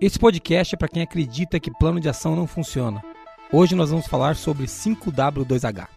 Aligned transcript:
Esse 0.00 0.18
podcast 0.18 0.74
é 0.74 0.78
para 0.78 0.88
quem 0.88 1.02
acredita 1.02 1.58
que 1.58 1.70
plano 1.70 1.98
de 2.00 2.08
ação 2.08 2.36
não 2.36 2.46
funciona. 2.46 3.02
Hoje 3.52 3.74
nós 3.74 3.90
vamos 3.90 4.06
falar 4.06 4.36
sobre 4.36 4.66
5W2H. 4.66 5.88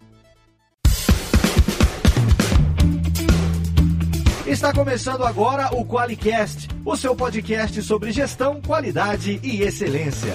Está 4.47 4.73
começando 4.73 5.23
agora 5.23 5.69
o 5.75 5.85
QualiCast, 5.85 6.69
o 6.83 6.95
seu 6.95 7.15
podcast 7.15 7.81
sobre 7.83 8.11
gestão, 8.11 8.59
qualidade 8.61 9.39
e 9.43 9.61
excelência. 9.61 10.33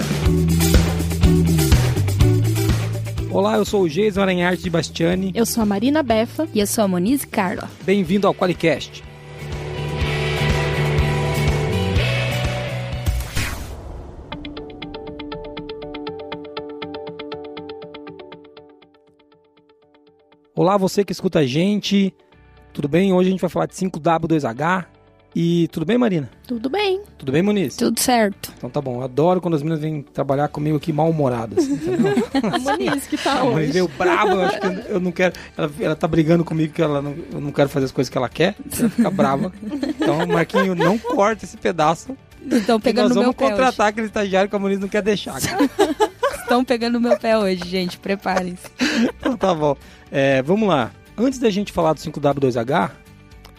Olá, 3.30 3.56
eu 3.56 3.64
sou 3.64 3.82
o 3.82 3.88
Geison 3.88 4.22
Aranharte 4.22 4.62
de 4.62 4.70
Bastiani. 4.70 5.32
Eu 5.34 5.45
sou 5.45 5.64
a 5.64 5.66
Marina 5.66 6.02
Befa. 6.04 6.46
E 6.54 6.61
eu 6.61 6.66
sou 6.68 6.84
a 6.84 6.88
Moniz 6.88 7.24
Carla. 7.24 7.68
Bem-vindo 7.82 8.29
ao 8.29 8.34
QualiCast. 8.34 9.02
Olá, 20.54 20.76
você 20.76 21.04
que 21.04 21.13
escuta 21.13 21.40
a 21.40 21.46
gente. 21.46 22.14
Tudo 22.72 22.89
bem? 22.89 23.12
Hoje 23.12 23.29
a 23.29 23.31
gente 23.32 23.40
vai 23.40 23.50
falar 23.50 23.67
de 23.67 23.75
5W2H. 23.75 24.86
E 25.36 25.67
tudo 25.72 25.85
bem, 25.85 25.99
Marina? 25.99 26.31
Tudo 26.46 26.71
bem. 26.71 27.03
Tudo 27.18 27.32
bem, 27.32 27.43
Muniz? 27.43 27.75
Tudo 27.75 27.99
certo. 27.99 28.53
Então 28.57 28.71
tá 28.71 28.81
bom. 28.81 28.98
Eu 28.98 29.03
adoro 29.03 29.40
quando 29.40 29.54
as 29.54 29.62
meninas 29.62 29.81
vêm 29.81 30.00
trabalhar 30.00 30.46
comigo 30.46 30.76
aqui 30.76 30.93
mal-humoradas. 30.93 31.67
A 32.53 32.59
Moniz 32.61 33.05
que 33.09 33.17
tá 33.17 33.41
A 33.41 33.45
hoje. 33.45 33.72
veio 33.72 33.89
brava, 33.89 34.31
eu 34.31 34.42
acho 34.45 34.61
que 34.61 34.67
eu, 34.92 35.00
não 35.00 35.11
quero. 35.11 35.34
Ela, 35.59 35.70
ela 35.81 35.97
tá 35.97 36.06
brigando 36.06 36.45
comigo 36.45 36.73
que 36.73 36.81
ela 36.81 37.03
não, 37.03 37.17
eu 37.33 37.41
não 37.41 37.50
quero 37.50 37.69
fazer 37.69 37.86
as 37.86 37.92
coisas 37.92 38.09
que 38.09 38.17
ela 38.17 38.28
quer. 38.28 38.55
Ela 38.78 38.91
fica 38.91 39.11
brava. 39.11 39.53
Então, 39.89 40.25
Marquinho, 40.28 40.77
não 40.77 40.97
corta 40.98 41.45
esse 41.45 41.56
pedaço. 41.56 42.17
Estão 42.48 42.78
Que 42.78 42.84
pegando 42.84 43.09
nós 43.09 43.17
no 43.17 43.23
meu 43.23 43.33
vamos 43.33 43.50
contratar 43.50 43.89
aquele 43.89 44.06
estagiário 44.06 44.48
que 44.48 44.55
a 44.55 44.59
Muniz 44.61 44.78
não 44.78 44.86
quer 44.89 45.03
deixar. 45.03 45.34
hoje. 45.34 45.48
Estão 46.42 46.64
pegando 46.64 47.00
meu 47.00 47.19
pé 47.19 47.37
hoje, 47.37 47.65
gente. 47.67 47.98
Preparem-se. 47.98 48.69
Então 49.19 49.37
tá 49.37 49.53
bom. 49.53 49.77
É, 50.17 50.41
vamos 50.43 50.69
lá. 50.69 50.93
Antes 51.19 51.41
da 51.41 51.51
gente 51.51 51.73
falar 51.73 51.93
do 51.93 51.98
5W2H, 51.98 52.93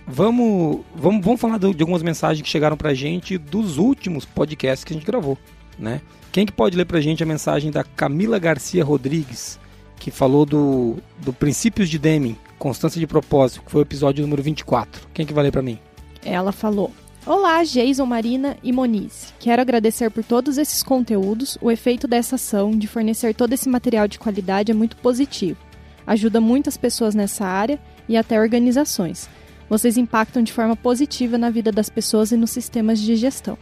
vamos, 0.07 0.85
vamos, 0.95 1.25
vamos 1.25 1.41
falar 1.41 1.59
de 1.59 1.65
algumas 1.65 2.01
mensagens 2.01 2.41
que 2.41 2.49
chegaram 2.49 2.77
pra 2.77 2.93
gente 2.93 3.37
dos 3.37 3.77
últimos 3.77 4.23
podcasts 4.23 4.85
que 4.85 4.93
a 4.93 4.95
gente 4.95 5.05
gravou, 5.05 5.37
né? 5.77 5.99
Quem 6.31 6.45
que 6.45 6.53
pode 6.53 6.77
ler 6.77 6.85
pra 6.85 7.01
gente 7.01 7.21
a 7.21 7.25
mensagem 7.25 7.71
da 7.71 7.83
Camila 7.83 8.39
Garcia 8.39 8.85
Rodrigues, 8.85 9.59
que 9.99 10.09
falou 10.09 10.45
do, 10.45 10.95
do 11.17 11.33
Princípios 11.33 11.89
de 11.89 11.99
Deming, 11.99 12.37
Constância 12.57 13.01
de 13.01 13.07
Propósito, 13.07 13.61
que 13.61 13.71
foi 13.71 13.81
o 13.81 13.83
episódio 13.83 14.21
número 14.21 14.41
24. 14.41 15.09
Quem 15.13 15.25
que 15.25 15.33
vai 15.33 15.43
ler 15.43 15.51
pra 15.51 15.61
mim? 15.61 15.77
Ela 16.23 16.53
falou: 16.53 16.89
Olá, 17.25 17.63
Jason, 17.63 18.05
Marina 18.05 18.55
e 18.63 18.71
Moniz. 18.71 19.33
Quero 19.39 19.61
agradecer 19.61 20.09
por 20.09 20.23
todos 20.23 20.57
esses 20.57 20.81
conteúdos. 20.81 21.57
O 21.61 21.69
efeito 21.69 22.07
dessa 22.07 22.35
ação 22.35 22.71
de 22.71 22.87
fornecer 22.87 23.33
todo 23.33 23.51
esse 23.51 23.67
material 23.67 24.07
de 24.07 24.17
qualidade 24.17 24.71
é 24.71 24.75
muito 24.75 24.95
positivo. 24.97 25.64
Ajuda 26.05 26.39
muitas 26.39 26.77
pessoas 26.77 27.15
nessa 27.15 27.45
área 27.45 27.79
e 28.07 28.15
até 28.15 28.39
organizações. 28.39 29.29
Vocês 29.69 29.97
impactam 29.97 30.43
de 30.43 30.53
forma 30.53 30.75
positiva 30.75 31.37
na 31.37 31.49
vida 31.49 31.71
das 31.71 31.89
pessoas 31.89 32.31
e 32.31 32.37
nos 32.37 32.51
sistemas 32.51 32.99
de 32.99 33.15
gestão. 33.15 33.57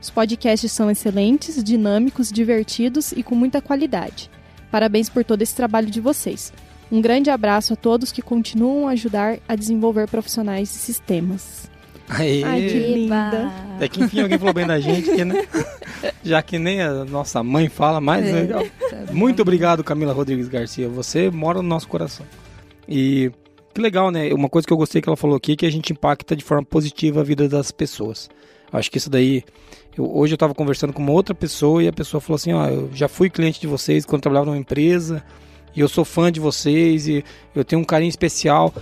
Os 0.00 0.08
podcasts 0.08 0.72
são 0.72 0.90
excelentes, 0.90 1.62
dinâmicos, 1.62 2.32
divertidos 2.32 3.12
e 3.12 3.22
com 3.22 3.34
muita 3.34 3.60
qualidade. 3.60 4.30
Parabéns 4.70 5.08
por 5.08 5.24
todo 5.24 5.42
esse 5.42 5.54
trabalho 5.54 5.90
de 5.90 6.00
vocês. 6.00 6.52
Um 6.90 7.00
grande 7.00 7.30
abraço 7.30 7.72
a 7.72 7.76
todos 7.76 8.10
que 8.10 8.22
continuam 8.22 8.88
a 8.88 8.92
ajudar 8.92 9.38
a 9.46 9.54
desenvolver 9.54 10.08
profissionais 10.08 10.74
e 10.74 10.78
sistemas. 10.78 11.69
Aê! 12.10 12.42
Ai, 12.44 12.60
que 12.62 12.78
linda. 12.78 13.52
É 13.80 13.88
que 13.88 14.02
enfim 14.02 14.20
alguém 14.20 14.38
falou 14.38 14.52
bem 14.54 14.66
da 14.66 14.78
gente, 14.80 15.10
que, 15.10 15.24
né? 15.24 15.46
já 16.22 16.42
que 16.42 16.58
nem 16.58 16.82
a 16.82 17.04
nossa 17.04 17.42
mãe 17.42 17.68
fala 17.68 18.00
mais. 18.00 18.26
É. 18.26 18.42
né? 18.44 18.70
Muito 19.12 19.40
obrigado, 19.42 19.82
Camila 19.84 20.12
Rodrigues 20.12 20.48
Garcia. 20.48 20.88
Você 20.88 21.30
mora 21.30 21.62
no 21.62 21.68
nosso 21.68 21.88
coração. 21.88 22.26
E 22.88 23.30
que 23.72 23.80
legal, 23.80 24.10
né? 24.10 24.32
Uma 24.34 24.48
coisa 24.48 24.66
que 24.66 24.72
eu 24.72 24.76
gostei 24.76 25.00
que 25.00 25.08
ela 25.08 25.16
falou 25.16 25.36
aqui 25.36 25.52
é 25.52 25.56
que 25.56 25.66
a 25.66 25.70
gente 25.70 25.92
impacta 25.92 26.34
de 26.34 26.44
forma 26.44 26.64
positiva 26.64 27.20
a 27.20 27.24
vida 27.24 27.48
das 27.48 27.70
pessoas. 27.70 28.28
Acho 28.72 28.90
que 28.90 28.98
isso 28.98 29.10
daí. 29.10 29.42
eu- 29.96 30.16
hoje 30.16 30.32
eu 30.32 30.36
estava 30.36 30.54
conversando 30.54 30.92
com 30.92 31.02
uma 31.02 31.12
outra 31.12 31.34
pessoa 31.34 31.82
e 31.82 31.88
a 31.88 31.92
pessoa 31.92 32.20
falou 32.20 32.36
assim: 32.36 32.52
Ó, 32.52 32.66
eu 32.68 32.90
já 32.92 33.08
fui 33.08 33.28
cliente 33.30 33.60
de 33.60 33.66
vocês 33.66 34.04
quando 34.04 34.22
trabalhava 34.22 34.46
numa 34.46 34.58
empresa 34.58 35.22
e 35.74 35.80
eu 35.80 35.88
sou 35.88 36.04
fã 36.04 36.30
de 36.30 36.40
vocês 36.40 37.06
e 37.06 37.24
eu 37.54 37.64
tenho 37.64 37.82
um 37.82 37.84
carinho 37.84 38.10
especial. 38.10 38.72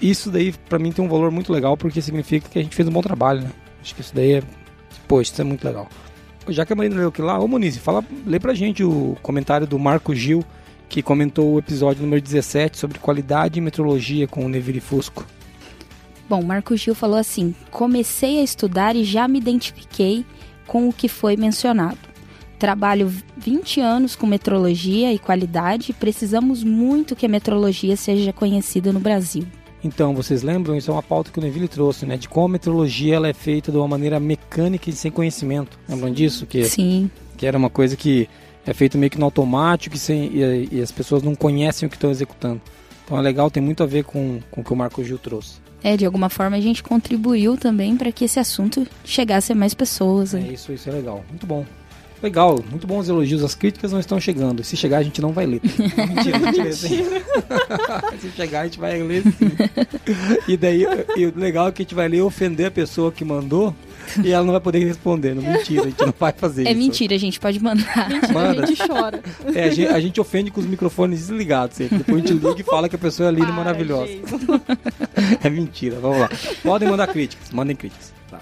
Isso 0.00 0.30
daí 0.30 0.52
pra 0.68 0.78
mim 0.78 0.92
tem 0.92 1.04
um 1.04 1.08
valor 1.08 1.30
muito 1.30 1.52
legal 1.52 1.76
porque 1.76 2.00
significa 2.00 2.48
que 2.48 2.58
a 2.58 2.62
gente 2.62 2.74
fez 2.74 2.88
um 2.88 2.92
bom 2.92 3.02
trabalho, 3.02 3.42
né? 3.42 3.50
Acho 3.82 3.94
que 3.94 4.00
isso 4.00 4.14
daí 4.14 4.34
é. 4.34 4.42
Poxa, 5.06 5.32
isso 5.32 5.40
é 5.40 5.44
muito 5.44 5.64
legal. 5.64 5.88
Já 6.48 6.64
que 6.64 6.72
a 6.72 6.76
Marina 6.76 6.96
leu 6.96 7.08
aqui 7.08 7.22
lá, 7.22 7.38
ô 7.38 7.48
Moniz, 7.48 7.76
fala, 7.78 8.04
lê 8.26 8.38
pra 8.38 8.54
gente 8.54 8.84
o 8.84 9.16
comentário 9.22 9.66
do 9.66 9.78
Marco 9.78 10.14
Gil, 10.14 10.44
que 10.88 11.02
comentou 11.02 11.54
o 11.54 11.58
episódio 11.58 12.02
número 12.02 12.20
17 12.20 12.78
sobre 12.78 12.98
qualidade 12.98 13.58
e 13.58 13.62
metrologia 13.62 14.28
com 14.28 14.44
o 14.44 14.48
Neville 14.48 14.80
Fusco. 14.80 15.24
Bom, 16.28 16.42
Marco 16.42 16.76
Gil 16.76 16.94
falou 16.94 17.18
assim: 17.18 17.54
comecei 17.70 18.40
a 18.40 18.42
estudar 18.42 18.96
e 18.96 19.04
já 19.04 19.26
me 19.28 19.38
identifiquei 19.38 20.24
com 20.66 20.88
o 20.88 20.92
que 20.92 21.08
foi 21.08 21.36
mencionado. 21.36 21.98
Trabalho 22.64 23.12
20 23.36 23.78
anos 23.82 24.16
com 24.16 24.26
metrologia 24.26 25.12
e 25.12 25.18
qualidade 25.18 25.90
e 25.90 25.92
precisamos 25.92 26.64
muito 26.64 27.14
que 27.14 27.26
a 27.26 27.28
metrologia 27.28 27.94
seja 27.94 28.32
conhecida 28.32 28.90
no 28.90 28.98
Brasil. 28.98 29.44
Então, 29.84 30.14
vocês 30.14 30.42
lembram? 30.42 30.74
Isso 30.74 30.90
é 30.90 30.94
uma 30.94 31.02
pauta 31.02 31.30
que 31.30 31.38
o 31.38 31.42
Neville 31.42 31.68
trouxe, 31.68 32.06
né? 32.06 32.16
De 32.16 32.26
como 32.26 32.46
a 32.46 32.48
metrologia 32.48 33.16
ela 33.16 33.28
é 33.28 33.34
feita 33.34 33.70
de 33.70 33.76
uma 33.76 33.86
maneira 33.86 34.18
mecânica 34.18 34.88
e 34.88 34.94
sem 34.94 35.10
conhecimento. 35.10 35.78
Lembram 35.86 36.10
disso? 36.10 36.46
Que, 36.46 36.64
Sim, 36.64 37.10
que 37.36 37.46
era 37.46 37.58
uma 37.58 37.68
coisa 37.68 37.98
que 37.98 38.30
é 38.64 38.72
feita 38.72 38.96
meio 38.96 39.10
que 39.10 39.18
no 39.18 39.26
automático 39.26 39.94
e, 39.94 39.98
sem, 39.98 40.30
e, 40.32 40.68
e 40.72 40.80
as 40.80 40.90
pessoas 40.90 41.22
não 41.22 41.34
conhecem 41.34 41.86
o 41.86 41.90
que 41.90 41.96
estão 41.96 42.10
executando. 42.10 42.62
Então 43.04 43.18
é 43.18 43.20
legal, 43.20 43.50
tem 43.50 43.62
muito 43.62 43.82
a 43.82 43.86
ver 43.86 44.04
com, 44.04 44.40
com 44.50 44.62
o 44.62 44.64
que 44.64 44.72
o 44.72 44.76
Marco 44.76 45.04
Gil 45.04 45.18
trouxe. 45.18 45.56
é, 45.82 45.98
de 45.98 46.06
alguma 46.06 46.30
forma 46.30 46.56
a 46.56 46.60
gente 46.62 46.82
contribuiu 46.82 47.58
também 47.58 47.94
para 47.94 48.10
que 48.10 48.24
esse 48.24 48.40
assunto 48.40 48.86
chegasse 49.04 49.52
a 49.52 49.54
mais 49.54 49.74
pessoas. 49.74 50.32
É 50.32 50.38
né? 50.38 50.52
isso, 50.54 50.72
isso 50.72 50.88
é 50.88 50.92
legal. 50.92 51.22
Muito 51.28 51.46
bom. 51.46 51.66
Legal, 52.24 52.64
muito 52.70 52.86
bons 52.86 53.06
elogios. 53.06 53.44
As 53.44 53.54
críticas 53.54 53.92
não 53.92 54.00
estão 54.00 54.18
chegando. 54.18 54.64
Se 54.64 54.78
chegar, 54.78 54.96
a 54.96 55.02
gente 55.02 55.20
não 55.20 55.30
vai 55.30 55.44
ler. 55.44 55.60
Mentira, 56.08 56.38
a 56.38 56.40
gente 56.40 56.62
lê 56.62 56.72
sim. 56.72 57.04
Se 58.18 58.30
chegar, 58.30 58.62
a 58.62 58.64
gente 58.64 58.78
vai 58.78 59.02
ler 59.02 59.22
sim. 59.24 59.50
E 60.48 60.56
daí, 60.56 60.86
e 61.18 61.26
o 61.26 61.38
legal 61.38 61.68
é 61.68 61.72
que 61.72 61.82
a 61.82 61.84
gente 61.84 61.94
vai 61.94 62.08
ler 62.08 62.16
e 62.16 62.22
ofender 62.22 62.68
a 62.68 62.70
pessoa 62.70 63.12
que 63.12 63.26
mandou 63.26 63.76
e 64.24 64.32
ela 64.32 64.42
não 64.42 64.52
vai 64.52 64.60
poder 64.62 64.78
responder. 64.86 65.34
Não, 65.34 65.42
mentira, 65.42 65.82
a 65.82 65.84
gente 65.84 66.00
não 66.00 66.14
vai 66.18 66.32
fazer 66.32 66.66
É 66.66 66.70
isso. 66.70 66.78
mentira, 66.80 67.14
a 67.14 67.18
gente 67.18 67.38
pode 67.38 67.60
mandar. 67.62 68.08
Manda. 68.32 68.62
A 68.62 68.66
gente 68.66 68.88
chora. 68.88 69.20
É, 69.54 69.64
a, 69.64 69.70
gente, 69.70 69.86
a 69.88 70.00
gente 70.00 70.18
ofende 70.18 70.50
com 70.50 70.60
os 70.62 70.66
microfones 70.66 71.20
desligados 71.20 71.76
sempre. 71.76 71.98
Depois 71.98 72.24
a 72.24 72.26
gente 72.26 72.42
liga 72.42 72.58
e 72.58 72.64
fala 72.64 72.88
que 72.88 72.96
a 72.96 72.98
pessoa 72.98 73.28
é 73.28 73.32
linda 73.32 73.50
e 73.50 73.52
maravilhosa. 73.52 74.12
É 75.42 75.50
mentira, 75.50 75.98
vamos 76.00 76.20
lá. 76.20 76.30
Podem 76.62 76.88
mandar 76.88 77.06
críticas, 77.08 77.50
mandem 77.50 77.76
críticas. 77.76 78.14
Tá. 78.30 78.40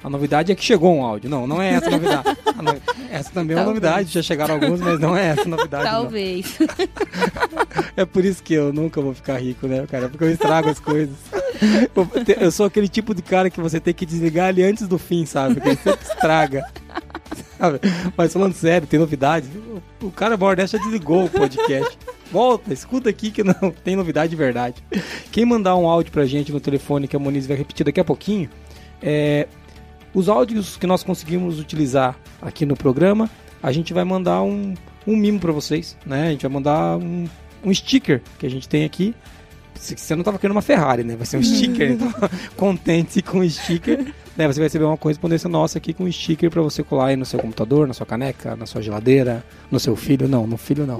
A 0.03 0.09
novidade 0.09 0.51
é 0.51 0.55
que 0.55 0.63
chegou 0.63 0.93
um 0.97 1.03
áudio. 1.05 1.29
Não, 1.29 1.47
não 1.47 1.61
é 1.61 1.75
essa 1.75 1.87
a 1.87 1.91
novidade. 1.91 2.37
A 2.57 2.61
no- 2.61 2.75
Essa 3.09 3.31
também 3.31 3.55
é 3.55 3.59
uma 3.59 3.63
Talvez. 3.65 3.83
novidade. 3.83 4.11
Já 4.13 4.21
chegaram 4.21 4.55
alguns, 4.55 4.81
mas 4.81 4.99
não 4.99 5.15
é 5.15 5.27
essa 5.27 5.43
a 5.43 5.47
novidade. 5.47 5.83
Talvez. 5.85 6.57
É 7.95 8.05
por 8.05 8.25
isso 8.25 8.41
que 8.41 8.53
eu 8.55 8.73
nunca 8.73 8.99
vou 8.99 9.13
ficar 9.13 9.37
rico, 9.37 9.67
né, 9.67 9.85
cara? 9.89 10.09
Porque 10.09 10.23
eu 10.23 10.31
estrago 10.31 10.67
as 10.69 10.79
coisas. 10.79 11.15
Eu, 12.39 12.51
sou 12.51 12.65
aquele 12.65 12.87
tipo 12.87 13.13
de 13.13 13.21
cara 13.21 13.49
que 13.51 13.61
você 13.61 13.79
tem 13.79 13.93
que 13.93 14.03
desligar 14.05 14.47
ali 14.49 14.63
antes 14.63 14.87
do 14.87 14.97
fim, 14.97 15.25
sabe? 15.27 15.53
Porque 15.55 15.69
ele 15.69 15.77
sempre 15.77 16.03
estraga. 16.05 16.65
Mas 18.17 18.33
falando 18.33 18.53
sério, 18.53 18.87
tem 18.87 18.99
novidade. 18.99 19.47
O 20.01 20.11
cara 20.11 20.37
maior 20.37 20.55
dessa 20.55 20.77
já 20.77 20.83
desligou 20.83 21.25
o 21.25 21.29
podcast. 21.29 21.97
Volta, 22.31 22.73
escuta 22.73 23.09
aqui 23.09 23.31
que 23.31 23.43
não 23.43 23.53
tem 23.83 23.95
novidade 23.95 24.31
de 24.31 24.35
verdade. 24.35 24.83
Quem 25.31 25.45
mandar 25.45 25.75
um 25.75 25.87
áudio 25.87 26.11
pra 26.11 26.25
gente 26.25 26.51
no 26.51 26.59
telefone 26.59 27.07
que 27.07 27.15
a 27.15 27.19
Moniz 27.19 27.45
vai 27.45 27.55
repetir 27.55 27.85
daqui 27.85 27.99
a 27.99 28.03
pouquinho, 28.03 28.49
é, 29.01 29.47
os 30.13 30.29
áudios 30.29 30.77
que 30.77 30.87
nós 30.87 31.03
conseguimos 31.03 31.59
utilizar 31.59 32.17
aqui 32.41 32.65
no 32.65 32.75
programa, 32.75 33.29
a 33.61 33.71
gente 33.71 33.93
vai 33.93 34.03
mandar 34.03 34.41
um, 34.43 34.73
um 35.07 35.15
mimo 35.15 35.39
pra 35.39 35.51
vocês, 35.51 35.97
né? 36.05 36.27
A 36.27 36.31
gente 36.31 36.41
vai 36.41 36.51
mandar 36.51 36.97
um, 36.97 37.27
um 37.63 37.73
sticker 37.73 38.21
que 38.37 38.45
a 38.45 38.49
gente 38.49 38.67
tem 38.67 38.85
aqui. 38.85 39.15
você 39.75 40.15
não 40.15 40.23
tava 40.23 40.37
querendo 40.37 40.55
uma 40.55 40.61
Ferrari, 40.61 41.03
né? 41.03 41.15
Vai 41.15 41.25
ser 41.25 41.37
um 41.37 41.43
sticker, 41.43 41.91
então 41.91 42.11
contente 42.55 43.21
com 43.21 43.39
o 43.39 43.49
sticker. 43.49 44.13
Né, 44.35 44.47
você 44.47 44.59
vai 44.59 44.65
receber 44.65 44.85
uma 44.85 44.97
correspondência 44.97 45.47
nossa 45.47 45.77
aqui 45.77 45.93
com 45.93 46.05
um 46.05 46.11
sticker 46.11 46.49
para 46.49 46.61
você 46.61 46.81
colar 46.81 47.07
aí 47.07 47.15
no 47.15 47.25
seu 47.25 47.39
computador, 47.39 47.87
na 47.87 47.93
sua 47.93 48.05
caneca, 48.05 48.55
na 48.55 48.65
sua 48.65 48.81
geladeira, 48.81 49.45
no 49.69 49.79
seu 49.79 49.95
filho. 49.95 50.27
Não, 50.27 50.47
no 50.47 50.57
filho 50.57 50.87
não. 50.87 50.99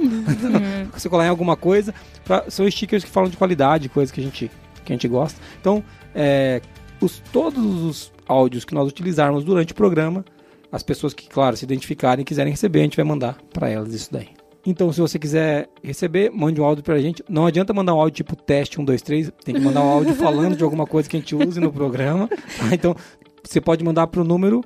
você 0.93 1.09
colar 1.09 1.25
em 1.25 1.29
alguma 1.29 1.55
coisa. 1.55 1.93
Pra, 2.23 2.45
são 2.49 2.69
stickers 2.69 3.03
que 3.03 3.09
falam 3.09 3.29
de 3.29 3.37
qualidade, 3.37 3.89
coisas 3.89 4.11
que 4.11 4.21
a 4.21 4.23
gente, 4.23 4.51
que 4.85 4.93
a 4.93 4.95
gente 4.95 5.07
gosta. 5.07 5.39
Então, 5.59 5.83
é, 6.13 6.61
os, 7.01 7.23
todos 7.31 7.81
os 7.83 8.13
áudios 8.27 8.65
que 8.65 8.75
nós 8.75 8.87
utilizarmos 8.87 9.43
durante 9.43 9.71
o 9.71 9.75
programa, 9.75 10.23
as 10.71 10.83
pessoas 10.83 11.13
que, 11.13 11.27
claro, 11.27 11.57
se 11.57 11.65
identificarem 11.65 12.21
e 12.21 12.25
quiserem 12.25 12.51
receber, 12.51 12.81
a 12.81 12.83
gente 12.83 12.97
vai 12.97 13.05
mandar 13.05 13.37
para 13.51 13.67
elas 13.67 13.93
isso 13.93 14.11
daí. 14.11 14.29
Então, 14.65 14.93
se 14.93 15.01
você 15.01 15.19
quiser 15.19 15.67
receber, 15.83 16.31
mande 16.31 16.61
um 16.61 16.63
áudio 16.63 16.83
pra 16.83 16.97
gente. 16.97 17.21
Não 17.27 17.45
adianta 17.45 17.73
mandar 17.73 17.93
um 17.93 17.99
áudio 17.99 18.15
tipo 18.15 18.35
teste 18.35 18.79
1, 18.79 18.85
2, 18.85 19.01
3. 19.01 19.31
Tem 19.43 19.55
que 19.55 19.61
mandar 19.61 19.81
um 19.81 19.89
áudio 19.89 20.15
falando 20.15 20.55
de 20.55 20.63
alguma 20.63 20.87
coisa 20.87 21.09
que 21.09 21.17
a 21.17 21.19
gente 21.19 21.35
use 21.35 21.59
no 21.59 21.71
programa. 21.71 22.27
Tá? 22.27 22.71
Então, 22.73 22.95
você 23.43 23.61
pode 23.61 23.83
mandar 23.83 24.07
pro 24.07 24.23
número 24.23 24.63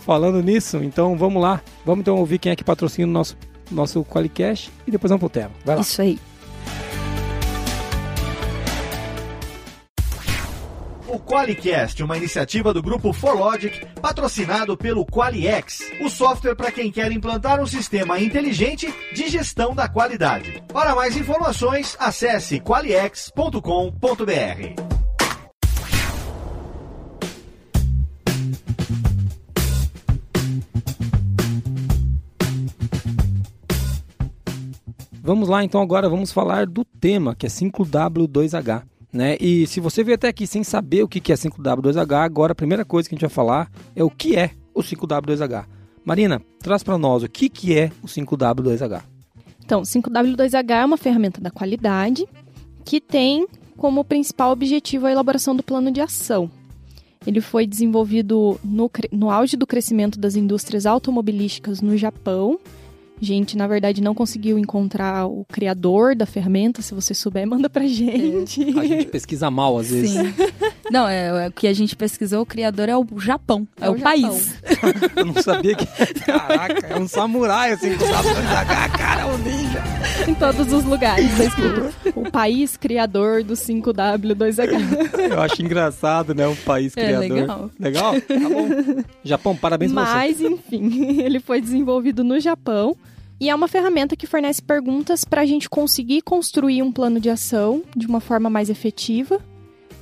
Falando 0.00 0.42
nisso, 0.42 0.78
então 0.82 1.16
vamos 1.16 1.42
lá. 1.42 1.60
Vamos 1.84 2.02
então 2.02 2.16
ouvir 2.16 2.38
quem 2.38 2.52
é 2.52 2.56
que 2.56 2.64
patrocina 2.64 3.08
o 3.08 3.12
nosso, 3.12 3.36
nosso 3.70 4.04
Qualicast 4.04 4.70
e 4.86 4.90
depois 4.90 5.10
vamos 5.10 5.20
pro 5.20 5.28
tema. 5.28 5.50
Vai 5.64 5.76
lá. 5.76 5.82
Isso 5.82 6.00
aí. 6.02 6.18
QualiCast, 11.30 12.02
uma 12.02 12.16
iniciativa 12.16 12.74
do 12.74 12.82
grupo 12.82 13.12
ForLogic, 13.12 13.86
patrocinado 14.02 14.76
pelo 14.76 15.06
QualiX, 15.06 15.78
o 16.00 16.10
software 16.10 16.56
para 16.56 16.72
quem 16.72 16.90
quer 16.90 17.12
implantar 17.12 17.60
um 17.60 17.66
sistema 17.66 18.18
inteligente 18.18 18.92
de 19.14 19.28
gestão 19.28 19.72
da 19.72 19.88
qualidade. 19.88 20.60
Para 20.72 20.92
mais 20.92 21.16
informações, 21.16 21.96
acesse 22.00 22.58
qualiex.com.br. 22.58 23.60
Vamos 35.22 35.48
lá, 35.48 35.62
então 35.62 35.80
agora 35.80 36.08
vamos 36.08 36.32
falar 36.32 36.66
do 36.66 36.84
tema, 36.84 37.36
que 37.36 37.46
é 37.46 37.48
5W2H. 37.48 38.82
Né? 39.12 39.36
E 39.40 39.66
se 39.66 39.80
você 39.80 40.04
veio 40.04 40.14
até 40.14 40.28
aqui 40.28 40.46
sem 40.46 40.62
saber 40.62 41.02
o 41.02 41.08
que 41.08 41.32
é 41.32 41.34
5W2H, 41.34 42.24
agora 42.24 42.52
a 42.52 42.54
primeira 42.54 42.84
coisa 42.84 43.08
que 43.08 43.14
a 43.14 43.16
gente 43.16 43.26
vai 43.26 43.30
falar 43.30 43.70
é 43.94 44.04
o 44.04 44.10
que 44.10 44.36
é 44.36 44.50
o 44.74 44.80
5W2H. 44.80 45.66
Marina, 46.04 46.40
traz 46.60 46.82
para 46.82 46.96
nós 46.96 47.22
o 47.22 47.28
que, 47.28 47.48
que 47.48 47.76
é 47.76 47.90
o 48.02 48.06
5W2H. 48.06 49.02
Então, 49.64 49.82
5W2H 49.82 50.70
é 50.70 50.84
uma 50.84 50.96
ferramenta 50.96 51.40
da 51.40 51.50
qualidade 51.50 52.26
que 52.84 53.00
tem 53.00 53.46
como 53.76 54.04
principal 54.04 54.52
objetivo 54.52 55.06
a 55.06 55.12
elaboração 55.12 55.54
do 55.54 55.62
plano 55.62 55.90
de 55.90 56.00
ação. 56.00 56.50
Ele 57.26 57.40
foi 57.40 57.66
desenvolvido 57.66 58.58
no, 58.64 58.90
no 59.12 59.30
auge 59.30 59.56
do 59.56 59.66
crescimento 59.66 60.18
das 60.18 60.36
indústrias 60.36 60.86
automobilísticas 60.86 61.80
no 61.80 61.96
Japão 61.96 62.58
a 63.20 63.24
gente, 63.24 63.56
na 63.56 63.66
verdade, 63.66 64.00
não 64.00 64.14
conseguiu 64.14 64.58
encontrar 64.58 65.26
o 65.26 65.44
criador 65.44 66.14
da 66.16 66.26
ferramenta. 66.26 66.82
Se 66.82 66.94
você 66.94 67.14
souber, 67.14 67.46
manda 67.48 67.68
pra 67.68 67.86
gente. 67.86 68.62
É. 68.62 68.80
A 68.80 68.84
gente 68.84 69.06
pesquisa 69.06 69.50
mal, 69.50 69.78
às 69.78 69.90
vezes. 69.90 70.12
Sim. 70.12 70.34
Não, 70.90 71.08
é, 71.08 71.44
é, 71.44 71.48
o 71.48 71.52
que 71.52 71.66
a 71.66 71.72
gente 71.72 71.94
pesquisou, 71.94 72.42
o 72.42 72.46
criador 72.46 72.88
é 72.88 72.96
o 72.96 73.06
Japão. 73.18 73.66
É, 73.80 73.86
é 73.86 73.90
o, 73.90 73.92
o 73.94 74.00
país. 74.00 74.54
Eu 75.16 75.24
não 75.26 75.34
sabia 75.42 75.74
que. 75.74 75.86
Caraca, 76.24 76.86
é 76.86 76.98
um 76.98 77.06
samurai, 77.06 77.72
assim, 77.72 77.96
com 77.96 78.04
os 78.04 78.10
cara, 78.96 79.22
é 79.22 79.26
um 79.26 79.38
ninja. 79.38 79.82
Em 80.26 80.34
todos 80.34 80.72
os 80.72 80.84
lugares, 80.84 81.30
tá 81.30 82.12
O 82.14 82.30
país 82.30 82.76
criador 82.76 83.42
do 83.42 83.54
5W2H. 83.54 85.30
Eu 85.30 85.40
acho 85.40 85.62
engraçado, 85.62 86.34
né? 86.34 86.46
O 86.46 86.56
país 86.56 86.92
é, 86.96 87.04
criador. 87.04 87.24
É, 87.24 87.40
legal. 87.40 87.70
Legal? 87.78 88.20
Tá 88.20 88.34
bom. 88.48 89.02
Japão, 89.24 89.56
parabéns 89.56 89.92
Mas, 89.92 90.08
pra 90.08 90.26
você. 90.26 90.48
Mas, 90.48 90.58
enfim, 90.58 91.20
ele 91.22 91.40
foi 91.40 91.60
desenvolvido 91.60 92.24
no 92.24 92.40
Japão. 92.40 92.96
E 93.40 93.48
é 93.48 93.54
uma 93.54 93.68
ferramenta 93.68 94.14
que 94.14 94.26
fornece 94.26 94.60
perguntas 94.60 95.24
para 95.24 95.40
a 95.40 95.46
gente 95.46 95.68
conseguir 95.70 96.20
construir 96.20 96.82
um 96.82 96.92
plano 96.92 97.18
de 97.18 97.30
ação 97.30 97.82
de 97.96 98.06
uma 98.06 98.20
forma 98.20 98.50
mais 98.50 98.68
efetiva, 98.68 99.40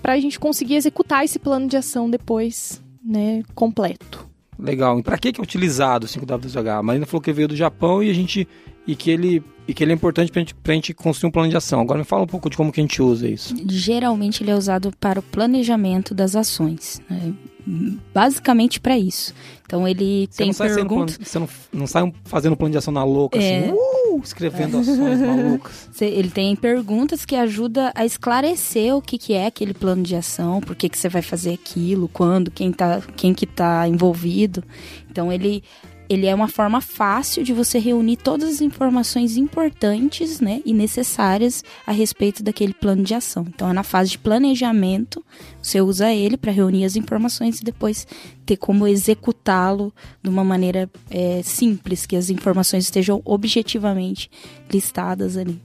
para 0.02 0.14
a 0.14 0.20
gente 0.20 0.38
conseguir 0.38 0.76
executar 0.76 1.24
esse 1.24 1.38
plano 1.38 1.68
de 1.68 1.76
ação 1.76 2.08
depois, 2.08 2.82
né, 3.04 3.42
completo. 3.54 4.26
Legal. 4.58 4.98
E 4.98 5.02
para 5.02 5.16
que 5.16 5.28
é 5.28 5.40
utilizado 5.40 6.06
o 6.06 6.08
5W2H? 6.08 6.78
A 6.78 6.82
Marina 6.82 7.06
falou 7.06 7.22
que 7.22 7.32
veio 7.32 7.48
do 7.48 7.56
Japão 7.56 8.02
e 8.02 8.10
a 8.10 8.14
gente 8.14 8.46
e 8.88 8.96
que 8.96 9.10
ele 9.10 9.42
e 9.68 9.74
que 9.74 9.84
ele 9.84 9.92
é 9.92 9.94
importante 9.94 10.32
para 10.32 10.40
gente, 10.40 10.56
a 10.66 10.72
gente 10.72 10.94
construir 10.94 11.28
um 11.28 11.30
plano 11.30 11.50
de 11.50 11.56
ação. 11.56 11.78
Agora 11.78 11.98
me 11.98 12.04
fala 12.04 12.22
um 12.22 12.26
pouco 12.26 12.48
de 12.48 12.56
como 12.56 12.72
que 12.72 12.80
a 12.80 12.82
gente 12.82 13.02
usa 13.02 13.28
isso. 13.28 13.54
Geralmente 13.68 14.42
ele 14.42 14.50
é 14.50 14.54
usado 14.54 14.90
para 14.98 15.20
o 15.20 15.22
planejamento 15.22 16.14
das 16.14 16.34
ações. 16.34 17.02
Né? 17.08 17.34
basicamente 18.14 18.80
para 18.80 18.98
isso. 18.98 19.34
Então 19.66 19.86
ele 19.86 20.26
você 20.30 20.44
tem 20.44 20.54
perguntas. 20.54 21.18
Plano, 21.18 21.26
você 21.26 21.38
não, 21.38 21.48
não 21.80 21.86
sai 21.86 22.12
fazendo 22.24 22.56
plano 22.56 22.72
de 22.72 22.78
ação 22.78 22.92
na 22.92 23.04
louca, 23.04 23.38
é... 23.38 23.58
assim, 23.58 23.72
uh, 23.72 24.20
escrevendo 24.24 24.78
ações 24.80 25.20
malucas. 25.20 25.88
Ele 26.00 26.30
tem 26.30 26.56
perguntas 26.56 27.26
que 27.26 27.36
ajudam 27.36 27.90
a 27.94 28.06
esclarecer 28.06 28.96
o 28.96 29.02
que, 29.02 29.18
que 29.18 29.34
é 29.34 29.46
aquele 29.46 29.74
plano 29.74 30.02
de 30.02 30.16
ação, 30.16 30.60
por 30.60 30.74
que, 30.74 30.88
que 30.88 30.96
você 30.96 31.10
vai 31.10 31.20
fazer 31.20 31.52
aquilo, 31.52 32.08
quando, 32.08 32.50
quem, 32.50 32.72
tá, 32.72 33.02
quem 33.14 33.34
que 33.34 33.44
está 33.44 33.86
envolvido. 33.86 34.64
Então 35.10 35.30
ele 35.30 35.62
ele 36.08 36.26
é 36.26 36.34
uma 36.34 36.48
forma 36.48 36.80
fácil 36.80 37.44
de 37.44 37.52
você 37.52 37.78
reunir 37.78 38.16
todas 38.16 38.48
as 38.48 38.60
informações 38.60 39.36
importantes 39.36 40.40
né, 40.40 40.62
e 40.64 40.72
necessárias 40.72 41.62
a 41.86 41.92
respeito 41.92 42.42
daquele 42.42 42.72
plano 42.72 43.02
de 43.02 43.14
ação. 43.14 43.44
Então, 43.46 43.68
é 43.68 43.72
na 43.72 43.82
fase 43.82 44.12
de 44.12 44.18
planejamento, 44.18 45.22
você 45.62 45.80
usa 45.80 46.12
ele 46.12 46.36
para 46.36 46.50
reunir 46.50 46.84
as 46.84 46.96
informações 46.96 47.60
e 47.60 47.64
depois 47.64 48.06
ter 48.46 48.56
como 48.56 48.86
executá-lo 48.86 49.92
de 50.22 50.30
uma 50.30 50.42
maneira 50.42 50.88
é, 51.10 51.42
simples, 51.42 52.06
que 52.06 52.16
as 52.16 52.30
informações 52.30 52.84
estejam 52.84 53.20
objetivamente 53.24 54.30
listadas 54.72 55.36
ali. 55.36 55.60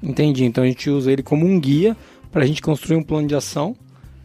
Entendi. 0.00 0.44
Então, 0.44 0.62
a 0.62 0.66
gente 0.66 0.88
usa 0.88 1.10
ele 1.10 1.24
como 1.24 1.44
um 1.44 1.58
guia 1.58 1.96
para 2.30 2.44
a 2.44 2.46
gente 2.46 2.62
construir 2.62 2.96
um 2.96 3.02
plano 3.02 3.26
de 3.26 3.34
ação 3.34 3.76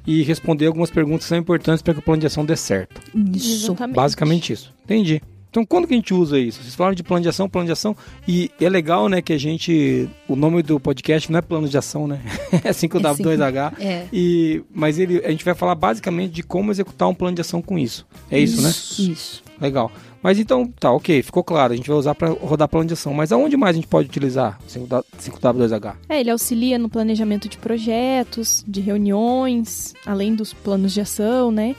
e 0.06 0.22
responder 0.22 0.68
algumas 0.68 0.92
perguntas 0.92 1.24
que 1.24 1.30
são 1.30 1.38
importantes 1.38 1.82
para 1.82 1.94
que 1.94 2.00
o 2.00 2.03
plano 2.03 2.20
de 2.20 2.27
ação 2.27 2.46
dê 2.46 2.56
certo. 2.56 3.01
Isso. 3.34 3.65
Exatamente. 3.65 3.96
Basicamente 3.96 4.53
isso. 4.53 4.74
Entendi. 4.84 5.22
Então, 5.54 5.64
quando 5.64 5.88
que 5.88 5.94
a 5.94 5.96
gente 5.96 6.16
usa 6.16 6.40
isso? 6.40 6.64
Vocês 6.64 6.74
falaram 6.74 6.96
de 6.96 7.04
plano 7.04 7.22
de 7.22 7.30
ação, 7.30 7.48
plano 7.48 7.68
de 7.68 7.72
ação, 7.72 7.96
e 8.28 8.50
é 8.60 8.68
legal, 8.68 9.08
né, 9.08 9.22
que 9.22 9.32
a 9.32 9.38
gente, 9.38 10.10
o 10.28 10.36
nome 10.36 10.64
do 10.64 10.80
podcast 10.80 11.32
não 11.32 11.38
é 11.38 11.44
plano 11.44 11.70
de 11.70 11.78
ação, 11.78 12.08
né? 12.08 12.20
é 12.64 12.72
5W2H. 12.72 13.74
É. 13.80 14.08
E, 14.12 14.64
mas 14.74 14.98
ele, 14.98 15.24
a 15.24 15.30
gente 15.30 15.46
vai 15.46 15.54
falar 15.54 15.76
basicamente 15.76 16.32
de 16.32 16.42
como 16.42 16.72
executar 16.72 17.08
um 17.08 17.14
plano 17.14 17.36
de 17.36 17.42
ação 17.42 17.62
com 17.62 17.78
isso. 17.78 18.04
É 18.32 18.40
isso, 18.40 18.68
isso 18.68 19.04
né? 19.04 19.14
Isso. 19.14 19.44
Legal. 19.62 19.92
Mas 20.24 20.40
então, 20.40 20.66
tá, 20.80 20.92
ok, 20.92 21.22
ficou 21.22 21.44
claro. 21.44 21.74
A 21.74 21.76
gente 21.76 21.88
vai 21.88 21.98
usar 21.98 22.16
para 22.16 22.30
rodar 22.30 22.68
plano 22.68 22.88
de 22.88 22.94
ação. 22.94 23.14
Mas 23.14 23.32
aonde 23.32 23.56
mais 23.56 23.76
a 23.76 23.78
gente 23.78 23.88
pode 23.88 24.10
utilizar 24.10 24.58
5W2H? 24.68 25.96
É, 26.10 26.20
ele 26.20 26.32
auxilia 26.32 26.80
no 26.80 26.90
planejamento 26.90 27.48
de 27.48 27.60
projetos, 27.60 28.64
de 28.68 28.82
reuniões, 28.82 29.94
além 30.04 30.34
dos 30.34 30.52
planos 30.52 30.94
de 30.94 31.02
ação, 31.02 31.52
né? 31.52 31.76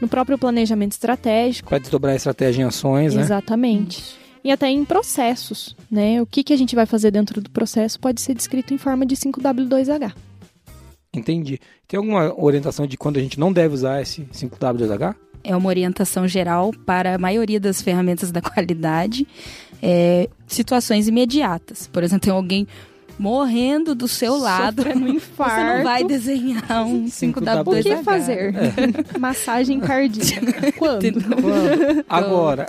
No 0.00 0.08
próprio 0.08 0.38
planejamento 0.38 0.92
estratégico. 0.92 1.68
Para 1.68 1.78
desdobrar 1.78 2.12
a 2.12 2.16
estratégia 2.16 2.62
em 2.62 2.64
ações, 2.64 3.14
né? 3.14 3.22
Exatamente. 3.22 4.16
E 4.42 4.50
até 4.50 4.68
em 4.68 4.84
processos, 4.84 5.74
né? 5.90 6.20
O 6.20 6.26
que, 6.26 6.44
que 6.44 6.52
a 6.52 6.56
gente 6.56 6.74
vai 6.74 6.84
fazer 6.84 7.10
dentro 7.10 7.40
do 7.40 7.50
processo 7.50 7.98
pode 7.98 8.20
ser 8.20 8.34
descrito 8.34 8.74
em 8.74 8.78
forma 8.78 9.06
de 9.06 9.16
5W2H. 9.16 10.12
Entendi. 11.14 11.58
Tem 11.88 11.96
alguma 11.96 12.34
orientação 12.38 12.86
de 12.86 12.96
quando 12.96 13.16
a 13.16 13.20
gente 13.20 13.38
não 13.38 13.52
deve 13.52 13.74
usar 13.74 14.02
esse 14.02 14.22
5W2H? 14.32 15.14
É 15.42 15.56
uma 15.56 15.68
orientação 15.68 16.26
geral 16.26 16.72
para 16.84 17.14
a 17.14 17.18
maioria 17.18 17.60
das 17.60 17.80
ferramentas 17.80 18.30
da 18.30 18.40
qualidade. 18.42 19.26
É, 19.82 20.28
situações 20.46 21.08
imediatas. 21.08 21.86
Por 21.86 22.02
exemplo, 22.02 22.24
tem 22.24 22.32
alguém 22.32 22.66
morrendo 23.18 23.94
do 23.94 24.08
seu 24.08 24.36
lado, 24.36 24.82
Sofrendo 24.82 25.04
um 25.04 25.08
infarto. 25.08 25.54
você 25.54 25.76
não 25.76 25.84
vai 25.84 26.04
desenhar 26.04 26.86
um 26.86 27.06
5W2H. 27.06 27.80
O 27.80 27.82
que 27.82 28.04
fazer? 28.04 28.54
Massagem 29.18 29.80
cardíaca. 29.80 30.72
Quando? 30.78 31.12
Quando? 31.12 32.04
Agora. 32.08 32.66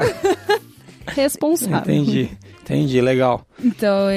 Responsável. 1.08 1.94
Entendi. 1.96 2.30
Entendi, 2.64 3.00
legal. 3.00 3.46
Então, 3.64 4.08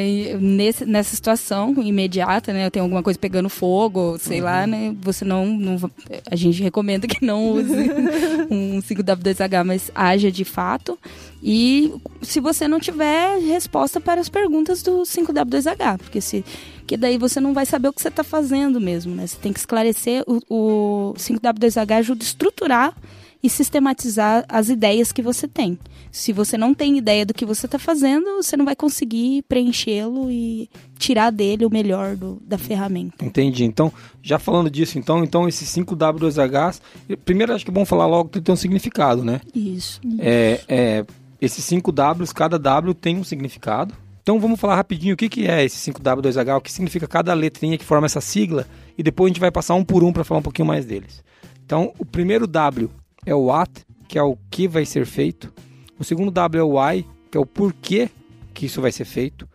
nesse, 0.40 0.87
nessa 0.87 1.14
situação 1.14 1.75
imediata, 1.83 2.50
né, 2.50 2.71
tem 2.71 2.80
alguma 2.80 3.02
coisa 3.02 3.18
pegando 3.18 3.50
fogo, 3.50 4.16
sei 4.18 4.38
Uhum. 4.38 4.45
lá, 4.47 4.66
né, 4.66 4.97
você 5.02 5.23
não, 5.23 5.45
não 5.47 5.90
a 6.30 6.35
gente 6.35 6.62
recomenda 6.62 7.07
que 7.07 7.23
não 7.23 7.50
use 7.52 7.75
um 8.50 8.78
5W2H, 8.80 9.64
mas 9.64 9.90
haja 9.95 10.33
de 10.33 10.47
fato. 10.47 10.99
E 11.42 11.92
se 12.23 12.40
você 12.40 12.66
não 12.66 12.80
tiver 12.80 13.38
resposta 13.40 14.00
para 14.00 14.18
as 14.18 14.30
perguntas 14.30 14.83
do 14.83 15.02
5W2H, 15.02 15.99
porque 15.99 16.21
se 16.23 16.42
que 16.87 16.97
daí 16.97 17.18
você 17.18 17.38
não 17.38 17.52
vai 17.52 17.66
saber 17.66 17.88
o 17.88 17.92
que 17.92 18.00
você 18.00 18.09
está 18.09 18.25
fazendo 18.25 18.80
mesmo, 18.80 19.14
né? 19.14 19.26
Você 19.26 19.37
tem 19.37 19.52
que 19.52 19.59
esclarecer 19.59 20.25
o, 20.26 20.40
o 20.49 21.14
5W2H 21.18 21.97
ajuda 21.99 22.25
a 22.25 22.26
estruturar 22.26 22.97
e 23.42 23.50
sistematizar 23.50 24.47
as 24.49 24.71
ideias 24.71 25.12
que 25.12 25.21
você 25.21 25.47
tem. 25.47 25.78
Se 26.10 26.32
você 26.32 26.56
não 26.56 26.72
tem 26.74 26.96
ideia 26.98 27.24
do 27.26 27.34
que 27.34 27.44
você 27.44 27.66
está 27.66 27.78
fazendo, 27.78 28.36
você 28.42 28.56
não 28.56 28.64
vai 28.64 28.74
conseguir 28.74 29.42
preenchê-lo 29.48 30.30
e 30.30 30.68
tirar 30.98 31.30
dele 31.30 31.64
o 31.64 31.70
melhor 31.70 32.16
do- 32.16 32.40
da 32.44 32.56
ferramenta. 32.58 33.24
Entendi. 33.24 33.64
Então, 33.64 33.92
já 34.22 34.38
falando 34.38 34.70
disso, 34.70 34.98
então, 34.98 35.22
então 35.22 35.48
esses 35.48 35.68
5W2Hs, 35.68 36.80
primeiro 37.24 37.54
acho 37.54 37.64
que 37.64 37.70
é 37.70 37.74
bom 37.74 37.84
falar 37.84 38.06
logo 38.06 38.30
que 38.30 38.40
tem 38.40 38.52
um 38.52 38.56
significado, 38.56 39.22
né? 39.24 39.40
Isso. 39.54 40.00
É, 40.18 40.60
é, 40.68 41.04
esses 41.40 41.64
5 41.64 41.92
Ws, 41.92 42.32
cada 42.32 42.58
W 42.58 42.94
tem 42.94 43.16
um 43.18 43.24
significado. 43.24 43.94
Então 44.22 44.38
vamos 44.40 44.60
falar 44.60 44.76
rapidinho 44.76 45.14
o 45.14 45.16
que, 45.16 45.28
que 45.28 45.46
é 45.46 45.64
esse 45.64 45.78
5W2H, 45.90 46.56
o 46.56 46.60
que 46.60 46.70
significa 46.72 47.06
cada 47.06 47.32
letrinha 47.32 47.78
que 47.78 47.84
forma 47.84 48.06
essa 48.06 48.20
sigla, 48.20 48.66
e 48.96 49.02
depois 49.02 49.30
a 49.30 49.32
gente 49.32 49.40
vai 49.40 49.50
passar 49.50 49.74
um 49.74 49.84
por 49.84 50.04
um 50.04 50.12
para 50.12 50.24
falar 50.24 50.40
um 50.40 50.42
pouquinho 50.42 50.66
mais 50.68 50.84
deles. 50.84 51.22
Então, 51.64 51.92
o 51.98 52.04
primeiro 52.04 52.46
W 52.46 52.90
é 53.24 53.34
o 53.34 53.44
what, 53.46 53.70
que 54.06 54.18
é 54.18 54.22
o 54.22 54.36
que 54.50 54.66
vai 54.68 54.84
ser 54.84 55.06
feito. 55.06 55.52
O 55.98 56.04
segundo 56.04 56.30
W 56.30 56.60
é 56.60 56.64
o 56.64 56.78
why, 56.78 57.06
que 57.30 57.36
é 57.36 57.40
o 57.40 57.46
porquê 57.46 58.08
que 58.54 58.66
isso 58.66 58.80
vai 58.80 58.92
ser 58.92 59.04
feito. 59.04 59.48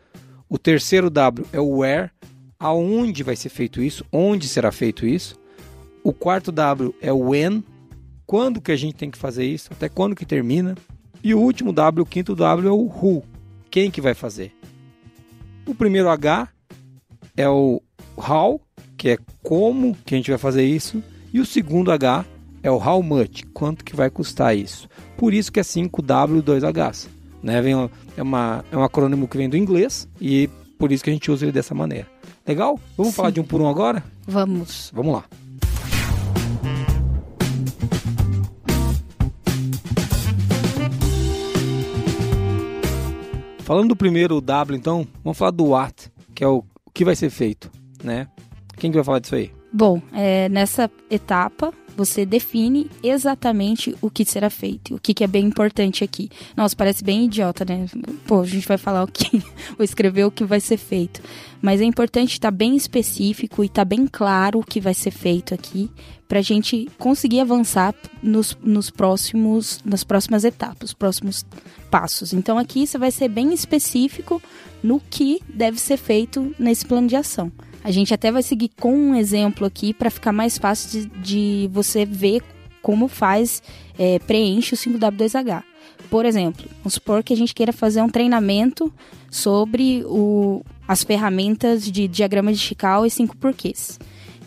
O 0.49 0.57
terceiro 0.57 1.09
W 1.09 1.47
é 1.51 1.59
o 1.59 1.77
where, 1.77 2.11
aonde 2.59 3.23
vai 3.23 3.35
ser 3.35 3.49
feito 3.49 3.81
isso, 3.81 4.05
onde 4.11 4.47
será 4.47 4.71
feito 4.71 5.05
isso. 5.05 5.35
O 6.03 6.13
quarto 6.13 6.51
W 6.51 6.93
é 7.01 7.11
o 7.11 7.29
when, 7.29 7.63
quando 8.25 8.61
que 8.61 8.71
a 8.71 8.75
gente 8.75 8.95
tem 8.95 9.09
que 9.09 9.17
fazer 9.17 9.45
isso, 9.45 9.69
até 9.71 9.89
quando 9.89 10.15
que 10.15 10.25
termina. 10.25 10.75
E 11.23 11.33
o 11.33 11.39
último 11.39 11.71
W, 11.71 12.03
o 12.03 12.05
quinto 12.05 12.35
W 12.35 12.67
é 12.67 12.71
o 12.71 12.85
who, 12.85 13.23
quem 13.71 13.89
que 13.89 14.01
vai 14.01 14.13
fazer. 14.13 14.51
O 15.65 15.73
primeiro 15.73 16.09
H 16.09 16.49
é 17.37 17.47
o 17.47 17.81
how, 18.17 18.61
que 18.97 19.09
é 19.09 19.17
como 19.41 19.95
que 20.05 20.13
a 20.13 20.17
gente 20.17 20.29
vai 20.29 20.37
fazer 20.37 20.65
isso, 20.65 21.01
e 21.33 21.39
o 21.39 21.45
segundo 21.45 21.91
H 21.91 22.25
é 22.63 22.71
o 22.71 22.77
how 22.77 23.03
much, 23.03 23.43
quanto 23.53 23.83
que 23.83 23.93
vai 23.95 24.09
custar 24.09 24.55
isso. 24.55 24.87
Por 25.17 25.33
isso 25.33 25.51
que 25.51 25.59
é 25.59 25.63
5W2Hs, 25.63 27.09
né? 27.43 27.61
Vem 27.61 27.89
é, 28.15 28.23
uma, 28.23 28.63
é 28.71 28.77
um 28.77 28.83
acrônimo 28.83 29.27
que 29.27 29.37
vem 29.37 29.49
do 29.49 29.57
inglês 29.57 30.07
e 30.19 30.49
por 30.79 30.91
isso 30.91 31.03
que 31.03 31.09
a 31.09 31.13
gente 31.13 31.29
usa 31.29 31.43
ele 31.43 31.51
dessa 31.51 31.75
maneira. 31.75 32.07
Legal? 32.47 32.79
Vamos 32.97 33.11
Sim. 33.11 33.17
falar 33.17 33.29
de 33.31 33.41
um 33.41 33.43
por 33.43 33.61
um 33.61 33.67
agora? 33.67 34.01
Vamos. 34.25 34.89
Vamos 34.95 35.13
lá. 35.13 35.25
Falando 43.59 43.89
do 43.89 43.95
primeiro 43.95 44.41
W, 44.41 44.77
então, 44.77 45.07
vamos 45.23 45.37
falar 45.37 45.51
do 45.51 45.67
what, 45.67 46.11
que 46.35 46.43
é 46.43 46.47
o, 46.47 46.63
o 46.85 46.91
que 46.93 47.05
vai 47.05 47.15
ser 47.15 47.29
feito, 47.29 47.71
né? 48.03 48.27
Quem 48.77 48.91
que 48.91 48.97
vai 48.97 49.05
falar 49.05 49.19
disso 49.19 49.35
aí? 49.35 49.51
Bom, 49.71 50.01
é, 50.13 50.49
nessa 50.49 50.91
etapa 51.09 51.73
você 51.95 52.25
define 52.25 52.89
exatamente 53.01 53.95
o 54.01 54.09
que 54.09 54.25
será 54.25 54.49
feito, 54.49 54.95
o 54.95 54.99
que, 54.99 55.13
que 55.13 55.23
é 55.23 55.27
bem 55.27 55.45
importante 55.45 56.03
aqui. 56.03 56.29
Nossa, 56.55 56.75
parece 56.75 57.03
bem 57.03 57.25
idiota, 57.25 57.63
né? 57.65 57.85
Pô, 58.25 58.41
a 58.41 58.45
gente 58.45 58.67
vai 58.67 58.77
falar 58.77 59.03
o 59.03 59.07
que, 59.07 59.43
ou 59.77 59.83
escrever 59.83 60.25
o 60.25 60.31
que 60.31 60.43
vai 60.43 60.59
ser 60.59 60.77
feito. 60.77 61.21
Mas 61.61 61.81
é 61.81 61.85
importante 61.85 62.33
estar 62.33 62.51
bem 62.51 62.75
específico 62.75 63.63
e 63.63 63.67
estar 63.67 63.85
bem 63.85 64.07
claro 64.07 64.59
o 64.59 64.63
que 64.63 64.81
vai 64.81 64.93
ser 64.93 65.11
feito 65.11 65.53
aqui, 65.53 65.89
para 66.27 66.39
a 66.39 66.43
gente 66.43 66.89
conseguir 66.97 67.41
avançar 67.41 67.93
nos, 68.21 68.57
nos 68.61 68.89
próximos, 68.89 69.79
nas 69.85 70.03
próximas 70.03 70.43
etapas, 70.43 70.89
os 70.89 70.93
próximos 70.93 71.45
passos. 71.91 72.33
Então 72.33 72.57
aqui 72.57 72.87
você 72.87 72.97
vai 72.97 73.11
ser 73.11 73.29
bem 73.29 73.53
específico 73.53 74.41
no 74.81 74.99
que 74.99 75.41
deve 75.47 75.79
ser 75.79 75.97
feito 75.97 76.53
nesse 76.57 76.85
plano 76.85 77.07
de 77.07 77.15
ação. 77.15 77.51
A 77.83 77.91
gente 77.91 78.13
até 78.13 78.31
vai 78.31 78.41
seguir 78.41 78.69
com 78.79 78.93
um 78.95 79.15
exemplo 79.15 79.67
aqui 79.67 79.93
para 79.93 80.09
ficar 80.09 80.31
mais 80.31 80.57
fácil 80.57 81.01
de, 81.01 81.21
de 81.21 81.69
você 81.71 82.05
ver 82.05 82.41
como 82.81 83.07
faz, 83.07 83.63
é, 83.97 84.19
preenche 84.19 84.73
o 84.73 84.77
5W2H. 84.77 85.63
Por 86.09 86.25
exemplo, 86.25 86.65
vamos 86.77 86.93
supor 86.93 87.23
que 87.23 87.33
a 87.33 87.37
gente 87.37 87.53
queira 87.55 87.73
fazer 87.73 88.01
um 88.01 88.09
treinamento 88.09 88.93
sobre 89.31 90.03
o, 90.05 90.63
as 90.87 91.03
ferramentas 91.03 91.89
de 91.89 92.07
diagrama 92.07 92.51
de 92.51 92.59
Chicago 92.59 93.05
e 93.05 93.09
5 93.09 93.35
porquês. 93.37 93.99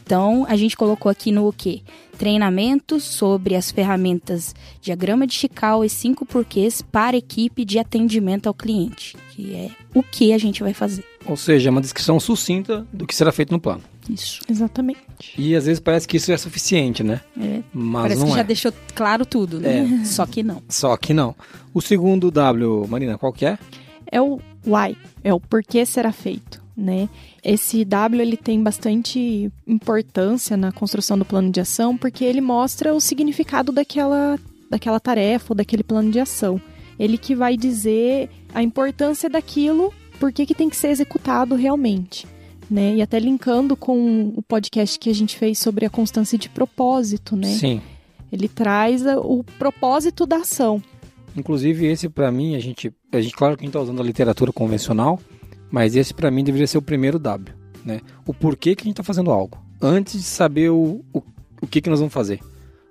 Então, 0.04 0.46
a 0.48 0.56
gente 0.56 0.76
colocou 0.76 1.10
aqui 1.10 1.32
no 1.32 1.48
o 1.48 1.52
quê? 1.52 1.82
Treinamento 2.16 3.00
sobre 3.00 3.56
as 3.56 3.72
ferramentas 3.72 4.54
diagrama 4.80 5.26
de 5.26 5.34
Chicago 5.34 5.84
e 5.84 5.88
5 5.88 6.24
porquês 6.24 6.80
para 6.80 7.16
equipe 7.16 7.64
de 7.64 7.78
atendimento 7.78 8.46
ao 8.46 8.54
cliente, 8.54 9.16
que 9.30 9.52
é 9.52 9.70
o 9.92 10.02
que 10.04 10.32
a 10.32 10.38
gente 10.38 10.62
vai 10.62 10.72
fazer. 10.72 11.15
Ou 11.26 11.36
seja, 11.36 11.68
é 11.68 11.70
uma 11.70 11.80
descrição 11.80 12.18
sucinta 12.20 12.86
do 12.92 13.06
que 13.06 13.14
será 13.14 13.32
feito 13.32 13.50
no 13.50 13.60
plano. 13.60 13.82
Isso. 14.08 14.40
Exatamente. 14.48 15.00
E 15.36 15.56
às 15.56 15.66
vezes 15.66 15.80
parece 15.80 16.06
que 16.06 16.16
isso 16.16 16.30
é 16.30 16.36
suficiente, 16.36 17.02
né? 17.02 17.20
É, 17.40 17.60
Mas 17.72 18.02
Parece 18.02 18.20
não 18.20 18.26
que 18.28 18.32
é. 18.34 18.36
já 18.36 18.42
deixou 18.42 18.72
claro 18.94 19.26
tudo, 19.26 19.58
né? 19.58 20.02
Só 20.04 20.24
que 20.24 20.42
não. 20.42 20.62
Só 20.68 20.96
que 20.96 21.12
não. 21.12 21.34
O 21.74 21.82
segundo 21.82 22.30
W, 22.30 22.86
Marina, 22.88 23.18
qual 23.18 23.32
que 23.32 23.44
é? 23.44 23.58
É 24.10 24.20
o 24.20 24.40
why, 24.64 24.96
é 25.24 25.34
o 25.34 25.40
porquê 25.40 25.84
será 25.84 26.12
feito, 26.12 26.62
né? 26.76 27.08
Esse 27.42 27.84
W 27.84 28.22
ele 28.22 28.36
tem 28.36 28.62
bastante 28.62 29.50
importância 29.66 30.56
na 30.56 30.70
construção 30.70 31.18
do 31.18 31.24
plano 31.24 31.50
de 31.50 31.60
ação 31.60 31.96
porque 31.96 32.24
ele 32.24 32.40
mostra 32.40 32.94
o 32.94 33.00
significado 33.00 33.72
daquela, 33.72 34.38
daquela 34.70 35.00
tarefa 35.00 35.46
ou 35.50 35.56
daquele 35.56 35.82
plano 35.82 36.10
de 36.12 36.20
ação. 36.20 36.60
Ele 36.98 37.18
que 37.18 37.34
vai 37.34 37.56
dizer 37.56 38.30
a 38.54 38.62
importância 38.62 39.28
daquilo, 39.28 39.92
por 40.16 40.32
que 40.32 40.46
que 40.46 40.54
tem 40.54 40.68
que 40.68 40.76
ser 40.76 40.88
executado 40.88 41.54
realmente. 41.54 42.26
Né? 42.68 42.96
E 42.96 43.02
até 43.02 43.18
linkando 43.18 43.76
com 43.76 44.32
o 44.34 44.42
podcast 44.42 44.98
que 44.98 45.08
a 45.08 45.14
gente 45.14 45.36
fez 45.36 45.58
sobre 45.58 45.86
a 45.86 45.90
constância 45.90 46.36
de 46.36 46.48
propósito, 46.48 47.36
né? 47.36 47.48
Sim. 47.48 47.80
Ele 48.32 48.48
traz 48.48 49.04
o 49.06 49.44
propósito 49.56 50.26
da 50.26 50.38
ação. 50.38 50.82
Inclusive, 51.36 51.86
esse 51.86 52.08
pra 52.08 52.32
mim, 52.32 52.56
a 52.56 52.58
gente, 52.58 52.92
a 53.12 53.20
gente, 53.20 53.34
claro 53.34 53.56
que 53.56 53.62
a 53.62 53.66
gente 53.66 53.72
tá 53.72 53.80
usando 53.80 54.00
a 54.00 54.04
literatura 54.04 54.52
convencional, 54.52 55.20
mas 55.70 55.94
esse 55.94 56.14
pra 56.14 56.30
mim 56.30 56.42
deveria 56.42 56.66
ser 56.66 56.78
o 56.78 56.82
primeiro 56.82 57.18
W, 57.18 57.54
né? 57.84 58.00
O 58.26 58.32
porquê 58.32 58.74
que 58.74 58.82
a 58.82 58.86
gente 58.86 58.96
tá 58.96 59.02
fazendo 59.02 59.30
algo, 59.30 59.58
antes 59.80 60.14
de 60.14 60.22
saber 60.22 60.70
o, 60.70 61.04
o, 61.12 61.22
o 61.60 61.66
que 61.66 61.80
que 61.80 61.90
nós 61.90 61.98
vamos 62.00 62.14
fazer, 62.14 62.40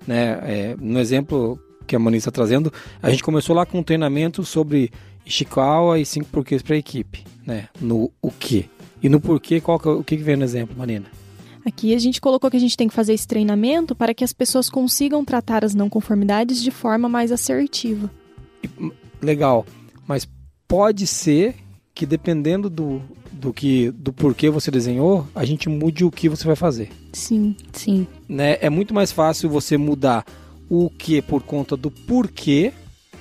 né? 0.07 0.39
É, 0.43 0.75
no 0.79 0.99
exemplo 0.99 1.59
que 1.87 1.95
a 1.95 1.99
Mani 1.99 2.17
está 2.17 2.31
trazendo, 2.31 2.71
a 3.01 3.09
gente 3.09 3.23
começou 3.23 3.55
lá 3.55 3.65
com 3.65 3.79
um 3.79 3.83
treinamento 3.83 4.43
sobre 4.43 4.91
Ishikawa 5.25 5.99
e 5.99 6.05
cinco 6.05 6.27
porquês 6.27 6.61
para 6.61 6.75
a 6.75 6.79
equipe, 6.79 7.23
né? 7.45 7.69
No 7.81 8.11
o 8.21 8.31
que 8.31 8.69
e 9.01 9.09
no 9.09 9.19
porquê, 9.19 9.61
qual 9.61 9.79
que, 9.79 9.87
é 9.87 9.91
o 9.91 10.03
que 10.03 10.17
que 10.17 10.23
vem 10.23 10.35
no 10.35 10.43
exemplo, 10.43 10.75
Marina? 10.75 11.05
Aqui 11.65 11.93
a 11.95 11.99
gente 11.99 12.21
colocou 12.21 12.49
que 12.49 12.57
a 12.57 12.59
gente 12.59 12.77
tem 12.77 12.87
que 12.87 12.93
fazer 12.93 13.13
esse 13.13 13.27
treinamento 13.27 13.95
para 13.95 14.13
que 14.13 14.23
as 14.23 14.33
pessoas 14.33 14.69
consigam 14.69 15.25
tratar 15.25 15.65
as 15.65 15.73
não 15.73 15.89
conformidades 15.89 16.61
de 16.61 16.71
forma 16.71 17.09
mais 17.09 17.31
assertiva. 17.31 18.09
Legal, 19.21 19.65
mas 20.07 20.27
pode 20.67 21.07
ser 21.07 21.55
que 21.93 22.05
dependendo 22.05 22.69
do, 22.69 23.01
do 23.31 23.53
que 23.53 23.91
do 23.91 24.11
porquê 24.11 24.49
você 24.49 24.69
desenhou, 24.69 25.27
a 25.33 25.45
gente 25.45 25.69
mude 25.69 26.03
o 26.03 26.11
que 26.11 26.27
você 26.27 26.45
vai 26.45 26.55
fazer. 26.55 26.89
Sim. 27.13 27.55
Sim. 27.73 28.07
Né? 28.27 28.57
É 28.59 28.69
muito 28.69 28.93
mais 28.93 29.11
fácil 29.11 29.49
você 29.49 29.77
mudar 29.77 30.25
o 30.69 30.89
que 30.89 31.21
por 31.21 31.41
conta 31.43 31.77
do 31.77 31.89
porquê 31.89 32.73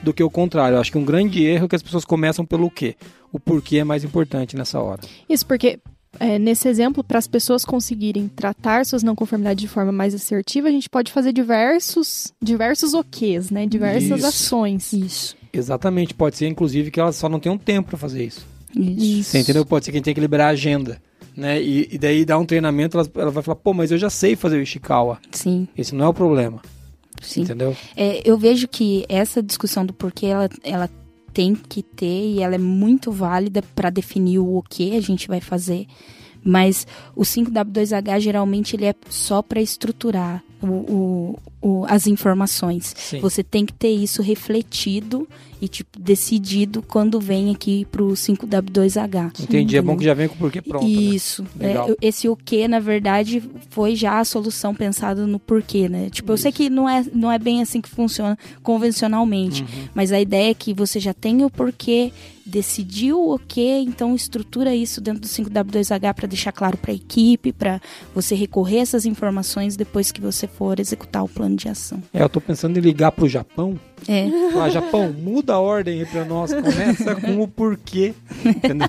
do 0.05 0.15
que 0.15 0.23
o 0.23 0.31
contrário. 0.31 0.77
Eu 0.77 0.81
acho 0.81 0.93
que 0.93 0.99
um 0.99 1.05
grande 1.05 1.45
erro 1.45 1.65
é 1.65 1.69
que 1.69 1.77
as 1.77 1.83
pessoas 1.83 2.05
começam 2.05 2.45
pelo 2.45 2.71
quê. 2.71 2.97
O 3.33 3.41
porquê 3.41 3.79
é 3.79 3.85
mais 3.85 4.05
importante 4.05 4.57
nessa 4.57 4.81
hora. 4.81 5.01
Isso 5.29 5.45
porque 5.45 5.81
é, 6.21 6.39
nesse 6.39 6.69
exemplo, 6.69 7.03
para 7.03 7.19
as 7.19 7.27
pessoas 7.27 7.65
conseguirem 7.65 8.29
tratar 8.29 8.87
suas 8.87 9.03
não 9.03 9.15
conformidades 9.15 9.63
de 9.63 9.69
forma 9.69 9.91
mais 9.91 10.15
assertiva, 10.15 10.69
a 10.69 10.71
gente 10.71 10.89
pode 10.89 11.11
fazer 11.11 11.33
diversos 11.33 12.33
diversos 12.41 12.95
ok's, 12.95 13.51
né? 13.51 13.67
Diversas 13.67 14.19
Isso. 14.19 14.27
ações. 14.27 14.93
Isso. 14.93 15.37
Exatamente, 15.53 16.15
pode 16.15 16.37
ser 16.37 16.47
inclusive 16.47 16.91
que 16.91 17.01
elas 17.01 17.17
só 17.17 17.29
não 17.29 17.41
tenham 17.41 17.57
tempo 17.57 17.91
para 17.91 17.99
fazer 17.99 18.25
isso. 18.25 18.47
Isso. 18.77 19.31
Você 19.31 19.39
entendeu? 19.39 19.65
Pode 19.65 19.85
ser 19.85 19.93
que 19.93 19.97
a 19.97 19.99
gente 19.99 20.05
tenha 20.05 20.15
que 20.15 20.21
liberar 20.21 20.47
a 20.47 20.51
agenda. 20.51 21.01
Né? 21.37 21.61
E, 21.63 21.89
e 21.93 21.99
daí 21.99 22.25
dar 22.25 22.39
um 22.39 22.47
treinamento, 22.47 22.99
ela, 22.99 23.09
ela 23.17 23.31
vai 23.31 23.43
falar, 23.43 23.57
pô, 23.57 23.73
mas 23.73 23.91
eu 23.91 23.99
já 23.99 24.11
sei 24.11 24.37
fazer 24.37 24.57
o 24.57 24.63
Ishikawa. 24.63 25.19
Sim, 25.31 25.67
Esse 25.77 25.95
não 25.95 26.05
é 26.05 26.09
o 26.09 26.15
problema. 26.15 26.61
Sim. 27.25 27.43
Entendeu? 27.43 27.77
É, 27.97 28.23
eu 28.25 28.37
vejo 28.37 28.69
que 28.69 29.05
essa 29.09 29.43
discussão 29.43 29.85
do 29.85 29.93
porquê, 29.93 30.27
ela, 30.27 30.49
ela 30.63 30.91
tem 31.33 31.55
que 31.55 31.83
ter 31.83 32.35
e 32.35 32.41
ela 32.41 32.55
é 32.55 32.59
muito 32.59 33.11
válida 33.11 33.63
para 33.75 33.91
definir 33.91 34.39
o 34.39 34.63
que 34.69 34.97
a 34.97 35.01
gente 35.01 35.27
vai 35.27 35.41
fazer. 35.41 35.87
Mas 36.45 36.87
o 37.17 37.23
5W2H 37.23 38.21
geralmente 38.21 38.77
ele 38.77 38.85
é 38.85 38.95
só 39.09 39.41
para 39.41 39.63
estruturar 39.63 40.45
o, 40.63 40.67
o, 40.67 41.39
o, 41.63 41.85
as 41.89 42.07
informações. 42.07 42.95
Sim. 42.97 43.21
Você 43.21 43.43
tem 43.43 43.65
que 43.65 43.73
ter 43.73 43.91
isso 43.91 44.21
refletido 44.23 45.27
e 45.61 45.69
tipo 45.69 45.99
decidido 45.99 46.83
quando 46.83 47.21
vem 47.21 47.51
aqui 47.51 47.87
pro 47.91 48.09
5W2H. 48.09 49.41
Entendi. 49.41 49.77
É 49.77 49.83
bom 49.83 49.97
que 49.97 50.05
já 50.05 50.15
vem 50.15 50.29
com 50.29 50.35
o 50.35 50.39
porquê 50.39 50.61
pronto. 50.63 50.85
né? 50.85 50.91
Isso. 50.91 51.45
Legal. 51.59 51.91
É, 51.91 51.95
esse 52.01 52.29
o 52.29 52.37
que, 52.37 52.67
na 52.69 52.81
verdade, 52.81 53.43
foi 53.71 53.95
já 53.97 54.19
a 54.21 54.25
solução 54.25 54.75
pensada 54.75 55.27
no 55.27 55.39
porquê, 55.39 55.89
né? 55.89 56.09
Tipo, 56.11 56.33
eu 56.33 56.37
sei 56.37 56.53
que 56.53 56.69
não 56.71 56.89
é, 56.89 57.05
não 57.13 57.31
é 57.31 57.39
bem 57.39 57.63
assim 57.63 57.81
que 57.81 57.89
funciona 57.89 58.39
convencionalmente, 58.63 59.63
Uhum. 59.63 59.69
mas 59.95 60.13
a 60.13 60.21
ideia 60.21 60.51
é 60.51 60.55
que 60.55 60.75
você 60.75 61.01
já 61.01 61.15
tem 61.15 61.45
o 61.45 61.51
porquê, 61.51 62.13
decidiu 62.47 63.19
o 63.31 63.39
que, 63.39 63.79
então 63.79 64.15
estrutura 64.15 64.75
isso 64.75 65.01
dentro 65.01 65.21
do 65.23 65.27
5W2H 65.27 66.15
para 66.15 66.27
deixar 66.29 66.53
claro 66.53 66.77
para 66.77 66.93
a 66.93 66.95
equipe, 66.95 67.53
para 67.53 67.81
você 68.15 68.35
recorrer 68.35 68.79
a 68.79 68.83
essas 68.83 69.07
informações 69.07 69.77
depois 69.77 70.13
que 70.13 70.21
você 70.21 70.47
for 70.47 70.79
executar 70.79 71.25
o 71.25 71.29
plano 71.29 71.57
de 71.57 71.69
ação. 71.69 72.03
É, 72.13 72.23
eu 72.23 72.29
tô 72.29 72.41
pensando 72.41 72.77
em 72.79 72.81
ligar 72.83 73.13
pro 73.13 73.29
Japão. 73.29 73.79
É. 74.07 74.29
Falar, 74.53 74.69
Japão, 74.69 75.13
muda 75.13 75.44
a 75.53 75.59
ordem 75.59 76.01
aí 76.01 76.07
pra 76.07 76.25
nós. 76.25 76.53
Começa 76.53 77.15
com 77.21 77.43
o 77.43 77.49
porquê. 77.49 78.15
Entendeu? 78.45 78.89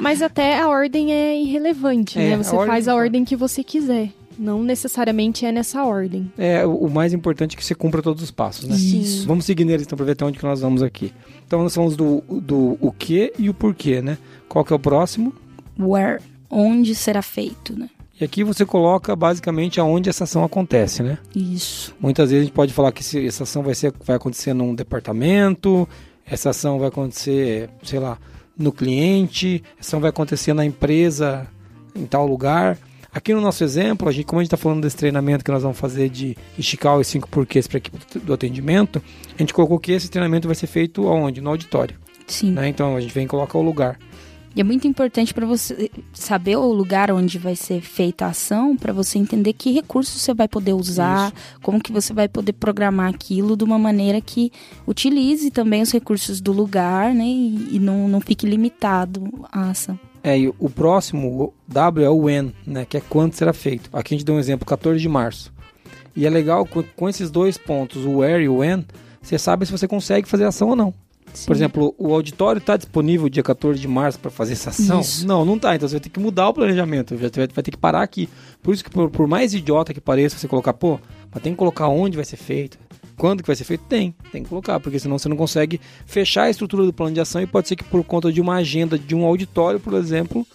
Mas 0.00 0.20
até 0.22 0.58
a 0.60 0.68
ordem 0.68 1.12
é 1.12 1.40
irrelevante, 1.40 2.18
É, 2.18 2.30
né? 2.30 2.34
a 2.34 2.38
Você 2.38 2.54
ordem- 2.54 2.66
faz 2.68 2.88
a 2.88 2.94
ordem 2.94 3.24
que 3.24 3.36
você 3.36 3.62
quiser. 3.64 4.10
Não 4.36 4.64
necessariamente 4.64 5.46
é 5.46 5.52
nessa 5.52 5.84
ordem. 5.84 6.30
É, 6.36 6.66
o 6.66 6.88
mais 6.88 7.12
importante 7.12 7.54
é 7.54 7.56
que 7.56 7.64
você 7.64 7.72
cumpra 7.74 8.02
todos 8.02 8.20
os 8.20 8.32
passos, 8.32 8.68
né? 8.68 8.74
Sim. 8.76 9.24
Vamos 9.26 9.44
seguir 9.44 9.64
neles 9.64 9.86
então 9.86 9.96
pra 9.96 10.04
ver 10.04 10.12
até 10.12 10.24
onde 10.24 10.38
que 10.38 10.44
nós 10.44 10.60
vamos 10.60 10.82
aqui. 10.82 11.12
Então 11.46 11.62
nós 11.62 11.72
falamos 11.72 11.96
do, 11.96 12.20
do 12.28 12.76
o 12.80 12.90
que 12.90 13.32
e 13.38 13.48
o 13.48 13.54
porquê, 13.54 14.02
né? 14.02 14.18
Qual 14.48 14.64
que 14.64 14.72
é 14.72 14.76
o 14.76 14.78
próximo? 14.80 15.32
Where, 15.78 16.20
onde 16.50 16.96
será 16.96 17.22
feito, 17.22 17.78
né? 17.78 17.88
E 18.20 18.24
aqui 18.24 18.44
você 18.44 18.64
coloca 18.64 19.14
basicamente 19.16 19.80
aonde 19.80 20.08
essa 20.08 20.24
ação 20.24 20.44
acontece, 20.44 21.02
né? 21.02 21.18
Isso. 21.34 21.94
Muitas 22.00 22.30
vezes 22.30 22.42
a 22.42 22.44
gente 22.46 22.54
pode 22.54 22.72
falar 22.72 22.92
que 22.92 23.02
se- 23.02 23.26
essa 23.26 23.42
ação 23.42 23.62
vai, 23.62 23.74
ser, 23.74 23.92
vai 24.04 24.16
acontecer 24.16 24.54
num 24.54 24.74
departamento, 24.74 25.88
essa 26.24 26.50
ação 26.50 26.78
vai 26.78 26.88
acontecer, 26.88 27.68
sei 27.82 27.98
lá, 27.98 28.16
no 28.56 28.70
cliente, 28.72 29.62
essa 29.80 29.88
ação 29.90 30.00
vai 30.00 30.10
acontecer 30.10 30.54
na 30.54 30.64
empresa, 30.64 31.46
em 31.94 32.06
tal 32.06 32.26
lugar. 32.26 32.78
Aqui 33.12 33.32
no 33.34 33.40
nosso 33.40 33.62
exemplo, 33.64 34.08
a 34.08 34.12
gente, 34.12 34.24
como 34.26 34.40
a 34.40 34.42
gente 34.42 34.48
está 34.48 34.56
falando 34.56 34.82
desse 34.82 34.96
treinamento 34.96 35.44
que 35.44 35.50
nós 35.50 35.62
vamos 35.62 35.78
fazer 35.78 36.08
de 36.08 36.36
esticar 36.58 36.96
os 36.96 37.06
cinco 37.06 37.28
porquês 37.28 37.66
para 37.66 37.76
a 37.76 37.78
equipe 37.78 38.18
do 38.20 38.32
atendimento, 38.32 39.02
a 39.34 39.38
gente 39.38 39.52
colocou 39.54 39.78
que 39.78 39.92
esse 39.92 40.08
treinamento 40.10 40.48
vai 40.48 40.54
ser 40.54 40.66
feito 40.68 41.06
aonde? 41.08 41.40
No 41.40 41.50
auditório. 41.50 41.96
Sim. 42.26 42.52
Né? 42.52 42.68
Então 42.68 42.96
a 42.96 43.00
gente 43.00 43.12
vem 43.12 43.26
colocar 43.26 43.58
o 43.58 43.62
lugar. 43.62 43.98
E 44.56 44.60
é 44.60 44.64
muito 44.64 44.86
importante 44.86 45.34
para 45.34 45.44
você 45.44 45.90
saber 46.12 46.56
o 46.56 46.72
lugar 46.72 47.10
onde 47.10 47.38
vai 47.38 47.56
ser 47.56 47.80
feita 47.80 48.24
a 48.24 48.28
ação, 48.28 48.76
para 48.76 48.92
você 48.92 49.18
entender 49.18 49.52
que 49.52 49.72
recursos 49.72 50.22
você 50.22 50.32
vai 50.32 50.46
poder 50.46 50.72
usar, 50.72 51.32
como 51.60 51.82
que 51.82 51.90
você 51.90 52.12
vai 52.12 52.28
poder 52.28 52.52
programar 52.52 53.08
aquilo 53.08 53.56
de 53.56 53.64
uma 53.64 53.78
maneira 53.78 54.20
que 54.20 54.52
utilize 54.86 55.50
também 55.50 55.82
os 55.82 55.90
recursos 55.90 56.40
do 56.40 56.52
lugar, 56.52 57.12
né? 57.12 57.24
E, 57.24 57.76
e 57.76 57.78
não, 57.80 58.06
não 58.06 58.20
fique 58.20 58.46
limitado 58.46 59.28
à 59.50 59.70
ação. 59.70 59.98
É, 60.22 60.38
e 60.38 60.48
o 60.48 60.70
próximo 60.70 61.28
o 61.42 61.54
W 61.66 62.06
é 62.06 62.10
o 62.10 62.16
when, 62.16 62.54
né? 62.64 62.84
Que 62.84 62.98
é 62.98 63.00
quando 63.00 63.34
será 63.34 63.52
feito. 63.52 63.90
Aqui 63.92 64.14
a 64.14 64.16
gente 64.16 64.24
deu 64.24 64.36
um 64.36 64.38
exemplo, 64.38 64.64
14 64.64 65.00
de 65.00 65.08
março. 65.08 65.52
E 66.14 66.24
é 66.26 66.30
legal 66.30 66.64
com, 66.64 66.82
com 66.94 67.08
esses 67.08 67.28
dois 67.28 67.58
pontos, 67.58 68.04
o 68.04 68.18
where 68.18 68.44
e 68.44 68.48
o 68.48 68.58
when, 68.58 68.86
você 69.20 69.36
sabe 69.36 69.66
se 69.66 69.72
você 69.72 69.88
consegue 69.88 70.28
fazer 70.28 70.44
a 70.44 70.48
ação 70.48 70.68
ou 70.68 70.76
não. 70.76 70.94
Por 71.46 71.54
exemplo, 71.54 71.94
o 71.98 72.14
auditório 72.14 72.58
está 72.58 72.76
disponível 72.76 73.28
dia 73.28 73.42
14 73.42 73.80
de 73.80 73.88
março 73.88 74.18
para 74.18 74.30
fazer 74.30 74.52
essa 74.52 74.70
ação? 74.70 75.00
Isso. 75.00 75.26
Não, 75.26 75.44
não 75.44 75.58
tá. 75.58 75.74
Então 75.74 75.88
você 75.88 75.94
vai 75.94 76.00
ter 76.00 76.10
que 76.10 76.20
mudar 76.20 76.48
o 76.48 76.54
planejamento. 76.54 77.16
Já 77.16 77.28
vai, 77.28 77.46
vai 77.48 77.62
ter 77.62 77.70
que 77.70 77.76
parar 77.76 78.02
aqui. 78.02 78.28
Por 78.62 78.74
isso 78.74 78.84
que, 78.84 78.90
por, 78.90 79.10
por 79.10 79.26
mais 79.26 79.52
idiota 79.54 79.92
que 79.92 80.00
pareça, 80.00 80.38
você 80.38 80.46
colocar, 80.46 80.72
pô, 80.72 80.98
mas 81.32 81.42
tem 81.42 81.52
que 81.52 81.58
colocar 81.58 81.88
onde 81.88 82.16
vai 82.16 82.24
ser 82.24 82.36
feito. 82.36 82.78
Quando 83.16 83.42
que 83.42 83.46
vai 83.46 83.56
ser 83.56 83.64
feito? 83.64 83.84
Tem, 83.84 84.14
tem 84.32 84.42
que 84.42 84.48
colocar, 84.48 84.80
porque 84.80 84.98
senão 84.98 85.18
você 85.18 85.28
não 85.28 85.36
consegue 85.36 85.80
fechar 86.04 86.44
a 86.44 86.50
estrutura 86.50 86.84
do 86.84 86.92
plano 86.92 87.14
de 87.14 87.20
ação 87.20 87.40
e 87.40 87.46
pode 87.46 87.68
ser 87.68 87.76
que 87.76 87.84
por 87.84 88.02
conta 88.04 88.32
de 88.32 88.40
uma 88.40 88.56
agenda 88.56 88.98
de 88.98 89.14
um 89.14 89.24
auditório, 89.24 89.78
por 89.78 89.94
exemplo, 89.94 90.46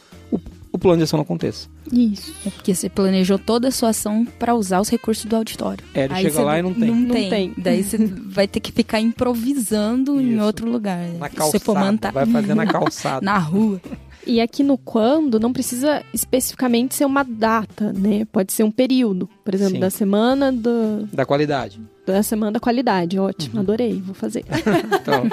o, 0.71 0.77
plano 0.77 0.97
de 0.97 1.03
ação 1.03 1.17
não 1.17 1.23
aconteça. 1.23 1.67
Isso. 1.91 2.33
É 2.45 2.49
porque 2.49 2.73
você 2.75 2.89
planejou 2.89 3.37
toda 3.39 3.67
a 3.69 3.71
sua 3.71 3.89
ação 3.89 4.25
para 4.37 4.53
usar 4.55 4.79
os 4.79 4.89
recursos 4.89 5.25
do 5.25 5.35
auditório. 5.35 5.83
É, 5.93 6.05
ele 6.05 6.13
Aí 6.13 6.21
chega 6.23 6.35
você 6.35 6.43
lá 6.43 6.59
e 6.59 6.61
não 6.61 6.73
tem. 6.73 6.89
Não, 6.89 6.95
Não 6.95 7.09
tem. 7.15 7.29
tem. 7.29 7.53
Daí 7.57 7.83
você 7.83 7.97
vai 8.27 8.47
ter 8.47 8.59
que 8.59 8.71
ficar 8.71 8.99
improvisando 8.99 10.19
em 10.21 10.35
Isso. 10.35 10.43
outro 10.43 10.69
lugar. 10.69 10.99
Na 11.17 11.29
Se 11.29 11.35
calçada, 11.35 11.51
você 11.51 11.59
for 11.59 11.77
montar 11.77 12.11
vai 12.11 12.25
fazer 12.25 12.53
na 12.55 12.65
calçada. 12.67 13.25
na 13.25 13.37
rua. 13.37 13.81
E 14.27 14.39
aqui 14.41 14.63
no 14.63 14.77
quando 14.77 15.39
não 15.39 15.51
precisa 15.51 16.03
especificamente 16.13 16.93
ser 16.93 17.05
uma 17.05 17.23
data, 17.23 17.91
né? 17.93 18.25
Pode 18.25 18.51
ser 18.53 18.63
um 18.63 18.69
período, 18.69 19.27
por 19.43 19.55
exemplo, 19.55 19.75
Sim. 19.75 19.79
da 19.79 19.89
semana 19.89 20.51
do, 20.51 21.07
Da 21.11 21.25
qualidade. 21.25 21.81
da 22.05 22.21
semana 22.21 22.51
da 22.51 22.59
qualidade. 22.59 23.17
Ótimo, 23.17 23.55
Uhum. 23.55 23.61
adorei, 23.61 23.99
vou 24.05 24.13
fazer. 24.13 24.43
Então, 25.01 25.23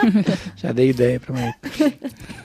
já 0.57 0.73
dei 0.73 0.91
ideia 0.91 1.19
pra 1.21 1.35
mim. 1.35 1.53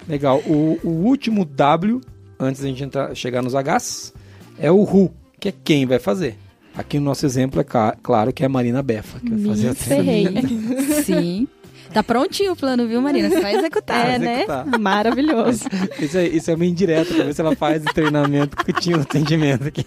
Legal. 0.10 0.40
O, 0.40 0.80
o 0.84 0.90
último 0.90 1.46
W, 1.46 2.02
antes 2.42 2.62
da 2.62 2.68
gente 2.68 2.84
entrar, 2.84 3.16
chegar 3.16 3.42
nos 3.42 3.54
Hs, 3.54 4.14
é 4.58 4.72
o 4.72 4.78
who, 4.78 5.14
que 5.40 5.50
é 5.50 5.54
quem 5.64 5.86
vai 5.86 6.00
fazer. 6.00 6.38
Aqui 6.76 7.00
no 7.00 7.06
nosso 7.06 7.26
exemplo 7.26 7.60
é 7.60 7.66
claro 8.02 8.32
que 8.32 8.44
é 8.44 8.46
a 8.46 8.50
Marina 8.50 8.82
Befa, 8.82 9.20
que 9.20 9.30
vai 9.30 9.40
Me 9.40 9.48
fazer 9.48 9.70
a 9.70 9.76
ferrei. 9.76 10.28
Sim. 11.04 11.48
Tá 11.94 12.02
prontinho 12.02 12.54
o 12.54 12.56
plano, 12.56 12.88
viu, 12.88 13.02
Marina? 13.02 13.30
Só 13.30 13.48
executar. 13.50 14.12
É, 14.12 14.18
né? 14.18 14.34
executar. 14.36 14.80
Maravilhoso. 14.80 15.66
Isso 16.00 16.18
é, 16.18 16.28
isso 16.28 16.50
é 16.50 16.56
uma 16.56 16.66
indireta 16.66 17.14
pra 17.14 17.26
ver 17.26 17.34
se 17.34 17.42
ela 17.42 17.54
faz 17.56 17.84
o 17.84 17.94
treinamento 17.94 18.56
que 18.56 18.72
tinha 18.72 18.96
no 18.96 19.04
atendimento 19.04 19.68
aqui. 19.68 19.86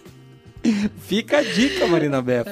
Fica 1.01 1.38
a 1.38 1.43
dica, 1.43 1.87
Marina 1.87 2.21
Befa. 2.21 2.51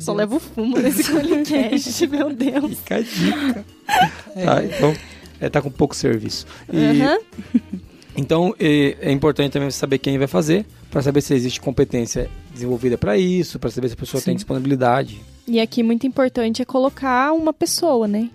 Só 0.00 0.12
levo 0.12 0.38
fumo 0.38 0.78
nesse 0.78 1.04
podcast, 1.10 2.06
meu 2.06 2.32
Deus. 2.32 2.78
Fica 2.78 2.96
a 2.96 3.00
dica. 3.00 3.64
Tá, 3.86 4.64
então, 4.64 4.94
é, 5.40 5.48
tá 5.48 5.60
com 5.60 5.70
pouco 5.70 5.94
serviço. 5.94 6.46
E, 6.72 7.02
Aham. 7.02 7.18
Então 8.16 8.54
é, 8.58 9.10
importante 9.10 9.52
também 9.52 9.70
saber 9.70 9.98
quem 9.98 10.16
vai 10.18 10.26
fazer, 10.26 10.64
para 10.90 11.02
saber 11.02 11.20
se 11.20 11.34
existe 11.34 11.60
competência 11.60 12.30
desenvolvida 12.52 12.96
para 12.96 13.16
isso, 13.18 13.58
para 13.58 13.70
saber 13.70 13.88
se 13.88 13.94
a 13.94 13.96
pessoa 13.96 14.20
tem 14.22 14.32
Sim. 14.34 14.36
disponibilidade. 14.36 15.20
E 15.46 15.60
aqui 15.60 15.82
muito 15.82 16.06
importante 16.06 16.62
é 16.62 16.64
colocar 16.64 17.32
uma 17.32 17.52
pessoa, 17.52 18.06
né? 18.06 18.30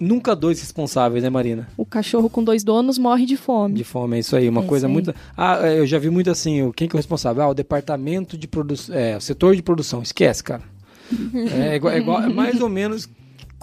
Nunca 0.00 0.34
dois 0.34 0.60
responsáveis, 0.60 1.22
né, 1.22 1.30
Marina? 1.30 1.68
O 1.76 1.84
cachorro 1.84 2.28
com 2.30 2.42
dois 2.42 2.64
donos 2.64 2.98
morre 2.98 3.26
de 3.26 3.36
fome. 3.36 3.74
De 3.74 3.84
fome, 3.84 4.16
é 4.16 4.20
isso 4.20 4.34
aí. 4.34 4.48
Uma 4.48 4.62
É 4.62 4.66
coisa 4.66 4.86
aí. 4.86 4.92
muito. 4.92 5.14
Ah, 5.36 5.68
é, 5.68 5.78
eu 5.78 5.86
já 5.86 5.98
vi 5.98 6.10
muito 6.10 6.30
assim: 6.30 6.62
o- 6.62 6.72
quem 6.72 6.88
que 6.88 6.96
é 6.96 6.96
o 6.96 7.00
responsável? 7.00 7.42
Ah, 7.44 7.48
o 7.48 7.54
departamento 7.54 8.36
de 8.36 8.48
produção. 8.48 8.94
É, 8.96 9.16
o 9.16 9.20
setor 9.20 9.54
de 9.54 9.62
produção. 9.62 10.02
Esquece, 10.02 10.42
cara. 10.42 10.62
É, 11.52 11.76
igual, 11.76 11.92
é 11.94 11.98
igual- 11.98 12.22
é 12.22 12.28
mais 12.28 12.60
ou 12.60 12.68
menos 12.68 13.08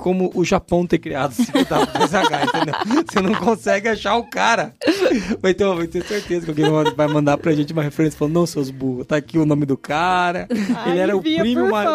como 0.01 0.31
o 0.33 0.43
Japão 0.43 0.87
ter 0.87 0.97
criado 0.97 1.31
o 1.31 1.35
5W2H, 1.35 2.47
entendeu? 2.47 3.05
Você 3.07 3.21
não 3.21 3.35
consegue 3.35 3.87
achar 3.87 4.15
o 4.15 4.23
cara. 4.23 4.73
Ter, 4.81 5.39
vai 5.39 5.53
ter 5.53 6.03
certeza 6.03 6.51
que 6.51 6.63
alguém 6.63 6.93
vai 6.95 7.07
mandar 7.07 7.37
pra 7.37 7.53
gente 7.53 7.71
uma 7.71 7.83
referência 7.83 8.17
falando, 8.17 8.33
não, 8.33 8.47
seus 8.47 8.71
burros, 8.71 9.05
tá 9.05 9.17
aqui 9.17 9.37
o 9.37 9.45
nome 9.45 9.63
do 9.63 9.77
cara. 9.77 10.47
Ai, 10.75 10.91
ele 10.91 10.99
era 10.99 11.15
o 11.15 11.21
primo 11.21 11.69
mais. 11.69 11.87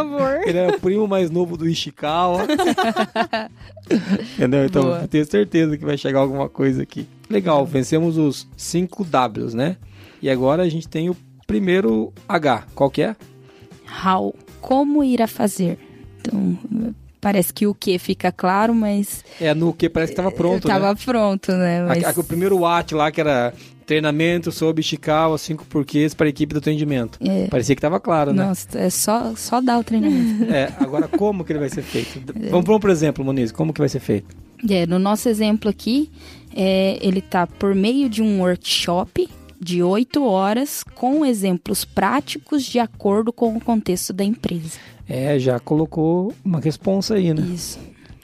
Ele 0.47 0.57
era 0.57 0.77
o 0.77 0.81
primo 0.81 1.09
mais 1.09 1.31
novo 1.31 1.57
do 1.57 1.69
Ishikawa. 1.69 2.47
Entendeu? 4.39 4.65
Então, 4.65 4.83
Boa. 4.85 5.01
eu 5.01 5.09
tenho 5.09 5.27
certeza 5.27 5.77
que 5.77 5.85
vai 5.85 5.99
chegar 5.99 6.21
alguma 6.21 6.49
coisa 6.49 6.85
aqui. 6.85 7.09
Legal, 7.29 7.67
vencemos 7.67 8.17
os 8.17 8.47
5 8.57 9.05
Ws, 9.05 9.53
né? 9.53 9.77
E 10.23 10.31
agora 10.31 10.63
a 10.63 10.69
gente 10.69 10.87
tem 10.87 11.11
o 11.11 11.17
primeiro 11.45 12.13
H. 12.29 12.67
Qual 12.73 12.89
que 12.89 13.03
é? 13.03 13.17
How? 14.07 14.33
Como 14.61 15.03
irá 15.03 15.27
fazer? 15.27 15.77
Então, 16.21 16.57
parece 17.21 17.53
que 17.53 17.67
o 17.67 17.75
que 17.75 17.99
fica 17.99 18.31
claro, 18.33 18.75
mas 18.75 19.25
É 19.41 19.55
no 19.55 19.73
que 19.73 19.89
parece 19.89 20.13
que 20.13 20.21
estava 20.21 20.35
pronto, 20.35 20.67
tava 20.69 20.91
né? 20.93 20.99
pronto, 21.05 21.53
né? 21.53 21.83
Mas... 21.87 22.05
A- 22.05 22.11
a- 22.11 22.21
o 22.21 22.25
primeiro 22.25 22.65
AT 22.65 22.93
lá, 22.95 23.11
que 23.11 23.21
era 23.21 23.53
treinamento 23.87 24.51
sobre 24.51 24.81
Ishikawa, 24.81 25.39
5 25.39 25.65
porquês 25.67 26.13
para 26.13 26.27
a 26.27 26.29
equipe 26.29 26.53
do 26.53 26.59
atendimento. 26.59 27.19
É. 27.25 27.47
Parecia 27.47 27.75
que 27.75 27.79
estava 27.79 28.01
claro, 28.01 28.33
né? 28.33 28.45
Nossa, 28.45 28.67
é 28.79 28.91
só, 28.91 29.33
só 29.37 29.61
dar 29.61 29.79
o 29.79 29.85
treinamento. 29.85 30.45
É, 30.53 30.73
agora 30.81 31.07
como 31.09 31.45
que 31.45 31.53
ele 31.53 31.61
vai 31.61 31.69
ser 31.71 31.83
feito? 31.83 32.21
Vamos, 32.51 32.65
vamos 32.67 32.81
por 32.81 32.91
exemplo, 32.91 33.25
Moniz, 33.25 33.53
como 33.53 33.73
que 33.73 33.79
vai 33.81 33.89
ser 33.89 34.01
feito? 34.01 34.37
É, 34.69 34.87
no 34.87 34.99
nosso 34.99 35.29
exemplo 35.29 35.71
aqui, 35.71 36.11
é, 36.55 36.99
ele 37.01 37.21
tá 37.21 37.47
por 37.47 37.75
meio 37.75 38.09
de 38.09 38.23
um 38.23 38.41
workshop 38.41 39.29
de 39.61 39.83
oito 39.83 40.25
horas 40.25 40.83
com 40.95 41.25
exemplos 41.25 41.85
práticos 41.85 42.65
de 42.65 42.79
acordo 42.79 43.33
com 43.33 43.57
o 43.57 43.61
contexto 43.61 44.13
da 44.13 44.25
empresa. 44.25 44.79
É, 45.09 45.39
já 45.39 45.59
colocou 45.61 46.33
uma 46.45 46.61
responsa 46.61 47.15
aí, 47.15 47.33
né? 47.33 47.43
Isso. 47.43 47.79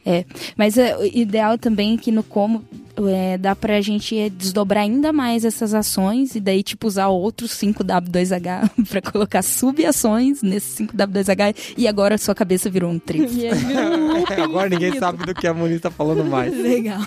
É, 0.04 0.24
mas 0.56 0.76
é, 0.76 0.96
o 0.96 1.04
ideal 1.04 1.56
também 1.56 1.94
é 1.94 1.96
que 1.96 2.10
no 2.10 2.24
como 2.24 2.64
é, 3.08 3.38
dá 3.38 3.54
pra 3.54 3.80
gente 3.80 4.28
desdobrar 4.30 4.82
ainda 4.82 5.12
mais 5.12 5.44
essas 5.44 5.72
ações 5.72 6.34
e 6.34 6.40
daí, 6.40 6.62
tipo, 6.62 6.86
usar 6.86 7.08
outros 7.08 7.52
5W2H 7.52 8.70
pra 8.90 9.00
colocar 9.00 9.42
sub-ações 9.42 10.42
nesse 10.42 10.84
5W2H 10.84 11.74
e 11.76 11.86
agora 11.86 12.18
sua 12.18 12.34
cabeça 12.34 12.68
virou 12.68 12.90
um 12.90 12.94
loop 12.94 13.12
Agora 14.42 14.68
ninguém 14.68 14.98
sabe 14.98 15.24
do 15.24 15.34
que 15.34 15.46
a 15.46 15.54
Moniz 15.54 15.80
tá 15.80 15.90
falando 15.90 16.24
mais. 16.24 16.52
Legal. 16.56 17.00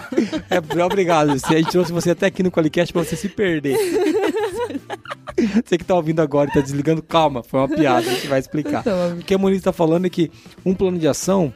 É, 0.49 0.83
obrigado. 0.83 1.37
Se 1.37 1.53
a 1.53 1.57
gente 1.57 1.71
trouxe 1.71 1.91
você 1.91 2.11
até 2.11 2.27
aqui 2.27 2.41
no 2.41 2.51
Qualicast 2.51 2.93
pra 2.93 3.03
você 3.03 3.15
se 3.15 3.29
perder. 3.29 3.77
Você 5.65 5.77
que 5.77 5.83
tá 5.83 5.95
ouvindo 5.95 6.21
agora 6.21 6.49
e 6.49 6.53
tá 6.53 6.61
desligando, 6.61 7.01
calma, 7.01 7.43
foi 7.43 7.59
uma 7.59 7.69
piada, 7.69 8.09
a 8.09 8.13
gente 8.13 8.27
vai 8.27 8.39
explicar. 8.39 8.83
O 9.19 9.23
que 9.23 9.33
a 9.33 9.37
Moniz 9.37 9.61
tá 9.61 9.73
falando 9.73 10.05
é 10.05 10.09
que 10.09 10.31
um 10.65 10.73
plano 10.73 10.97
de 10.97 11.07
ação, 11.07 11.53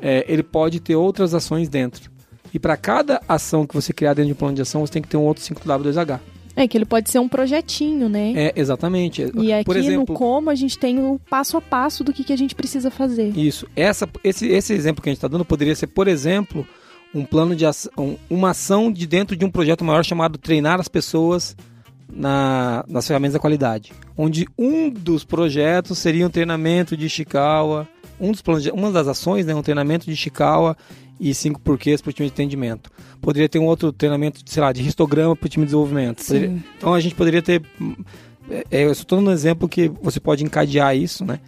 é, 0.00 0.24
ele 0.28 0.42
pode 0.42 0.80
ter 0.80 0.96
outras 0.96 1.34
ações 1.34 1.68
dentro. 1.68 2.10
E 2.52 2.58
para 2.58 2.76
cada 2.76 3.20
ação 3.28 3.66
que 3.66 3.74
você 3.74 3.92
criar 3.92 4.14
dentro 4.14 4.28
de 4.28 4.32
um 4.32 4.36
plano 4.36 4.54
de 4.54 4.62
ação, 4.62 4.80
você 4.80 4.92
tem 4.92 5.02
que 5.02 5.08
ter 5.08 5.16
um 5.16 5.24
outro 5.24 5.42
5W2H. 5.44 6.20
É 6.56 6.66
que 6.66 6.76
ele 6.76 6.84
pode 6.84 7.10
ser 7.10 7.18
um 7.20 7.28
projetinho, 7.28 8.08
né? 8.08 8.32
É, 8.34 8.52
exatamente. 8.56 9.30
E 9.34 9.52
aqui 9.52 9.64
Por 9.64 9.76
exemplo, 9.76 10.12
no 10.12 10.18
como 10.18 10.50
a 10.50 10.54
gente 10.54 10.78
tem 10.78 10.98
o 10.98 11.18
passo 11.30 11.56
a 11.56 11.60
passo 11.60 12.02
do 12.02 12.12
que, 12.12 12.24
que 12.24 12.32
a 12.32 12.36
gente 12.36 12.54
precisa 12.54 12.90
fazer. 12.90 13.36
Isso. 13.36 13.66
Essa, 13.76 14.08
esse, 14.24 14.48
esse 14.48 14.72
exemplo 14.72 15.02
que 15.02 15.08
a 15.08 15.12
gente 15.12 15.18
está 15.18 15.28
dando 15.28 15.44
poderia 15.44 15.74
ser, 15.76 15.86
por 15.86 16.08
exemplo, 16.08 16.66
um 17.14 17.24
plano 17.24 17.54
de 17.54 17.64
ação, 17.64 18.18
uma 18.28 18.50
ação 18.50 18.90
de 18.92 19.06
dentro 19.06 19.36
de 19.36 19.44
um 19.44 19.50
projeto 19.50 19.84
maior 19.84 20.04
chamado 20.04 20.38
Treinar 20.38 20.80
as 20.80 20.88
Pessoas 20.88 21.56
na, 22.12 22.84
nas 22.88 23.06
Ferramentas 23.06 23.34
da 23.34 23.38
Qualidade. 23.40 23.92
Onde 24.16 24.46
um 24.58 24.90
dos 24.90 25.24
projetos 25.24 25.98
seria 25.98 26.26
um 26.26 26.30
treinamento 26.30 26.96
de 26.96 27.06
Ishikawa, 27.06 27.88
um 28.20 28.32
dos 28.32 28.42
planos 28.42 28.62
de, 28.62 28.70
uma 28.70 28.90
das 28.92 29.08
ações, 29.08 29.46
né, 29.46 29.54
um 29.54 29.62
treinamento 29.62 30.06
de 30.06 30.12
Ishikawa 30.12 30.76
e 31.18 31.34
cinco 31.34 31.60
porquês 31.60 32.00
para 32.00 32.10
o 32.10 32.12
time 32.12 32.28
de 32.28 32.32
atendimento. 32.32 32.90
Poderia 33.20 33.48
ter 33.48 33.58
um 33.58 33.66
outro 33.66 33.92
treinamento, 33.92 34.40
sei 34.46 34.62
lá, 34.62 34.72
de 34.72 34.86
histograma 34.86 35.36
para 35.36 35.46
o 35.46 35.48
time 35.48 35.64
de 35.64 35.68
desenvolvimento. 35.68 36.24
Poderia- 36.24 36.58
então 36.78 36.94
a 36.94 37.00
gente 37.00 37.14
poderia 37.14 37.42
ter. 37.42 37.62
é, 38.50 38.64
é, 38.70 38.84
eu 38.84 38.92
estou 38.92 39.18
dando 39.18 39.28
um 39.28 39.32
exemplo 39.32 39.68
que 39.68 39.90
você 40.02 40.18
pode 40.18 40.44
encadear 40.44 40.96
isso, 40.96 41.24
né? 41.24 41.38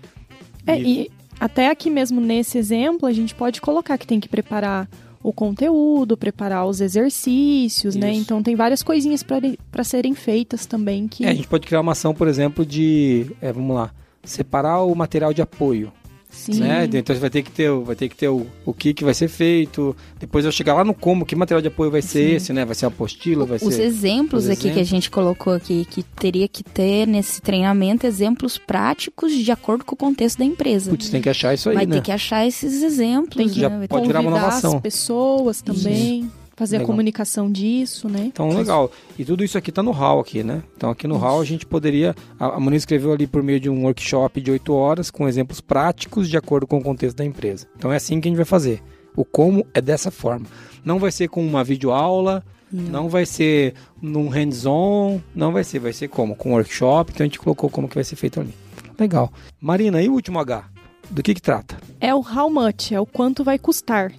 É, 0.67 0.79
e 0.79 1.11
até 1.41 1.71
aqui 1.71 1.91
mesmo 1.91 2.21
nesse 2.21 2.57
exemplo, 2.59 3.09
a 3.09 3.13
gente 3.13 3.35
pode 3.35 3.61
colocar 3.61 3.99
que 3.99 4.07
tem 4.07 4.21
que 4.21 4.29
preparar 4.29 4.89
o 5.23 5.33
conteúdo, 5.33 6.17
preparar 6.17 6.67
os 6.67 6.81
exercícios, 6.81 7.95
né? 7.95 8.13
Isso. 8.13 8.23
Então 8.23 8.43
tem 8.43 8.57
várias 8.57 8.83
coisinhas 8.83 9.23
para 9.23 9.85
serem 9.85 10.15
feitas 10.15 10.67
também 10.67 11.07
que 11.07 11.25
É, 11.25 11.31
a 11.31 11.35
gente 11.35 11.49
pode 11.49 11.67
criar 11.67 11.81
uma 11.81 11.93
ação, 11.93 12.13
por 12.15 12.29
exemplo, 12.29 12.67
de. 12.67 13.31
é, 13.41 13.53
vamos 13.53 13.77
lá. 13.77 13.93
Separar 14.25 14.83
o 14.83 14.95
material 14.95 15.33
de 15.33 15.43
apoio. 15.43 15.93
Sim. 16.33 16.55
Né? 16.61 16.89
Então 16.93 17.15
vai 17.17 17.31
ter 17.31 17.43
que 17.43 17.51
ter, 17.51 17.71
o- 17.71 17.85
vai 17.85 17.95
ter, 17.95 18.09
que 18.09 18.17
ter 18.17 18.29
o, 18.29 18.47
o 18.65 18.73
que, 18.73 18.93
que 18.95 19.05
vai 19.05 19.15
ser 19.15 19.29
feito. 19.29 19.95
Depois 20.19 20.45
eu 20.45 20.51
chegar 20.51 20.75
lá 20.75 20.83
no 20.85 20.93
como, 20.95 21.25
que 21.25 21.37
material 21.37 21.61
de 21.63 21.69
apoio 21.69 21.91
vai 21.91 22.03
ser 22.03 22.31
Sim. 22.31 22.35
esse, 22.37 22.53
né? 22.53 22.65
Vai 22.65 22.75
ser 22.75 22.87
a 22.87 22.89
apostila, 22.89 23.45
vai 23.45 23.59
Os 23.63 23.75
ser. 23.75 23.83
exemplos 23.83 24.45
os 24.45 24.51
aqui 24.51 24.63
que 24.63 24.69
a 24.69 24.71
exemplos. 24.73 24.89
gente 24.89 25.11
colocou 25.11 25.53
aqui, 25.53 25.85
que 25.85 26.03
teria 26.03 26.49
que 26.49 26.65
ter 26.65 27.07
nesse 27.07 27.41
treinamento 27.41 28.07
exemplos 28.07 28.59
práticos 28.59 29.33
de 29.33 29.51
acordo 29.53 29.85
com 29.85 29.95
o 29.95 29.99
contexto 29.99 30.39
da 30.39 30.45
empresa. 30.45 30.91
Putz, 30.91 31.11
tem 31.11 31.21
que 31.23 31.29
achar 31.29 31.55
isso 31.55 31.69
aí, 31.69 31.75
Vai 31.75 31.87
né? 31.87 31.97
ter 31.97 32.03
que 32.03 32.13
achar 32.13 32.47
esses 32.47 32.83
exemplos. 32.83 33.37
Tem 33.37 33.49
que 33.49 33.61
Já 33.61 33.69
né? 33.69 33.81
Ter- 33.83 33.89
pode 33.89 34.07
virar 34.07 34.21
uma 34.21 34.31
convidar 34.31 34.45
nova 34.47 34.57
ação. 34.59 34.77
as 34.77 34.81
pessoas 34.83 35.61
também, 35.63 36.31
fazer 36.63 36.77
Legal. 36.77 36.85
a 36.85 36.93
comunicação 36.93 37.51
disso, 37.51 38.09
né? 38.09 38.27
Então, 38.27 38.49
legal. 38.57 38.91
E 39.19 39.25
tudo 39.25 39.43
isso 39.43 39.59
aqui 39.59 39.73
tá 39.73 39.83
no 39.83 39.91
hall 39.91 40.21
aqui, 40.21 40.45
né? 40.45 40.63
Então, 40.77 40.91
aqui 40.91 41.09
no 41.09 41.17
hall 41.17 41.41
a 41.41 41.45
gente 41.45 41.67
poderia... 41.67 42.15
A, 42.39 42.55
a 42.55 42.61
Moniz 42.61 42.83
escreveu 42.83 43.13
ali 43.13 43.27
por 43.27 43.43
meio 43.43 43.59
de 43.59 43.69
um 43.69 43.83
workshop 43.83 44.41
de 44.41 44.53
8 44.53 44.73
horas 44.73 45.11
com 45.11 45.29
exemplos 45.29 45.61
práticos 45.61 46.31
de 46.31 46.37
acordo 46.37 46.65
com 46.65 46.79
o 46.79 46.83
contexto 46.83 47.17
da 47.17 47.25
empresa. 47.25 47.67
Então, 47.77 47.93
é 47.93 47.97
assim 47.97 48.21
que 48.21 48.29
a 48.29 48.31
gente 48.31 48.37
vai 48.37 48.45
fazer. 48.45 48.81
O 49.17 49.25
como 49.25 49.67
é 49.75 49.81
dessa 49.81 50.13
forma. 50.13 50.47
Não 50.85 51.01
vai 51.01 51.11
ser 51.11 51.29
com 51.29 51.45
uma 51.45 51.65
videoaula, 51.65 52.45
não 52.71 53.09
vai 53.09 53.27
ser 53.27 53.75
num 54.01 54.29
hands-on, 54.29 55.21
não 55.35 55.53
vai 55.53 55.65
ser. 55.65 55.81
Vai 55.81 55.93
ser 55.93 56.07
como? 56.07 56.37
Com 56.37 56.53
workshop. 56.53 57.11
Então, 57.13 57.25
a 57.25 57.27
gente 57.27 57.41
colocou 57.41 57.69
como 57.69 57.89
que 57.89 57.97
vai 57.97 58.05
ser 58.05 58.15
feito 58.15 58.39
ali. 58.39 58.55
Legal. 58.97 59.33
Marina, 59.61 60.01
e 60.01 60.09
o 60.09 60.13
último 60.13 60.39
H? 60.39 60.65
Do 61.11 61.25
que 61.25 61.35
que 61.35 61.43
trata? 61.43 61.77
É 62.01 62.15
o 62.15 62.21
how 62.21 62.49
much, 62.49 62.93
é 62.93 63.01
o 63.01 63.05
quanto 63.05 63.43
vai 63.43 63.59
custar. 63.59 64.13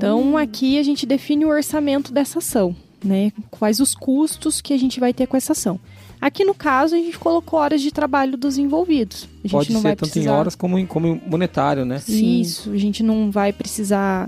Então 0.00 0.34
aqui 0.38 0.78
a 0.78 0.82
gente 0.82 1.04
define 1.04 1.44
o 1.44 1.48
orçamento 1.48 2.10
dessa 2.10 2.38
ação, 2.38 2.74
né? 3.04 3.30
Quais 3.50 3.80
os 3.80 3.94
custos 3.94 4.58
que 4.62 4.72
a 4.72 4.78
gente 4.78 4.98
vai 4.98 5.12
ter 5.12 5.26
com 5.26 5.36
essa 5.36 5.52
ação. 5.52 5.78
Aqui 6.18 6.42
no 6.42 6.54
caso 6.54 6.94
a 6.94 6.98
gente 6.98 7.18
colocou 7.18 7.58
horas 7.58 7.82
de 7.82 7.90
trabalho 7.90 8.38
dos 8.38 8.56
envolvidos. 8.56 9.28
A 9.40 9.42
gente 9.42 9.50
Pode 9.50 9.72
não 9.72 9.80
ser 9.80 9.88
vai 9.88 9.96
tanto 9.96 10.10
precisar... 10.10 10.30
em 10.30 10.34
horas 10.34 10.54
como 10.54 10.78
em, 10.78 10.86
como 10.86 11.06
em 11.06 11.20
monetário, 11.26 11.84
né? 11.84 11.98
Sim. 11.98 12.40
Isso, 12.40 12.72
a 12.72 12.78
gente 12.78 13.02
não 13.02 13.30
vai 13.30 13.52
precisar 13.52 14.26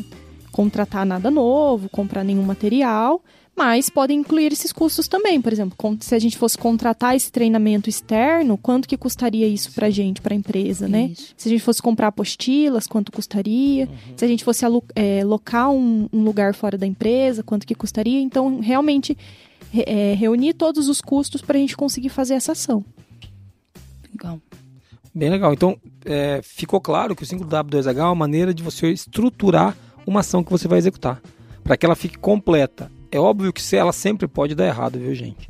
contratar 0.51 1.07
nada 1.07 1.31
novo, 1.31 1.89
comprar 1.89 2.23
nenhum 2.23 2.43
material, 2.43 3.23
mas 3.57 3.91
podem 3.91 4.19
incluir 4.21 4.53
esses 4.53 4.73
custos 4.73 5.07
também. 5.07 5.41
Por 5.41 5.53
exemplo, 5.53 5.77
se 6.01 6.15
a 6.15 6.19
gente 6.19 6.37
fosse 6.39 6.57
contratar 6.57 7.15
esse 7.15 7.31
treinamento 7.31 7.89
externo, 7.89 8.57
quanto 8.57 8.89
que 8.89 8.97
custaria 8.97 9.47
isso 9.47 9.73
pra 9.73 9.91
gente, 9.91 10.21
pra 10.23 10.35
empresa, 10.35 10.89
né? 10.89 11.11
Isso. 11.13 11.35
Se 11.37 11.49
a 11.49 11.53
gente 11.53 11.63
fosse 11.63 11.83
comprar 11.83 12.09
apostilas, 12.09 12.87
quanto 12.87 13.13
custaria? 13.13 13.85
Uhum. 13.87 14.15
Se 14.17 14.25
a 14.25 14.29
gente 14.29 14.43
fosse 14.43 14.65
é, 14.95 15.23
locar 15.25 15.71
um, 15.71 16.09
um 16.13 16.23
lugar 16.25 16.55
fora 16.55 16.79
da 16.79 16.87
empresa, 16.87 17.43
quanto 17.43 17.67
que 17.67 17.75
custaria? 17.75 18.21
Então, 18.21 18.61
realmente, 18.61 19.17
re- 19.71 19.85
é, 19.87 20.15
reunir 20.15 20.55
todos 20.55 20.89
os 20.89 21.01
custos 21.01 21.43
para 21.43 21.57
a 21.59 21.61
gente 21.61 21.77
conseguir 21.77 22.09
fazer 22.09 22.35
essa 22.35 22.53
ação. 22.53 22.83
Legal. 24.11 24.41
Bem 25.15 25.29
legal. 25.29 25.53
Então, 25.53 25.77
é, 26.07 26.41
ficou 26.43 26.81
claro 26.81 27.15
que 27.15 27.23
o 27.23 27.27
5W2H 27.27 27.99
é 27.99 28.03
uma 28.03 28.15
maneira 28.15 28.55
de 28.55 28.63
você 28.63 28.91
estruturar 28.91 29.77
uma 30.07 30.21
ação 30.21 30.43
que 30.43 30.51
você 30.51 30.67
vai 30.67 30.79
executar, 30.79 31.21
para 31.63 31.77
que 31.77 31.85
ela 31.85 31.95
fique 31.95 32.17
completa. 32.17 32.91
É 33.13 33.19
óbvio 33.19 33.53
que 33.53 33.63
se- 33.63 33.77
ela 33.77 33.93
sempre 33.93 34.27
pode 34.27 34.55
dar 34.55 34.67
errado, 34.67 34.99
viu, 34.99 35.15
gente? 35.15 35.49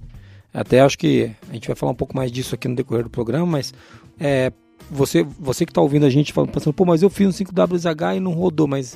Até 0.53 0.81
acho 0.81 0.99
que 0.99 1.31
a 1.49 1.55
gente 1.55 1.67
vai 1.69 1.77
falar 1.77 1.93
um 1.93 1.97
pouco 1.97 2.15
mais 2.17 2.31
disso 2.31 2.55
aqui 2.55 2.69
no 2.69 2.75
decorrer 2.77 3.05
do 3.05 3.11
programa, 3.11 3.47
mas 3.47 3.73
é, 4.21 4.53
você, 4.91 5.23
você 5.41 5.65
que 5.65 5.71
está 5.71 5.81
ouvindo 5.81 6.05
a 6.05 6.11
gente 6.11 6.33
falando, 6.33 6.51
pensando, 6.51 6.75
pô, 6.75 6.85
mas 6.85 7.03
eu 7.03 7.09
fiz 7.09 7.27
um 7.27 7.31
5W2H 7.45 8.17
e 8.17 8.21
não 8.21 8.33
rodou, 8.33 8.67
mas 8.69 8.95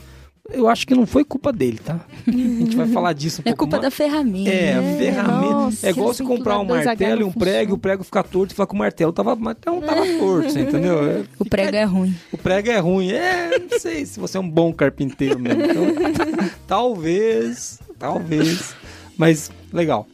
eu 0.52 0.68
acho 0.68 0.86
que 0.86 0.94
não 0.94 1.06
foi 1.06 1.24
culpa 1.24 1.52
dele, 1.52 1.78
tá? 1.82 1.98
A 2.26 2.30
gente 2.30 2.76
vai 2.76 2.86
falar 2.88 3.12
disso 3.14 3.40
um 3.40 3.42
É 3.48 3.54
pouco 3.54 3.64
culpa 3.64 3.76
mais. 3.78 3.82
da 3.84 3.90
ferramenta. 3.90 4.50
É, 4.50 4.74
a 4.74 4.82
É, 4.82 4.96
ferramenta. 4.98 5.52
nossa, 5.54 5.86
é 5.86 5.90
igual 5.90 6.12
você 6.12 6.22
comprar 6.22 6.58
um 6.58 6.66
5W2H 6.66 6.84
martelo 6.86 7.20
e 7.20 7.24
um 7.24 7.32
prego, 7.32 7.70
e 7.70 7.74
o 7.74 7.78
prego 7.78 8.04
ficar 8.04 8.22
torto, 8.22 8.52
você 8.52 8.56
fala 8.56 8.66
que 8.68 8.74
o 8.74 8.78
martelo 8.78 9.12
tava, 9.12 9.32
o 9.34 9.40
martelo 9.40 9.80
não 9.80 9.86
tava 9.86 10.04
torto, 10.18 10.50
você 10.50 10.60
entendeu? 10.60 11.10
É, 11.10 11.20
O 11.20 11.44
fica- 11.44 11.50
prego 11.50 11.76
é 11.76 11.84
ruim. 11.84 12.14
o 12.30 12.36
prego 12.38 12.70
é 12.70 12.78
ruim. 12.78 13.10
É, 13.12 13.58
não 13.58 13.78
sei 13.80 14.04
se 14.04 14.20
você 14.20 14.36
é 14.36 14.40
um 14.40 14.48
bom 14.48 14.72
carpinteiro 14.74 15.38
mesmo. 15.38 15.62
Então, 15.64 15.84
talvez, 16.68 17.78
talvez. 17.98 18.74
Mas 19.16 19.50
legal. 19.72 20.06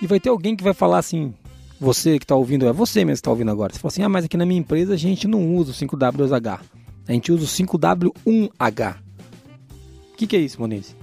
E 0.00 0.06
vai 0.06 0.18
ter 0.18 0.30
alguém 0.30 0.56
que 0.56 0.64
vai 0.64 0.74
falar 0.74 0.98
assim, 0.98 1.32
você 1.78 2.18
que 2.18 2.24
está 2.24 2.34
ouvindo, 2.34 2.66
é 2.66 2.72
você 2.72 3.04
mesmo 3.04 3.14
que 3.14 3.20
está 3.20 3.30
ouvindo 3.30 3.52
agora. 3.52 3.72
Você 3.72 3.78
fala 3.78 3.92
assim, 3.92 4.02
ah, 4.02 4.08
mas 4.08 4.24
aqui 4.24 4.36
na 4.36 4.44
minha 4.44 4.58
empresa 4.58 4.94
a 4.94 4.96
gente 4.96 5.28
não 5.28 5.54
usa 5.54 5.70
o 5.70 5.74
5W2H. 5.74 6.60
A 7.06 7.12
gente 7.12 7.30
usa 7.30 7.44
o 7.44 7.46
5W1H. 7.46 8.96
O 10.12 10.16
que, 10.16 10.26
que 10.26 10.36
é 10.36 10.40
isso, 10.40 10.60
Moniz? 10.60 10.96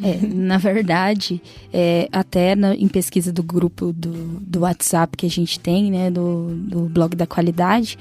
É, 0.00 0.24
na 0.26 0.56
verdade, 0.58 1.42
é, 1.72 2.08
até 2.12 2.54
na- 2.54 2.74
em 2.74 2.88
pesquisa 2.88 3.32
do 3.32 3.42
grupo 3.42 3.92
do, 3.92 4.10
do 4.40 4.60
WhatsApp 4.60 5.16
que 5.16 5.26
a 5.26 5.30
gente 5.30 5.58
tem, 5.60 5.90
né, 5.90 6.10
do, 6.10 6.54
do 6.54 6.80
blog 6.88 7.14
da 7.16 7.26
qualidade, 7.26 7.98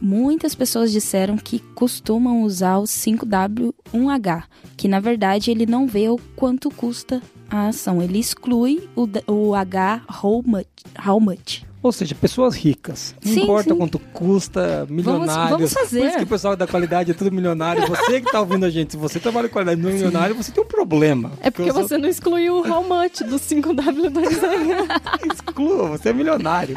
muitas 0.00 0.54
pessoas 0.54 0.90
disseram 0.92 1.36
que 1.36 1.58
costumam 1.74 2.42
usar 2.42 2.78
o 2.78 2.84
5W1H, 2.84 4.44
que 4.76 4.88
na 4.88 5.00
verdade 5.00 5.50
ele 5.50 5.66
não 5.66 5.86
vê 5.86 6.08
o 6.08 6.18
quanto 6.36 6.70
custa 6.70 7.20
a 7.50 7.68
ação, 7.68 8.00
ele 8.00 8.18
exclui 8.18 8.88
o, 8.96 9.06
o 9.30 9.54
H 9.54 10.02
how 10.22 10.42
much. 10.44 10.66
How 11.06 11.20
much. 11.20 11.65
Ou 11.82 11.92
seja, 11.92 12.14
pessoas 12.14 12.56
ricas. 12.56 13.14
Não 13.24 13.32
Sim, 13.32 13.42
importa 13.44 13.70
sim. 13.70 13.76
quanto 13.78 13.98
custa, 13.98 14.86
milionários. 14.90 15.50
vamos 15.50 15.72
fazer. 15.72 16.00
Por 16.00 16.06
isso 16.08 16.16
que 16.18 16.24
o 16.24 16.26
pessoal 16.26 16.56
da 16.56 16.66
qualidade 16.66 17.10
é 17.12 17.14
tudo 17.14 17.30
milionário. 17.30 17.86
Você 17.86 18.20
que 18.20 18.32
tá 18.32 18.40
ouvindo 18.40 18.64
a 18.66 18.70
gente, 18.70 18.92
se 18.92 18.96
você 18.96 19.20
trabalha 19.20 19.48
com 19.48 19.52
qualidade 19.52 19.80
não 19.80 19.90
é 19.90 19.92
milionário, 19.92 20.34
você 20.34 20.50
tem 20.50 20.64
um 20.64 20.66
problema. 20.66 21.30
É 21.40 21.50
porque 21.50 21.72
sou- 21.72 21.82
você 21.86 21.96
não 21.96 22.08
excluiu 22.08 22.56
o 22.56 22.68
how 22.68 22.82
much 22.82 23.20
do 23.28 23.38
5W2H. 23.38 24.86
Exclua, 25.32 25.88
você 25.88 26.08
é 26.08 26.12
milionário. 26.12 26.74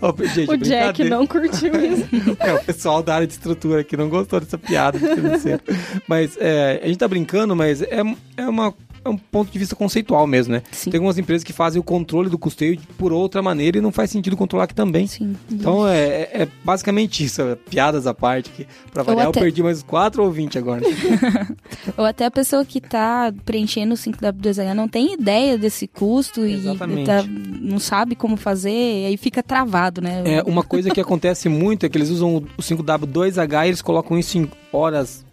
Ô, 0.00 0.14
gente, 0.26 0.50
o 0.50 0.56
Jack 0.56 1.04
não 1.04 1.26
curtiu 1.26 1.72
isso. 1.84 2.06
É, 2.40 2.54
o 2.54 2.62
pessoal 2.64 3.02
da 3.02 3.14
área 3.16 3.26
de 3.26 3.32
estrutura 3.32 3.80
aqui 3.80 3.96
não 3.96 4.08
gostou 4.08 4.40
dessa 4.40 4.56
piada 4.56 4.98
de 4.98 5.06
financeiro. 5.14 5.60
Mas 6.06 6.36
é, 6.38 6.80
a 6.82 6.86
gente 6.86 6.98
tá 6.98 7.08
brincando, 7.08 7.54
mas 7.56 7.82
é, 7.82 8.00
é 8.36 8.48
uma 8.48 8.72
é 9.04 9.08
um 9.08 9.16
ponto 9.16 9.50
de 9.50 9.58
vista 9.58 9.74
conceitual 9.74 10.26
mesmo, 10.26 10.52
né? 10.52 10.62
Sim. 10.70 10.90
Tem 10.90 10.98
algumas 10.98 11.16
empresas 11.18 11.42
que 11.42 11.52
fazem 11.52 11.80
o 11.80 11.82
controle 11.82 12.28
do 12.28 12.38
custeio 12.38 12.78
por 12.98 13.12
outra 13.12 13.40
maneira 13.42 13.78
e 13.78 13.80
não 13.80 13.90
faz 13.92 14.10
sentido 14.10 14.36
controlar 14.36 14.64
aqui 14.64 14.74
também. 14.74 15.06
Sim. 15.06 15.34
Então 15.50 15.86
é, 15.88 15.98
é- 16.08 16.42
é 16.42 16.48
basicamente 16.64 17.24
isso, 17.24 17.40
é 17.42 17.54
piadas 17.54 18.06
à 18.06 18.12
parte. 18.14 18.50
Que, 18.50 18.66
pra 18.92 19.02
variar, 19.02 19.26
eu 19.26 19.30
até- 19.30 19.40
perdi 19.40 19.62
mais 19.62 19.82
4 19.82 20.22
ou 20.22 20.30
20 20.30 20.58
agora. 20.58 20.82
Ou 21.96 22.04
até 22.04 22.26
a 22.26 22.30
pessoa 22.30 22.64
que 22.64 22.80
tá 22.80 23.32
preenchendo 23.44 23.94
o 23.94 23.96
5W2H 23.96 24.74
não 24.74 24.88
tem 24.88 25.14
ideia 25.14 25.56
desse 25.56 25.86
custo 25.86 26.44
Exatamente. 26.44 27.02
e 27.02 27.04
tá- 27.04 27.24
não 27.60 27.78
sabe 27.78 28.14
como 28.14 28.36
fazer, 28.36 28.70
e 28.70 29.06
aí 29.06 29.16
fica 29.16 29.42
travado, 29.42 30.00
né? 30.00 30.22
É, 30.26 30.42
uma 30.42 30.62
coisa 30.62 30.90
que 30.90 31.00
acontece 31.00 31.48
muito 31.48 31.86
é 31.86 31.88
que 31.88 31.96
eles 31.96 32.10
usam 32.10 32.36
o 32.56 32.62
5W2H 32.62 33.64
e 33.64 33.68
eles 33.68 33.82
colocam 33.82 34.18
isso 34.18 34.36
em 34.38 34.50
horas 34.72 35.24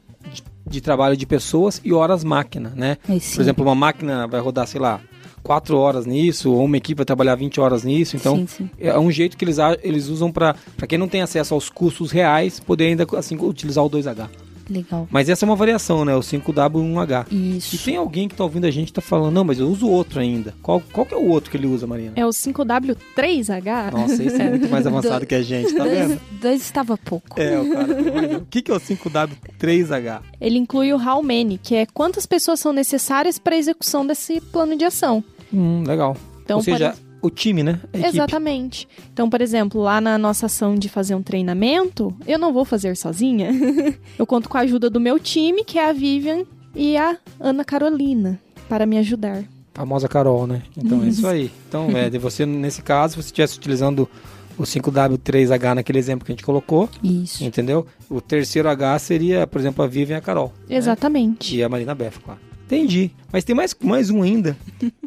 de, 0.70 0.82
trabalho 0.82 1.16
de 1.18 1.26
pessoas 1.26 1.82
e 1.84 1.94
horas 1.94 2.24
máquina, 2.24 2.74
né? 2.76 2.98
Por 3.36 3.42
exemplo, 3.42 3.66
uma 3.66 3.76
máquina 3.76 4.28
vai 4.28 4.40
rodar, 4.40 4.68
sei 4.68 4.80
lá, 4.80 5.00
4 5.44 5.78
horas 5.78 6.06
nisso, 6.06 6.52
ou 6.52 6.66
uma 6.66 6.78
equipe 6.78 6.98
vai 6.98 7.06
trabalhar 7.06 7.36
20 7.36 7.60
horas 7.60 7.84
nisso. 7.84 8.16
Então, 8.16 8.36
Sim, 8.38 8.48
sim. 8.48 8.70
é 8.80 8.98
um 9.00 9.10
jeito 9.10 9.38
que 9.38 9.46
eles, 9.46 9.58
eles 9.82 10.08
usam 10.08 10.32
para 10.32 10.56
quem 10.88 10.98
não 10.98 11.08
tem 11.08 11.22
acesso 11.22 11.54
aos 11.54 11.70
custos 11.70 12.12
reais, 12.12 12.60
poder 12.60 12.88
ainda 12.88 13.08
assim 13.18 13.38
utilizar 13.38 13.84
o 13.84 13.90
2H. 13.90 14.28
Legal. 14.70 15.08
Mas 15.12 15.30
essa 15.30 15.46
é 15.46 15.48
uma 15.48 15.56
variação, 15.56 16.04
né? 16.04 16.16
O 16.16 16.20
5W1H. 16.20 17.28
E 17.32 17.58
Isso. 17.58 17.84
tem 17.86 17.96
alguém 17.96 18.28
que 18.28 18.36
tá 18.36 18.44
ouvindo 18.44 18.66
a 18.66 18.72
gente 18.72 18.90
e 18.90 18.94
tá 18.94 19.02
falando, 19.02 19.34
não, 19.34 19.44
mas 19.44 19.60
eu 19.60 19.68
uso 19.68 19.88
outro 19.88 20.20
ainda. 20.20 20.54
Qual, 20.62 20.82
qual 20.92 21.06
que 21.06 21.14
é 21.14 21.18
o 21.18 21.28
outro 21.28 21.50
que 21.50 21.58
ele 21.58 21.68
usa, 21.68 21.88
Marina? 21.88 22.14
É 22.16 22.26
o 22.26 22.30
5W3H? 22.30 23.92
Nossa, 23.92 24.24
esse 24.24 24.42
é 24.42 24.50
muito 24.50 24.70
mais 24.70 24.86
avançado 24.86 25.26
que 25.26 25.36
a 25.36 25.42
gente, 25.42 25.74
tá 25.74 25.84
vendo? 25.84 26.08
Dois, 26.10 26.20
dois 26.42 26.62
estava 26.62 26.98
pouco. 26.98 27.40
É, 27.40 27.58
o 27.60 27.70
cara. 27.72 27.88
mas 27.88 28.38
O 28.38 28.46
que, 28.50 28.62
que 28.62 28.72
é 28.72 28.74
o 28.74 28.80
5W3H? 28.80 30.22
Ele 30.40 30.58
inclui 30.58 30.94
o 30.94 30.98
how 30.98 31.22
many, 31.24 31.58
que 31.58 31.76
é 31.76 31.86
quantas 31.86 32.26
pessoas 32.26 32.60
são 32.60 32.74
necessárias 32.74 33.38
para 33.40 33.56
a 33.56 33.58
execução 33.58 34.06
desse 34.06 34.40
plano 34.42 34.76
de 34.78 34.86
ação. 34.86 35.24
Hum, 35.54 35.84
legal. 35.86 36.16
Então, 36.44 36.58
Ou 36.58 36.64
seja, 36.64 36.92
por- 36.92 37.00
o 37.22 37.30
time, 37.30 37.64
né? 37.64 37.80
A 37.94 37.98
equipe. 37.98 38.16
Exatamente. 38.16 38.88
Então, 39.12 39.30
por 39.30 39.42
exemplo, 39.42 39.82
lá 39.82 40.00
na 40.00 40.18
nossa 40.18 40.46
ação 40.46 40.76
de 40.76 40.90
fazer 40.90 41.16
um 41.16 41.22
treinamento, 41.22 42.16
eu 42.26 42.38
não 42.38 42.54
vou 42.54 42.64
fazer 42.66 42.96
sozinha. 42.96 43.50
eu 44.18 44.26
conto 44.26 44.50
com 44.50 44.58
a 44.58 44.62
ajuda 44.62 44.90
do 44.90 45.00
meu 45.00 45.20
time, 45.20 45.64
que 45.64 45.80
é 45.80 45.90
a 45.90 45.94
Vivian 45.94 46.44
e 46.76 46.96
a 46.98 47.18
Ana 47.40 47.66
Carolina, 47.66 48.40
para 48.70 48.86
me 48.86 48.98
ajudar. 48.98 49.44
Famosa 49.74 50.08
Carol, 50.08 50.48
né? 50.48 50.64
Então 50.76 51.04
é 51.04 51.08
isso 51.08 51.26
aí. 51.28 51.52
Então, 51.68 51.90
é, 51.96 52.10
de 52.10 52.18
você, 52.18 52.46
nesse 52.46 52.82
caso, 52.82 53.14
se 53.14 53.22
você 53.22 53.28
estivesse 53.28 53.58
utilizando 53.58 54.10
o 54.58 54.64
5W3H 54.64 55.76
naquele 55.76 56.00
exemplo 56.00 56.26
que 56.26 56.32
a 56.32 56.36
gente 56.36 56.44
colocou, 56.44 56.90
Isso. 57.04 57.44
entendeu? 57.44 57.86
O 58.10 58.20
terceiro 58.20 58.68
H 58.68 58.98
seria, 59.00 59.46
por 59.46 59.60
exemplo, 59.62 59.84
a 59.84 59.88
Vivian 59.88 60.16
e 60.16 60.18
a 60.18 60.22
Carol. 60.22 60.52
né? 60.68 60.76
Exatamente. 60.76 61.56
E 61.56 61.64
a 61.64 61.70
Marina 61.70 61.94
Beth, 61.94 62.14
claro. 62.26 62.40
Entendi. 62.68 63.12
Mas 63.32 63.46
tem 63.46 63.56
mais, 63.56 63.74
mais 63.82 64.10
um 64.10 64.22
ainda. 64.24 64.58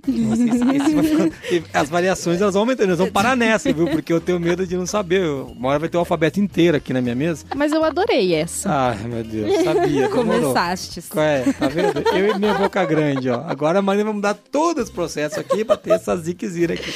Nossa, 0.09 0.42
esse- 0.42 0.77
esse 0.77 0.94
vai 0.94 1.05
ficando- 1.05 1.33
as 1.75 1.90
variações 1.90 2.40
elas 2.40 2.55
vão 2.55 2.62
aumentando, 2.62 2.88
nós 2.88 2.96
vamos 2.99 3.12
parar 3.12 3.37
nessa, 3.37 3.70
viu? 3.73 3.87
Porque 3.87 4.11
eu 4.12 4.18
tenho 4.20 4.40
medo 4.40 4.66
de 4.66 4.77
não 4.79 4.87
saber. 4.87 5.27
Uma 5.29 5.68
hora 5.68 5.79
vai 5.79 5.88
ter 5.90 5.96
o 5.99 6.01
alfabeto 6.01 6.40
inteiro 6.40 6.77
aqui 6.79 6.92
na 6.94 7.03
minha 7.03 7.14
mesa. 7.14 7.44
Mas 7.55 7.70
eu 7.73 7.85
adorei 7.85 8.35
essa. 8.35 8.70
Ai, 8.70 8.99
meu 9.07 9.23
Deus, 9.23 9.62
sabia. 9.62 10.09
Começaste. 10.09 11.01
É? 11.16 11.53
Tá 11.53 11.68
vendo? 11.68 11.99
Eu 12.14 12.35
e 12.35 12.38
minha 12.38 12.55
boca 12.55 12.83
grande, 12.87 13.29
ó. 13.29 13.44
Agora 13.46 13.79
a 13.79 13.83
Marina 13.83 14.05
vai 14.07 14.14
mudar 14.14 14.33
todo 14.35 14.81
esse 14.81 14.90
processo 14.90 15.38
aqui 15.38 15.62
pra 15.64 15.77
ter 15.77 15.90
essa 15.92 16.16
ziquezira 16.16 16.73
aqui. 16.75 16.92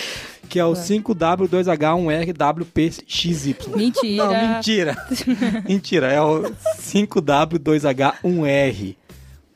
Que 0.49 0.59
é 0.59 0.65
o 0.65 0.73
5W2H1RWPXY. 0.73 3.57
Mentira. 3.77 4.25
Não, 4.25 4.33
mentira. 4.55 4.97
mentira, 5.69 6.11
é 6.13 6.21
o 6.23 6.51
5W2H1R. 6.81 8.97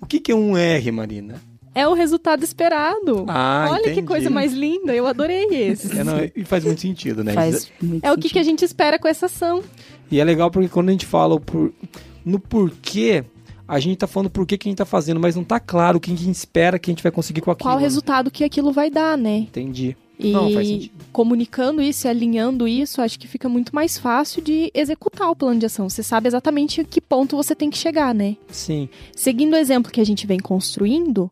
O 0.00 0.06
que, 0.06 0.20
que 0.20 0.32
é 0.32 0.34
um 0.34 0.56
R, 0.56 0.90
Marina? 0.92 1.40
É 1.74 1.86
o 1.86 1.92
resultado 1.94 2.42
esperado. 2.42 3.24
Ah, 3.28 3.68
Olha 3.70 3.84
que 3.84 3.90
entendi. 3.90 4.06
coisa 4.06 4.30
mais 4.30 4.52
linda. 4.52 4.94
Eu 4.94 5.06
adorei 5.06 5.44
esse. 5.52 5.96
É, 5.96 6.02
não, 6.02 6.14
e 6.34 6.44
faz 6.44 6.64
muito 6.64 6.80
sentido, 6.80 7.22
né? 7.22 7.32
Faz 7.32 7.70
muito 7.80 8.04
É 8.04 8.12
o 8.12 8.16
que, 8.18 8.28
que 8.28 8.38
a 8.38 8.42
gente 8.42 8.64
espera 8.64 8.98
com 8.98 9.06
essa 9.06 9.26
ação. 9.26 9.62
E 10.10 10.18
é 10.18 10.24
legal 10.24 10.50
porque 10.50 10.68
quando 10.68 10.88
a 10.88 10.92
gente 10.92 11.06
fala 11.06 11.34
o 11.34 11.40
por- 11.40 11.72
no 12.24 12.40
porquê, 12.40 13.24
a 13.66 13.78
gente 13.78 13.98
tá 13.98 14.06
falando 14.06 14.30
por 14.30 14.46
que 14.46 14.56
que 14.58 14.68
a 14.68 14.70
gente 14.70 14.78
tá 14.78 14.84
fazendo, 14.86 15.20
mas 15.20 15.36
não 15.36 15.44
tá 15.44 15.60
claro 15.60 15.98
o 15.98 16.00
que 16.00 16.10
a 16.10 16.16
gente 16.16 16.30
espera 16.34 16.78
que 16.78 16.90
a 16.90 16.92
gente 16.94 17.02
vai 17.02 17.12
conseguir 17.12 17.42
com 17.42 17.50
aquilo. 17.50 17.68
Qual 17.68 17.76
o 17.76 17.80
né? 17.80 17.84
resultado 17.84 18.30
que 18.30 18.42
aquilo 18.42 18.72
vai 18.72 18.90
dar, 18.90 19.16
né? 19.16 19.36
Entendi. 19.38 19.96
E 20.18 20.32
Não, 20.32 20.48
comunicando 21.12 21.80
isso 21.80 22.06
e 22.06 22.10
alinhando 22.10 22.66
isso, 22.66 23.00
acho 23.00 23.18
que 23.18 23.28
fica 23.28 23.48
muito 23.48 23.74
mais 23.74 23.96
fácil 23.96 24.42
de 24.42 24.70
executar 24.74 25.30
o 25.30 25.36
plano 25.36 25.60
de 25.60 25.66
ação. 25.66 25.88
Você 25.88 26.02
sabe 26.02 26.26
exatamente 26.26 26.80
a 26.80 26.84
que 26.84 27.00
ponto 27.00 27.36
você 27.36 27.54
tem 27.54 27.70
que 27.70 27.78
chegar, 27.78 28.12
né? 28.12 28.36
Sim. 28.48 28.88
Seguindo 29.14 29.52
o 29.52 29.56
exemplo 29.56 29.92
que 29.92 30.00
a 30.00 30.04
gente 30.04 30.26
vem 30.26 30.40
construindo, 30.40 31.30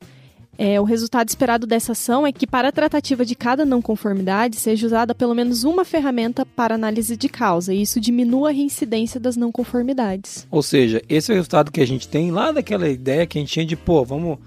é, 0.59 0.81
o 0.81 0.85
resultado 0.85 1.29
esperado 1.29 1.67
dessa 1.67 1.93
ação 1.93 2.27
é 2.27 2.33
que 2.33 2.47
para 2.47 2.69
a 2.69 2.73
tratativa 2.73 3.25
de 3.25 3.35
cada 3.35 3.65
não 3.65 3.83
conformidade 3.83 4.57
seja 4.57 4.87
usada 4.87 5.15
pelo 5.15 5.35
menos 5.35 5.65
uma 5.65 5.85
ferramenta 5.85 6.47
para 6.47 6.75
análise 6.75 7.17
de 7.17 7.29
causa, 7.29 7.75
e 7.75 7.83
isso 7.83 8.01
diminua 8.01 8.49
a 8.49 8.53
reincidência 8.53 9.21
das 9.21 9.37
não 9.37 9.53
conformidades. 9.53 10.47
Ou 10.51 10.63
seja, 10.63 11.03
esse 11.09 11.31
é 11.31 11.35
o 11.35 11.37
resultado 11.37 11.71
que 11.71 11.81
a 11.81 11.87
gente 11.87 12.09
tem 12.09 12.31
lá 12.31 12.53
daquela 12.53 12.89
ideia 12.89 13.27
que 13.27 13.39
a 13.39 13.41
gente 13.41 13.53
tinha 13.53 13.67
de, 13.67 13.77
pô, 13.77 14.05
vamos. 14.05 14.39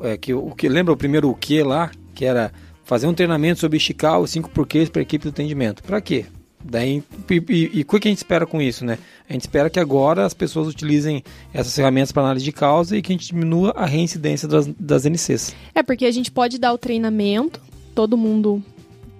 É, 0.00 0.16
que, 0.16 0.32
o 0.32 0.52
que 0.52 0.68
Lembra 0.68 0.94
o 0.94 0.96
primeiro 0.96 1.28
o 1.28 1.34
que 1.34 1.62
lá? 1.62 1.90
Que 2.14 2.24
era 2.24 2.52
fazer 2.88 3.06
um 3.06 3.12
treinamento 3.12 3.60
sobre 3.60 3.76
esticar 3.76 4.18
os 4.18 4.30
cinco 4.30 4.48
porquês 4.48 4.88
para 4.88 5.02
a 5.02 5.04
equipe 5.04 5.22
do 5.22 5.28
atendimento. 5.28 5.82
Para 5.82 6.00
quê? 6.00 6.24
Daí, 6.64 7.02
e, 7.30 7.34
e, 7.34 7.70
e 7.80 7.82
o 7.82 7.84
que 7.84 8.08
a 8.08 8.10
gente 8.10 8.16
espera 8.16 8.46
com 8.46 8.62
isso, 8.62 8.82
né? 8.82 8.98
A 9.28 9.32
gente 9.34 9.42
espera 9.42 9.68
que 9.68 9.78
agora 9.78 10.24
as 10.24 10.32
pessoas 10.32 10.66
utilizem 10.66 11.22
essas 11.52 11.74
ferramentas 11.76 12.10
para 12.10 12.22
análise 12.22 12.46
de 12.46 12.50
causa 12.50 12.96
e 12.96 13.02
que 13.02 13.12
a 13.12 13.14
gente 13.14 13.26
diminua 13.26 13.72
a 13.76 13.84
reincidência 13.84 14.48
das, 14.48 14.66
das 14.66 15.04
NCs. 15.04 15.54
É 15.74 15.82
porque 15.82 16.06
a 16.06 16.10
gente 16.10 16.32
pode 16.32 16.58
dar 16.58 16.72
o 16.72 16.78
treinamento, 16.78 17.60
todo 17.94 18.16
mundo 18.16 18.62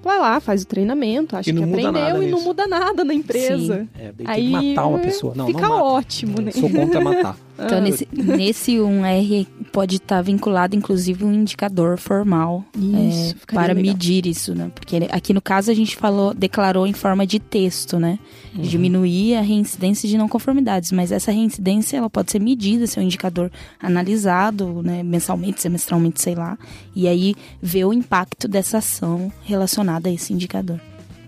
vai 0.02 0.18
lá, 0.18 0.40
faz 0.40 0.62
o 0.62 0.66
treinamento, 0.66 1.36
acha 1.36 1.52
não 1.52 1.62
que 1.62 1.68
muda 1.68 1.88
aprendeu 1.90 2.02
nada 2.02 2.24
e 2.24 2.30
não 2.30 2.40
muda 2.40 2.66
nada 2.66 3.04
na 3.04 3.12
empresa. 3.12 3.86
É, 3.98 4.12
daí 4.12 4.14
tem 4.14 4.26
Aí 4.26 4.46
que 4.46 4.50
matar 4.50 4.86
uma 4.86 4.98
pessoa. 4.98 5.34
Não, 5.36 5.46
fica 5.46 5.60
não 5.60 5.68
mata. 5.68 5.84
ótimo, 5.84 6.40
né? 6.40 6.52
Sou 6.52 6.70
contra 6.70 7.00
matar. 7.02 7.36
Então, 7.64 7.80
nesse, 7.80 8.08
nesse 8.12 8.76
1R 8.76 9.46
pode 9.72 9.96
estar 9.96 10.22
vinculado, 10.22 10.76
inclusive, 10.76 11.24
um 11.24 11.32
indicador 11.32 11.98
formal 11.98 12.64
Isso, 12.76 13.34
é, 13.34 13.54
para 13.54 13.74
legal. 13.74 13.82
medir 13.82 14.26
isso, 14.26 14.54
né? 14.54 14.70
Porque 14.74 14.96
aqui 15.10 15.34
no 15.34 15.42
caso 15.42 15.70
a 15.70 15.74
gente 15.74 15.96
falou, 15.96 16.32
declarou 16.32 16.86
em 16.86 16.92
forma 16.92 17.26
de 17.26 17.40
texto, 17.40 17.98
né? 17.98 18.18
Uhum. 18.54 18.62
Diminuir 18.62 19.34
a 19.34 19.40
reincidência 19.40 20.08
de 20.08 20.16
não 20.16 20.28
conformidades, 20.28 20.92
mas 20.92 21.10
essa 21.10 21.32
reincidência 21.32 21.96
ela 21.96 22.08
pode 22.08 22.30
ser 22.30 22.38
medida, 22.38 22.86
ser 22.86 23.00
um 23.00 23.02
indicador 23.02 23.50
analisado, 23.80 24.80
né? 24.82 25.02
Mensalmente, 25.02 25.60
semestralmente, 25.60 26.20
sei 26.22 26.36
lá, 26.36 26.56
e 26.94 27.08
aí 27.08 27.34
ver 27.60 27.84
o 27.84 27.92
impacto 27.92 28.46
dessa 28.46 28.78
ação 28.78 29.32
relacionada 29.42 30.08
a 30.08 30.12
esse 30.12 30.32
indicador. 30.32 30.80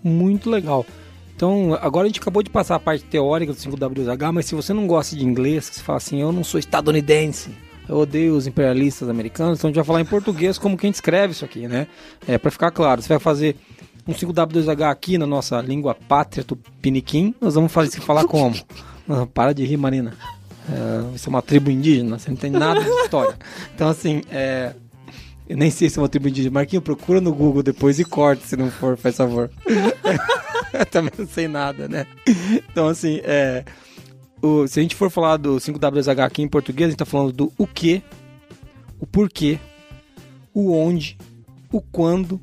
Muito 0.02 0.48
legal. 0.48 0.86
Então, 1.40 1.72
agora 1.80 2.04
a 2.04 2.08
gente 2.08 2.20
acabou 2.20 2.42
de 2.42 2.50
passar 2.50 2.74
a 2.74 2.78
parte 2.78 3.02
teórica 3.02 3.54
do 3.54 3.58
5WH, 3.58 4.30
mas 4.30 4.44
se 4.44 4.54
você 4.54 4.74
não 4.74 4.86
gosta 4.86 5.16
de 5.16 5.24
inglês, 5.24 5.70
você 5.72 5.80
fala 5.80 5.96
assim, 5.96 6.20
eu 6.20 6.30
não 6.30 6.44
sou 6.44 6.60
estadunidense, 6.60 7.48
eu 7.88 7.96
odeio 7.96 8.36
os 8.36 8.46
imperialistas 8.46 9.08
americanos, 9.08 9.58
então 9.58 9.68
a 9.68 9.70
gente 9.70 9.76
vai 9.76 9.84
falar 9.86 10.00
em 10.02 10.04
português 10.04 10.58
como 10.58 10.76
que 10.76 10.84
a 10.84 10.88
gente 10.88 10.96
escreve 10.96 11.32
isso 11.32 11.42
aqui, 11.42 11.66
né? 11.66 11.86
É, 12.28 12.36
para 12.36 12.50
ficar 12.50 12.70
claro, 12.70 13.00
você 13.00 13.08
vai 13.08 13.18
fazer 13.18 13.56
um 14.06 14.12
5W2H 14.12 14.90
aqui 14.90 15.16
na 15.16 15.26
nossa 15.26 15.58
língua 15.62 15.94
pátria 15.94 16.44
tupiniquim, 16.44 17.34
nós 17.40 17.54
vamos 17.54 17.72
fazer, 17.72 18.02
falar 18.02 18.26
como? 18.26 18.54
Ah, 19.12 19.26
para 19.26 19.52
de 19.52 19.64
rir, 19.64 19.76
Marina. 19.76 20.12
É, 20.68 21.16
isso 21.16 21.28
é 21.28 21.30
uma 21.30 21.42
tribo 21.42 21.68
indígena, 21.68 22.16
você 22.16 22.30
não 22.30 22.36
tem 22.36 22.50
nada 22.50 22.80
de 22.80 22.88
história. 22.88 23.34
Então, 23.74 23.88
assim, 23.88 24.22
é, 24.30 24.72
eu 25.48 25.56
nem 25.56 25.68
sei 25.68 25.90
se 25.90 25.98
é 25.98 26.02
uma 26.02 26.08
tribo 26.08 26.28
indígena. 26.28 26.54
Marquinho, 26.54 26.80
procura 26.80 27.20
no 27.20 27.34
Google 27.34 27.60
depois 27.60 27.98
e 27.98 28.04
corta 28.04 28.46
se 28.46 28.56
não 28.56 28.70
for, 28.70 28.96
faz 28.96 29.16
favor. 29.16 29.50
Também 30.90 31.12
não 31.18 31.26
sei 31.26 31.48
nada, 31.48 31.88
né? 31.88 32.06
Então, 32.70 32.88
assim, 32.88 33.20
é, 33.24 33.64
o- 34.42 34.66
se 34.66 34.78
a 34.78 34.82
gente 34.82 34.94
for 34.94 35.10
falar 35.10 35.36
do 35.36 35.56
5WH 35.60 36.24
aqui 36.24 36.42
em 36.42 36.48
português, 36.48 36.88
a 36.88 36.90
gente 36.90 36.98
tá 36.98 37.04
falando 37.04 37.32
do 37.32 37.52
o 37.58 37.66
que, 37.66 38.02
o 38.98 39.06
porquê, 39.06 39.58
o 40.54 40.72
onde, 40.72 41.16
o 41.72 41.80
quando, 41.80 42.40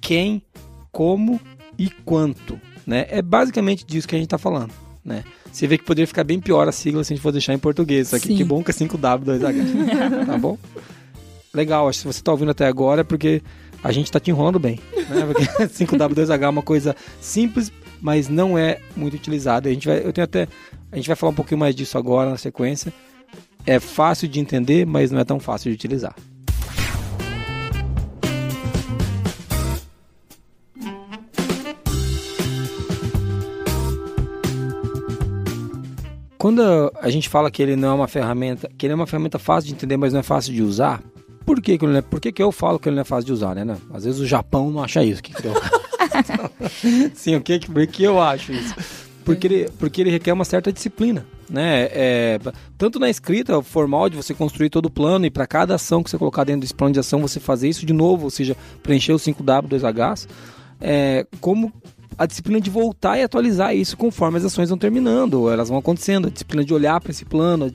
quem, 0.00 0.42
como 0.90 1.40
e 1.78 1.88
quanto, 2.04 2.60
né? 2.86 3.06
É 3.08 3.22
basicamente 3.22 3.84
disso 3.86 4.06
que 4.08 4.14
a 4.14 4.18
gente 4.18 4.28
tá 4.28 4.38
falando, 4.38 4.72
né? 5.04 5.24
Você 5.50 5.66
vê 5.66 5.76
que 5.76 5.84
poderia 5.84 6.06
ficar 6.06 6.24
bem 6.24 6.40
pior 6.40 6.66
a 6.66 6.72
sigla 6.72 7.04
se 7.04 7.12
a 7.12 7.16
gente 7.16 7.22
for 7.22 7.30
deixar 7.32 7.52
em 7.52 7.58
português. 7.58 8.14
Aqui, 8.14 8.28
Sim. 8.28 8.36
que 8.36 8.44
bom 8.44 8.62
que 8.64 8.70
é 8.70 8.74
5W2H, 8.74 10.24
tá 10.26 10.38
bom? 10.38 10.56
Legal, 11.52 11.88
acho 11.88 11.98
que 11.98 12.02
se 12.08 12.12
você 12.14 12.22
tá 12.22 12.32
ouvindo 12.32 12.50
até 12.50 12.66
agora 12.66 13.02
é 13.02 13.04
porque 13.04 13.42
a 13.82 13.90
gente 13.90 14.10
tá 14.10 14.20
te 14.20 14.30
enrolando 14.30 14.58
bem, 14.58 14.78
né? 15.08 15.26
Porque 15.26 15.44
5W2H 15.66 16.42
é 16.42 16.48
uma 16.48 16.62
coisa 16.62 16.94
simples, 17.20 17.72
mas 18.00 18.28
não 18.28 18.56
é 18.56 18.78
muito 18.96 19.14
utilizada. 19.14 19.68
A 19.68 19.72
gente 19.72 19.88
vai, 19.88 19.98
eu 20.04 20.12
tenho 20.12 20.24
até, 20.24 20.46
a 20.90 20.96
gente 20.96 21.06
vai 21.06 21.16
falar 21.16 21.32
um 21.32 21.34
pouquinho 21.34 21.58
mais 21.58 21.74
disso 21.74 21.98
agora 21.98 22.30
na 22.30 22.36
sequência. 22.36 22.92
É 23.66 23.78
fácil 23.78 24.28
de 24.28 24.40
entender, 24.40 24.86
mas 24.86 25.10
não 25.10 25.20
é 25.20 25.24
tão 25.24 25.38
fácil 25.38 25.70
de 25.70 25.74
utilizar. 25.74 26.14
Quando 36.38 36.92
a 37.00 37.08
gente 37.08 37.28
fala 37.28 37.52
que 37.52 37.62
ele 37.62 37.76
não 37.76 37.90
é 37.90 37.94
uma 37.94 38.08
ferramenta, 38.08 38.68
que 38.76 38.84
ele 38.84 38.92
é 38.92 38.96
uma 38.96 39.06
ferramenta 39.06 39.38
fácil 39.38 39.68
de 39.68 39.74
entender, 39.74 39.96
mas 39.96 40.12
não 40.12 40.18
é 40.18 40.24
fácil 40.24 40.52
de 40.52 40.60
usar, 40.60 41.00
Por 41.44 41.60
que, 41.60 41.78
que, 41.78 41.86
é, 41.86 42.02
por 42.02 42.20
que, 42.20 42.32
que 42.32 42.42
eu 42.42 42.52
falo 42.52 42.78
que 42.78 42.88
ele 42.88 42.96
não 42.96 43.02
é 43.02 43.04
fácil 43.04 43.26
de 43.26 43.32
usar, 43.32 43.54
né? 43.54 43.64
né? 43.64 43.76
Às 43.92 44.04
vezes 44.04 44.20
o 44.20 44.26
Japão 44.26 44.70
não 44.70 44.82
acha 44.82 45.02
isso. 45.02 45.22
Que 45.22 45.34
que 45.34 45.46
eu... 45.46 45.54
Sim, 47.14 47.36
o 47.36 47.40
que, 47.40 47.60
por 47.60 47.86
que 47.86 48.02
eu 48.02 48.20
acho 48.20 48.52
isso? 48.52 48.74
Porque 49.24 49.46
ele, 49.46 49.70
porque 49.78 50.00
ele 50.00 50.10
requer 50.10 50.32
uma 50.32 50.44
certa 50.44 50.72
disciplina, 50.72 51.24
né? 51.48 51.88
É, 51.92 52.40
tanto 52.76 52.98
na 52.98 53.08
escrita 53.08 53.62
formal 53.62 54.08
de 54.10 54.16
você 54.16 54.34
construir 54.34 54.68
todo 54.68 54.86
o 54.86 54.90
plano 54.90 55.26
e 55.26 55.30
para 55.30 55.46
cada 55.46 55.76
ação 55.76 56.02
que 56.02 56.10
você 56.10 56.18
colocar 56.18 56.44
dentro 56.44 56.62
desse 56.62 56.74
plano 56.74 56.92
de 56.92 57.00
ação 57.00 57.20
você 57.20 57.38
fazer 57.38 57.68
isso 57.68 57.86
de 57.86 57.92
novo, 57.92 58.24
ou 58.24 58.30
seja, 58.30 58.56
preencher 58.82 59.12
os 59.12 59.22
5W, 59.22 59.68
2Hs, 59.68 60.28
é, 60.80 61.26
como 61.40 61.72
a 62.18 62.26
disciplina 62.26 62.60
de 62.60 62.70
voltar 62.70 63.18
e 63.18 63.22
atualizar 63.22 63.74
isso 63.74 63.96
conforme 63.96 64.38
as 64.38 64.44
ações 64.44 64.68
vão 64.68 64.78
terminando, 64.78 65.50
elas 65.50 65.68
vão 65.68 65.78
acontecendo, 65.78 66.28
a 66.28 66.30
disciplina 66.30 66.64
de 66.64 66.74
olhar 66.74 67.00
para 67.00 67.10
esse 67.10 67.24
plano. 67.24 67.70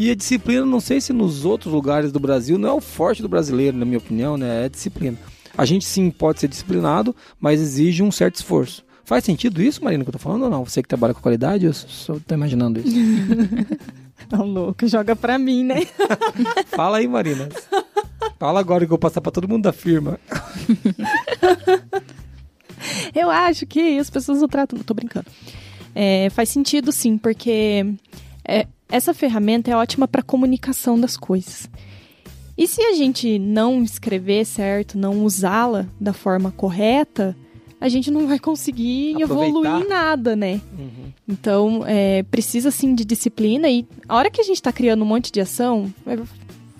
E 0.00 0.10
a 0.10 0.14
disciplina, 0.14 0.64
não 0.64 0.80
sei 0.80 0.98
se 0.98 1.12
nos 1.12 1.44
outros 1.44 1.70
lugares 1.70 2.10
do 2.10 2.18
Brasil, 2.18 2.56
não 2.56 2.70
é 2.70 2.72
o 2.72 2.80
forte 2.80 3.20
do 3.20 3.28
brasileiro, 3.28 3.76
na 3.76 3.84
minha 3.84 3.98
opinião, 3.98 4.34
né? 4.34 4.62
É 4.62 4.64
a 4.64 4.68
disciplina. 4.68 5.18
A 5.54 5.66
gente 5.66 5.84
sim 5.84 6.10
pode 6.10 6.40
ser 6.40 6.48
disciplinado, 6.48 7.14
mas 7.38 7.60
exige 7.60 8.02
um 8.02 8.10
certo 8.10 8.36
esforço. 8.36 8.82
Faz 9.04 9.24
sentido 9.24 9.60
isso, 9.60 9.84
Marina, 9.84 10.02
que 10.02 10.08
eu 10.08 10.12
tô 10.14 10.18
falando 10.18 10.44
ou 10.44 10.50
não? 10.50 10.64
Você 10.64 10.82
que 10.82 10.88
trabalha 10.88 11.12
com 11.12 11.20
qualidade, 11.20 11.66
eu 11.66 11.74
só 11.74 12.16
tô 12.26 12.34
imaginando 12.34 12.80
isso. 12.80 12.96
Tá 14.28 14.36
louco, 14.42 14.86
joga 14.86 15.16
pra 15.16 15.38
mim, 15.38 15.64
né? 15.64 15.86
Fala 16.68 16.98
aí, 16.98 17.08
Marina. 17.08 17.48
Fala 18.38 18.60
agora 18.60 18.80
que 18.80 18.84
eu 18.84 18.90
vou 18.90 18.98
passar 18.98 19.20
pra 19.20 19.32
todo 19.32 19.48
mundo 19.48 19.64
da 19.64 19.72
firma. 19.72 20.20
Eu 23.12 23.28
acho 23.28 23.66
que 23.66 23.98
as 23.98 24.08
pessoas 24.08 24.40
não 24.40 24.46
tratam. 24.46 24.78
Tô 24.80 24.94
brincando. 24.94 25.26
É, 25.94 26.28
faz 26.30 26.50
sentido 26.50 26.92
sim, 26.92 27.18
porque 27.18 27.94
é, 28.50 28.66
essa 28.88 29.14
ferramenta 29.14 29.70
é 29.70 29.76
ótima 29.76 30.08
para 30.08 30.22
comunicação 30.22 30.98
das 30.98 31.16
coisas. 31.16 31.70
E 32.58 32.66
se 32.66 32.82
a 32.82 32.92
gente 32.92 33.38
não 33.38 33.82
escrever 33.82 34.44
certo, 34.44 34.98
não 34.98 35.24
usá-la 35.24 35.86
da 35.98 36.12
forma 36.12 36.50
correta, 36.50 37.34
a 37.80 37.88
gente 37.88 38.10
não 38.10 38.26
vai 38.26 38.38
conseguir 38.38 39.14
Aproveitar. 39.22 39.48
evoluir 39.48 39.86
em 39.86 39.88
nada, 39.88 40.36
né? 40.36 40.60
Uhum. 40.78 41.12
Então, 41.26 41.84
é, 41.86 42.22
precisa 42.24 42.70
sim 42.70 42.94
de 42.94 43.04
disciplina 43.04 43.68
e 43.70 43.86
a 44.06 44.16
hora 44.16 44.30
que 44.30 44.40
a 44.40 44.44
gente 44.44 44.60
tá 44.60 44.72
criando 44.72 45.02
um 45.02 45.06
monte 45.06 45.32
de 45.32 45.40
ação, 45.40 45.92
é, 46.06 46.16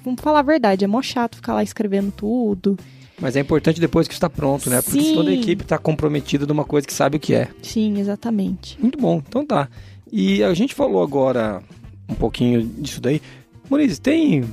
vamos 0.05 0.21
falar 0.21 0.41
a 0.41 0.43
verdade, 0.43 0.85
é 0.85 0.89
mó 0.89 1.01
chato 1.01 1.37
ficar 1.37 1.55
lá 1.55 1.63
escrevendo 1.63 2.13
tudo. 2.15 2.77
Mas 3.19 3.37
é 3.37 3.41
importante 3.41 3.81
depois 3.81 4.09
que 4.09 4.15
está 4.15 4.29
pronto, 4.29 4.69
né? 4.69 4.83
Porque 4.83 5.01
Sim. 5.01 5.15
toda 5.15 5.31
a 5.31 5.35
equipe 5.35 5.63
está 5.63 5.79
comprometida 5.79 6.47
numa 6.47 6.65
coisa 6.65 6.87
que 6.87 6.93
sabe 6.93 7.19
o 7.19 7.21
que 7.21 7.35
é. 7.35 7.49
Sim, 7.63 7.99
exatamente. 7.99 8.79
Muito 8.81 8.99
bom, 8.99 9.23
então 9.27 9.45
tá. 9.47 9.69
E 10.13 10.43
a 10.43 10.53
gente 10.55 10.75
falou 10.75 11.03
agora 11.03 11.63
um 12.09 12.15
pouquinho 12.15 12.63
disso 12.63 13.01
daí. 13.01 13.21
Moniz, 13.69 13.99
tem 13.99 14.45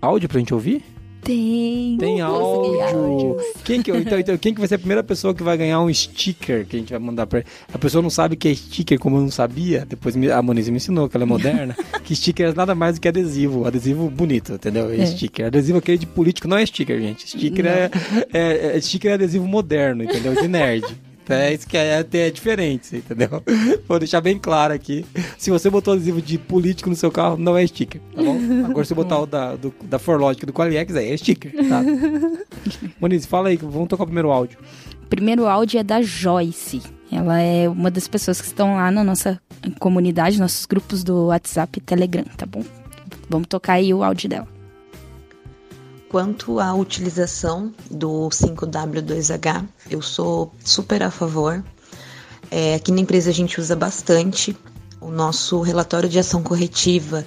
áudio 0.00 0.28
pra 0.28 0.38
gente 0.38 0.54
ouvir? 0.54 0.82
Tem. 1.22 1.98
Tem 1.98 2.20
áudio. 2.20 3.36
Quem 3.62 3.82
que, 3.82 3.90
então, 3.90 4.18
então, 4.18 4.38
quem 4.38 4.54
que 4.54 4.60
vai 4.60 4.68
ser 4.68 4.76
a 4.76 4.78
primeira 4.78 5.02
pessoa 5.02 5.34
que 5.34 5.42
vai 5.42 5.56
ganhar 5.56 5.80
um 5.80 5.92
sticker 5.92 6.64
que 6.66 6.76
a 6.76 6.78
gente 6.78 6.90
vai 6.90 6.98
mandar 6.98 7.26
pra 7.26 7.42
A 7.72 7.78
pessoa 7.78 8.00
não 8.00 8.08
sabe 8.08 8.36
que 8.36 8.48
é 8.48 8.54
sticker, 8.54 8.98
como 8.98 9.16
eu 9.16 9.20
não 9.22 9.30
sabia. 9.30 9.84
Depois 9.86 10.16
a 10.16 10.42
Moniz 10.42 10.68
me 10.68 10.76
ensinou, 10.76 11.08
que 11.08 11.16
ela 11.16 11.24
é 11.24 11.28
moderna. 11.28 11.76
que 12.04 12.16
sticker 12.16 12.48
é 12.48 12.54
nada 12.54 12.74
mais 12.74 12.94
do 12.94 13.00
que 13.02 13.08
adesivo. 13.08 13.66
Adesivo 13.66 14.08
bonito, 14.08 14.54
entendeu? 14.54 14.90
É. 14.90 15.04
Sticker. 15.04 15.46
Adesivo 15.46 15.78
aquele 15.78 15.98
de 15.98 16.06
político 16.06 16.48
não 16.48 16.56
é 16.56 16.64
sticker, 16.64 16.98
gente. 17.00 17.28
Sticker 17.28 17.66
é, 17.66 17.90
é, 18.32 18.76
é- 18.76 18.80
Sticker 18.80 19.10
é 19.10 19.14
adesivo 19.14 19.46
moderno, 19.46 20.04
entendeu? 20.04 20.34
De 20.34 20.48
nerd. 20.48 20.84
É 21.34 21.54
isso 21.54 21.66
que 21.66 21.76
é, 21.76 22.04
é 22.12 22.30
diferente, 22.30 22.96
entendeu? 22.96 23.42
Vou 23.86 23.98
deixar 23.98 24.20
bem 24.20 24.38
claro 24.38 24.72
aqui. 24.74 25.04
Se 25.38 25.50
você 25.50 25.70
botou 25.70 25.94
adesivo 25.94 26.20
de 26.20 26.38
político 26.38 26.90
no 26.90 26.96
seu 26.96 27.10
carro, 27.10 27.36
não 27.36 27.56
é 27.56 27.66
sticker, 27.66 28.00
tá 28.14 28.22
bom? 28.22 28.38
Agora 28.68 28.84
se 28.84 28.94
botar 28.94 29.20
o 29.20 29.26
da, 29.26 29.56
do, 29.56 29.74
da 29.84 29.98
Forlogic 29.98 30.44
do 30.46 30.52
Qualiex, 30.52 30.94
aí 30.96 31.12
é 31.12 31.16
sticker, 31.16 31.52
tá? 31.68 31.82
Moniz, 33.00 33.26
fala 33.26 33.48
aí, 33.48 33.56
vamos 33.56 33.88
tocar 33.88 34.04
o 34.04 34.06
primeiro 34.06 34.30
áudio. 34.30 34.58
O 35.02 35.06
primeiro 35.06 35.46
áudio 35.46 35.80
é 35.80 35.82
da 35.82 36.02
Joyce. 36.02 36.82
Ela 37.12 37.40
é 37.40 37.68
uma 37.68 37.90
das 37.90 38.06
pessoas 38.06 38.40
que 38.40 38.46
estão 38.46 38.76
lá 38.76 38.90
na 38.90 39.02
nossa 39.02 39.40
comunidade, 39.80 40.38
nossos 40.38 40.64
grupos 40.64 41.02
do 41.02 41.26
WhatsApp 41.26 41.78
e 41.78 41.80
Telegram, 41.80 42.24
tá 42.36 42.46
bom? 42.46 42.62
Vamos 43.28 43.48
tocar 43.48 43.74
aí 43.74 43.92
o 43.92 44.04
áudio 44.04 44.28
dela. 44.28 44.59
Quanto 46.10 46.58
à 46.58 46.74
utilização 46.74 47.72
do 47.88 48.28
5W2H, 48.30 49.64
eu 49.88 50.02
sou 50.02 50.52
super 50.64 51.04
a 51.04 51.10
favor. 51.10 51.64
É, 52.50 52.74
aqui 52.74 52.90
na 52.90 53.00
empresa 53.00 53.30
a 53.30 53.32
gente 53.32 53.60
usa 53.60 53.76
bastante. 53.76 54.56
O 55.00 55.08
nosso 55.08 55.60
relatório 55.60 56.08
de 56.08 56.18
ação 56.18 56.42
corretiva, 56.42 57.24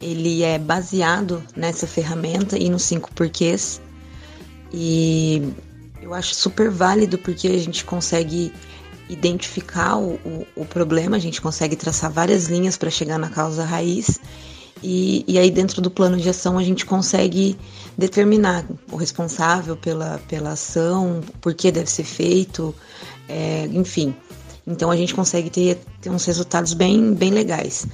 ele 0.00 0.42
é 0.42 0.58
baseado 0.58 1.44
nessa 1.54 1.86
ferramenta 1.86 2.56
e 2.56 2.70
nos 2.70 2.84
cinco 2.84 3.12
porquês. 3.12 3.78
E 4.72 5.52
eu 6.00 6.14
acho 6.14 6.34
super 6.34 6.70
válido 6.70 7.18
porque 7.18 7.48
a 7.48 7.58
gente 7.58 7.84
consegue 7.84 8.50
identificar 9.06 9.98
o, 9.98 10.14
o, 10.24 10.46
o 10.56 10.64
problema, 10.64 11.16
a 11.16 11.20
gente 11.20 11.42
consegue 11.42 11.76
traçar 11.76 12.10
várias 12.10 12.46
linhas 12.46 12.78
para 12.78 12.88
chegar 12.88 13.18
na 13.18 13.28
causa 13.28 13.66
raiz. 13.66 14.18
E, 14.82 15.24
e 15.26 15.38
aí, 15.38 15.50
dentro 15.50 15.80
do 15.80 15.90
plano 15.90 16.16
de 16.16 16.28
ação, 16.28 16.58
a 16.58 16.62
gente 16.62 16.84
consegue 16.84 17.56
determinar 17.96 18.66
o 18.90 18.96
responsável 18.96 19.76
pela, 19.76 20.20
pela 20.28 20.52
ação, 20.52 21.20
por 21.40 21.54
que 21.54 21.70
deve 21.70 21.90
ser 21.90 22.04
feito, 22.04 22.74
é, 23.28 23.66
enfim. 23.72 24.14
Então, 24.66 24.90
a 24.90 24.96
gente 24.96 25.14
consegue 25.14 25.50
ter, 25.50 25.78
ter 26.00 26.10
uns 26.10 26.24
resultados 26.24 26.74
bem, 26.74 27.14
bem 27.14 27.30
legais. 27.30 27.86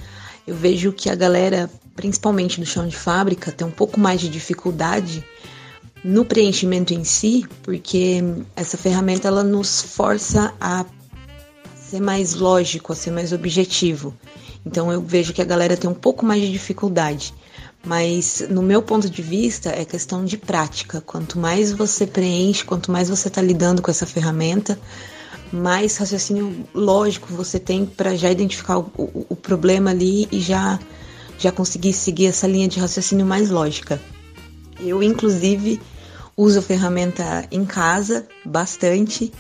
Eu 0.47 0.55
vejo 0.55 0.93
que 0.93 1.09
a 1.11 1.15
galera, 1.15 1.71
principalmente 1.95 2.59
do 2.59 2.67
chão 2.67 2.87
de 2.87 2.97
fábrica, 2.97 3.53
tem 3.53 3.67
um 3.67 3.73
pouco 3.73 4.01
mais 4.01 4.21
de 4.21 4.29
dificuldade 4.29 5.25
no 6.03 6.25
preenchimento 6.25 6.95
em 6.95 7.05
si, 7.05 7.47
porque 7.63 8.21
essa 8.57 8.77
ferramenta 8.77 9.29
ela 9.29 9.45
nos 9.45 9.83
força 9.83 10.55
a 10.61 10.85
ser 11.77 12.01
mais 12.01 12.35
lógico, 12.35 12.93
a 12.93 12.97
ser 12.97 13.11
mais 13.11 13.33
objetivo. 13.33 14.15
Então 14.65 14.93
eu 14.93 15.01
vejo 15.01 15.33
que 15.33 15.43
a 15.43 15.45
galera 15.45 15.77
tem 15.77 15.89
um 15.89 15.95
pouco 15.95 16.25
mais 16.25 16.41
de 16.41 16.51
dificuldade. 16.51 17.35
Mas 17.85 18.45
no 18.51 18.63
meu 18.63 18.83
ponto 18.83 19.09
de 19.09 19.23
vista 19.23 19.71
é 19.71 19.85
questão 19.85 20.25
de 20.25 20.37
prática. 20.37 21.01
Quanto 21.01 21.39
mais 21.39 21.73
você 21.73 22.07
preenche, 22.07 22.65
quanto 22.65 22.93
mais 22.93 23.09
você 23.09 23.29
está 23.29 23.41
lidando 23.41 23.81
com 23.81 23.91
essa 23.91 24.05
ferramenta, 24.05 24.79
mais 25.53 25.97
raciocínio 25.97 26.67
lógico 26.75 27.33
você 27.33 27.59
tem 27.59 27.87
para 27.87 28.15
já 28.15 28.31
identificar 28.31 28.79
o, 28.79 28.91
o, 28.97 29.27
o 29.31 29.37
problema 29.37 29.91
ali 29.91 30.29
e 30.31 30.41
já, 30.41 30.79
já 31.39 31.51
conseguir 31.51 31.93
seguir 31.93 32.27
essa 32.27 32.47
linha 32.47 32.69
de 32.69 32.79
raciocínio 32.79 33.25
mais 33.25 33.51
lógica. 33.51 34.01
Eu, 34.79 35.03
inclusive, 35.03 35.81
uso 36.37 36.59
a 36.59 36.63
ferramenta 36.63 37.47
em 37.51 37.65
casa 37.65 38.27
bastante. 38.45 39.33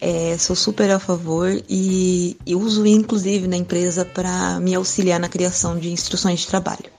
É, 0.00 0.36
sou 0.38 0.54
super 0.54 0.90
a 0.90 0.98
favor 0.98 1.50
e, 1.68 2.36
e 2.46 2.54
uso 2.54 2.86
inclusive 2.86 3.48
na 3.48 3.56
empresa 3.56 4.04
para 4.04 4.60
me 4.60 4.74
auxiliar 4.74 5.18
na 5.18 5.28
criação 5.28 5.76
de 5.76 5.90
instruções 5.90 6.40
de 6.40 6.46
trabalho. 6.46 6.98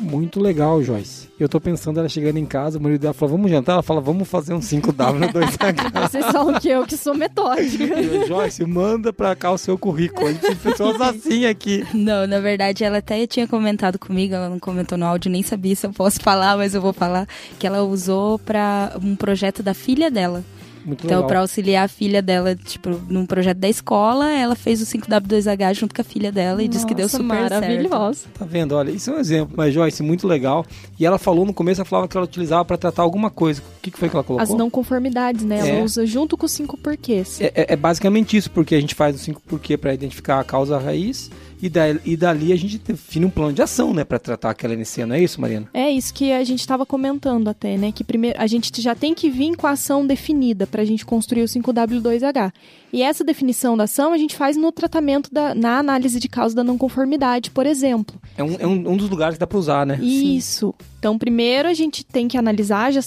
Muito 0.00 0.40
legal, 0.40 0.82
Joyce. 0.82 1.28
Eu 1.38 1.48
tô 1.48 1.60
pensando 1.60 1.98
ela 1.98 2.08
chegando 2.08 2.36
em 2.36 2.46
casa, 2.46 2.78
o 2.78 2.80
marido 2.80 3.00
dela 3.00 3.12
falou, 3.12 3.36
vamos 3.36 3.50
jantar? 3.50 3.72
Ela 3.72 3.82
fala, 3.82 4.00
vamos 4.00 4.28
fazer 4.28 4.54
um 4.54 4.60
5W 4.60 5.32
2H. 5.32 5.90
Vocês 6.08 6.24
são 6.26 6.50
o 6.50 6.60
que? 6.60 6.68
Eu 6.68 6.86
que 6.86 6.96
sou 6.96 7.14
metódica. 7.14 7.82
Eu, 7.84 8.26
Joyce, 8.26 8.64
manda 8.64 9.12
pra 9.12 9.34
cá 9.34 9.50
o 9.50 9.58
seu 9.58 9.76
currículo. 9.76 10.28
A 10.28 10.32
gente 10.32 10.46
tem 10.46 10.56
pessoas 10.56 11.00
assim 11.00 11.46
aqui. 11.46 11.84
Não, 11.92 12.26
na 12.26 12.38
verdade, 12.38 12.84
ela 12.84 12.98
até 12.98 13.26
tinha 13.26 13.48
comentado 13.48 13.98
comigo, 13.98 14.34
ela 14.34 14.48
não 14.48 14.58
comentou 14.58 14.96
no 14.96 15.04
áudio, 15.04 15.30
nem 15.30 15.42
sabia 15.42 15.74
se 15.74 15.86
eu 15.86 15.92
posso 15.92 16.20
falar, 16.20 16.56
mas 16.56 16.74
eu 16.74 16.80
vou 16.80 16.92
falar, 16.92 17.26
que 17.58 17.66
ela 17.66 17.82
usou 17.82 18.38
para 18.38 18.92
um 19.02 19.16
projeto 19.16 19.62
da 19.62 19.74
filha 19.74 20.10
dela. 20.10 20.44
Muito 20.88 21.04
Então, 21.06 21.26
pra 21.26 21.40
auxiliar 21.40 21.84
a 21.84 21.88
filha 21.88 22.20
dela, 22.22 22.56
tipo, 22.56 22.90
num 23.08 23.26
projeto 23.26 23.58
da 23.58 23.68
escola, 23.68 24.30
ela 24.32 24.54
fez 24.56 24.80
o 24.82 24.86
5W2H 24.86 25.74
junto 25.74 25.94
com 25.94 26.00
a 26.00 26.04
filha 26.04 26.32
dela 26.32 26.62
e 26.62 26.68
disse 26.68 26.86
que 26.86 26.94
deu 26.94 27.04
Nossa, 27.04 27.18
super 27.18 27.36
certo. 27.36 27.52
maravilhosa. 27.52 28.20
Tá 28.38 28.44
vendo? 28.44 28.72
Olha, 28.74 28.90
isso 28.90 29.10
é 29.10 29.14
um 29.14 29.18
exemplo. 29.20 29.54
Mas, 29.56 29.74
Joyce, 29.74 30.02
muito 30.02 30.26
legal. 30.26 30.64
E 30.98 31.04
ela 31.06 31.18
falou 31.18 31.44
no 31.44 31.52
começo, 31.52 31.80
ela 31.80 31.88
falava 31.88 32.08
que 32.08 32.16
ela 32.16 32.24
utilizava 32.26 32.64
pra 32.64 32.76
tratar 32.76 33.02
alguma 33.02 33.30
coisa. 33.30 33.60
O 33.60 33.80
que, 33.82 33.90
que 33.90 33.98
foi 33.98 34.08
que 34.08 34.16
ela 34.16 34.24
colocou? 34.24 34.42
As 34.42 34.50
não 34.58 34.70
conformidades, 34.70 35.44
né? 35.44 35.58
Ela 35.58 35.68
É. 35.68 35.82
usa 35.82 36.06
junto 36.06 36.36
com 36.36 36.46
os 36.46 36.52
cinco 36.52 36.76
porquês. 36.76 37.40
É, 37.40 37.52
é- 37.54 37.66
é 37.74 37.76
basicamente 37.76 38.36
isso, 38.36 38.50
porque 38.50 38.74
a 38.74 38.80
gente 38.80 38.94
faz 38.94 39.14
o 39.14 39.18
5 39.18 39.40
porquê 39.46 39.76
para 39.76 39.92
identificar 39.94 40.40
a 40.40 40.44
causa 40.44 40.78
raiz 40.78 41.30
e, 41.60 41.68
da, 41.68 41.90
e 42.04 42.16
dali 42.16 42.52
a 42.52 42.56
gente 42.56 42.78
define 42.78 43.26
um 43.26 43.30
plano 43.30 43.52
de 43.52 43.62
ação, 43.62 43.92
né, 43.92 44.04
para 44.04 44.18
tratar 44.18 44.50
aquela 44.50 44.74
NC, 44.74 45.06
não 45.06 45.16
é 45.16 45.22
isso, 45.22 45.40
Mariana? 45.40 45.68
É 45.74 45.90
isso 45.90 46.12
que 46.14 46.32
a 46.32 46.44
gente 46.44 46.60
estava 46.60 46.86
comentando 46.86 47.48
até, 47.48 47.76
né? 47.76 47.92
Que 47.92 48.04
primeiro 48.04 48.40
a 48.40 48.46
gente 48.46 48.80
já 48.80 48.94
tem 48.94 49.14
que 49.14 49.30
vir 49.30 49.56
com 49.56 49.66
a 49.66 49.70
ação 49.70 50.06
definida 50.06 50.66
para 50.66 50.82
a 50.82 50.84
gente 50.84 51.04
construir 51.04 51.42
o 51.42 51.46
5W2H. 51.46 52.52
E 52.92 53.02
essa 53.02 53.22
definição 53.22 53.76
da 53.76 53.84
ação 53.84 54.12
a 54.12 54.18
gente 54.18 54.36
faz 54.36 54.56
no 54.56 54.72
tratamento 54.72 55.32
da 55.32 55.54
na 55.54 55.78
análise 55.78 56.18
de 56.18 56.28
causa 56.28 56.54
da 56.54 56.64
não 56.64 56.78
conformidade, 56.78 57.50
por 57.50 57.66
exemplo. 57.66 58.20
É 58.36 58.42
um, 58.42 58.56
é 58.58 58.66
um, 58.66 58.92
um 58.92 58.96
dos 58.96 59.10
lugares 59.10 59.34
que 59.34 59.40
dá 59.40 59.46
para 59.46 59.58
usar, 59.58 59.86
né? 59.86 59.98
Isso. 60.00 60.74
Então, 60.98 61.18
primeiro 61.18 61.68
a 61.68 61.74
gente 61.74 62.04
tem 62.04 62.28
que 62.28 62.38
analisar, 62.38 62.92
já 62.92 63.00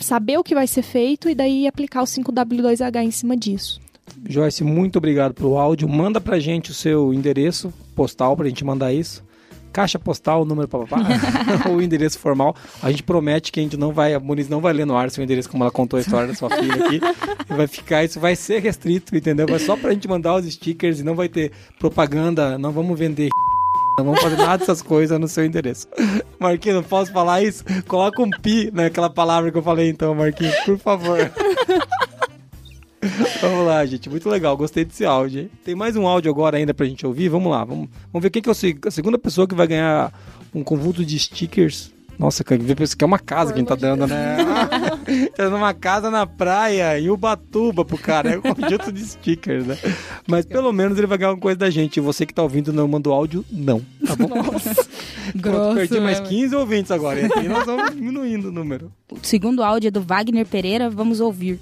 saber 0.00 0.38
o 0.38 0.44
que 0.44 0.54
vai 0.54 0.66
ser 0.66 0.82
feito 0.82 1.28
e 1.28 1.34
daí 1.34 1.66
aplicar 1.66 2.02
o 2.02 2.06
5W2H 2.06 3.02
em 3.02 3.10
cima 3.10 3.36
disso. 3.36 3.80
Joyce, 4.26 4.64
muito 4.64 4.96
obrigado 4.96 5.34
pelo 5.34 5.58
áudio. 5.58 5.88
Manda 5.88 6.20
pra 6.20 6.38
gente 6.38 6.70
o 6.70 6.74
seu 6.74 7.12
endereço 7.12 7.72
postal 7.94 8.36
pra 8.36 8.48
gente 8.48 8.64
mandar 8.64 8.92
isso. 8.92 9.22
caixa 9.72 9.98
postal, 9.98 10.44
número 10.44 10.66
papapá, 10.66 10.98
o 11.70 11.80
endereço 11.80 12.18
formal. 12.18 12.56
A 12.82 12.90
gente 12.90 13.02
promete 13.02 13.52
que 13.52 13.60
a 13.60 13.62
gente 13.62 13.76
não 13.76 13.92
vai, 13.92 14.14
a 14.14 14.20
Muniz 14.20 14.48
não 14.48 14.60
vai 14.60 14.72
ler 14.72 14.86
no 14.86 14.96
ar 14.96 15.10
seu 15.10 15.22
endereço, 15.22 15.48
como 15.48 15.62
ela 15.62 15.70
contou 15.70 15.98
a 15.98 16.00
história 16.00 16.26
da 16.26 16.34
sua 16.34 16.50
filha 16.50 16.74
aqui. 16.74 17.00
E 17.48 17.54
vai 17.54 17.66
ficar, 17.66 18.04
isso 18.04 18.18
vai 18.18 18.34
ser 18.34 18.60
restrito, 18.60 19.14
entendeu? 19.14 19.46
Vai 19.46 19.58
só 19.58 19.76
pra 19.76 19.92
gente 19.92 20.08
mandar 20.08 20.34
os 20.34 20.46
stickers 20.46 21.00
e 21.00 21.04
não 21.04 21.14
vai 21.14 21.28
ter 21.28 21.52
propaganda, 21.78 22.58
não 22.58 22.72
vamos 22.72 22.98
vender 22.98 23.28
não 23.98 24.04
vamos 24.06 24.20
fazer 24.20 24.36
nada 24.36 24.58
dessas 24.58 24.80
coisas 24.80 25.18
no 25.18 25.28
seu 25.28 25.44
endereço. 25.44 25.88
Marquinhos, 26.38 26.76
não 26.76 26.84
posso 26.84 27.12
falar 27.12 27.42
isso? 27.42 27.64
Coloca 27.86 28.22
um 28.22 28.30
pi 28.30 28.70
naquela 28.72 29.10
palavra 29.10 29.50
que 29.50 29.58
eu 29.58 29.62
falei 29.62 29.88
então, 29.90 30.14
Marquinhos, 30.14 30.54
por 30.64 30.78
favor. 30.78 31.18
vamos 33.40 33.66
lá, 33.66 33.84
gente. 33.86 34.08
Muito 34.08 34.28
legal. 34.28 34.56
Gostei 34.56 34.84
desse 34.84 35.04
áudio. 35.04 35.42
Hein? 35.42 35.50
Tem 35.64 35.74
mais 35.74 35.96
um 35.96 36.06
áudio 36.06 36.30
agora 36.30 36.56
ainda 36.56 36.74
pra 36.74 36.86
gente 36.86 37.06
ouvir. 37.06 37.28
Vamos 37.28 37.50
lá. 37.50 37.64
Vamos, 37.64 37.88
vamos 38.12 38.22
ver 38.22 38.30
quem 38.30 38.42
que 38.42 38.48
é 38.48 38.52
a 38.52 38.90
segunda 38.90 39.18
pessoa 39.18 39.46
que 39.46 39.54
vai 39.54 39.66
ganhar 39.66 40.12
um 40.54 40.64
conjunto 40.64 41.04
de 41.04 41.18
stickers 41.18 41.92
nossa, 42.18 42.42
que 42.42 42.52
é 42.52 43.06
uma 43.06 43.18
casa 43.18 43.52
que 43.52 43.58
a 43.58 43.60
gente 43.60 43.68
tá 43.68 43.76
dando, 43.76 44.04
né? 44.04 44.38
tá 45.36 45.44
dando 45.44 45.56
uma 45.56 45.72
casa 45.72 46.10
na 46.10 46.26
praia, 46.26 46.98
em 46.98 47.08
Ubatuba 47.08 47.84
pro 47.84 47.96
cara. 47.96 48.30
É 48.30 48.38
um 48.38 48.42
conjunto 48.42 48.90
de 48.90 49.06
stickers, 49.06 49.64
né? 49.64 49.78
Mas 50.26 50.44
pelo 50.44 50.72
menos 50.72 50.98
ele 50.98 51.06
vai 51.06 51.16
ganhar 51.16 51.30
uma 51.30 51.38
coisa 51.38 51.56
da 51.56 51.70
gente. 51.70 51.98
E 51.98 52.00
você 52.00 52.26
que 52.26 52.34
tá 52.34 52.42
ouvindo 52.42 52.72
não 52.72 52.88
mandou 52.88 53.12
áudio, 53.12 53.44
não. 53.52 53.80
Tá 54.04 54.16
bom? 54.16 54.28
Nossa. 54.28 54.88
Grosso, 55.36 55.74
perdi 55.76 56.00
mais 56.00 56.18
15 56.18 56.56
ouvintes 56.56 56.90
agora. 56.90 57.20
E 57.20 57.26
assim 57.26 57.46
nós 57.46 57.64
vamos 57.64 57.94
diminuindo 57.94 58.48
o 58.48 58.52
número. 58.52 58.90
O 59.12 59.18
segundo 59.22 59.62
áudio 59.62 59.86
é 59.86 59.90
do 59.92 60.02
Wagner 60.02 60.44
Pereira. 60.44 60.90
Vamos 60.90 61.20
ouvir. 61.20 61.60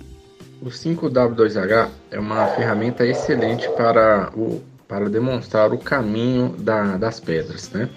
O 0.60 0.66
5W2H 0.66 1.88
é 2.10 2.18
uma 2.18 2.46
ferramenta 2.48 3.06
excelente 3.06 3.68
para, 3.76 4.30
o, 4.34 4.62
para 4.88 5.10
demonstrar 5.10 5.72
o 5.72 5.78
caminho 5.78 6.54
da, 6.58 6.96
das 6.96 7.20
pedras, 7.20 7.70
né? 7.70 7.90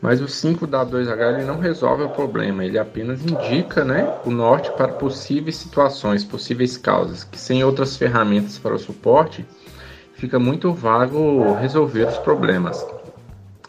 Mas 0.00 0.22
o 0.22 0.24
5W2H 0.24 1.34
ele 1.34 1.44
não 1.44 1.58
resolve 1.58 2.04
o 2.04 2.08
problema, 2.08 2.64
ele 2.64 2.78
apenas 2.78 3.22
indica 3.22 3.84
né, 3.84 4.18
o 4.24 4.30
norte 4.30 4.70
para 4.72 4.88
possíveis 4.88 5.56
situações, 5.56 6.24
possíveis 6.24 6.78
causas, 6.78 7.22
que 7.22 7.38
sem 7.38 7.62
outras 7.62 7.98
ferramentas 7.98 8.56
para 8.58 8.74
o 8.74 8.78
suporte, 8.78 9.44
fica 10.14 10.38
muito 10.38 10.72
vago 10.72 11.52
resolver 11.54 12.08
os 12.08 12.16
problemas. 12.16 12.82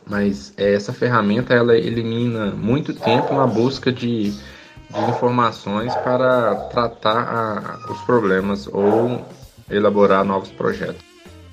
Mas 0.08 0.54
essa 0.56 0.94
ferramenta 0.94 1.54
ela 1.54 1.76
elimina 1.76 2.52
muito 2.52 2.94
tempo 2.94 3.34
na 3.34 3.46
busca 3.46 3.92
de, 3.92 4.34
de 4.92 5.12
informações 5.12 5.94
para 5.96 6.56
tratar 6.70 7.18
a, 7.18 7.92
os 7.92 8.00
problemas 8.02 8.68
ou 8.68 9.26
elaborar 9.70 10.24
novos 10.24 10.50
projetos 10.50 11.12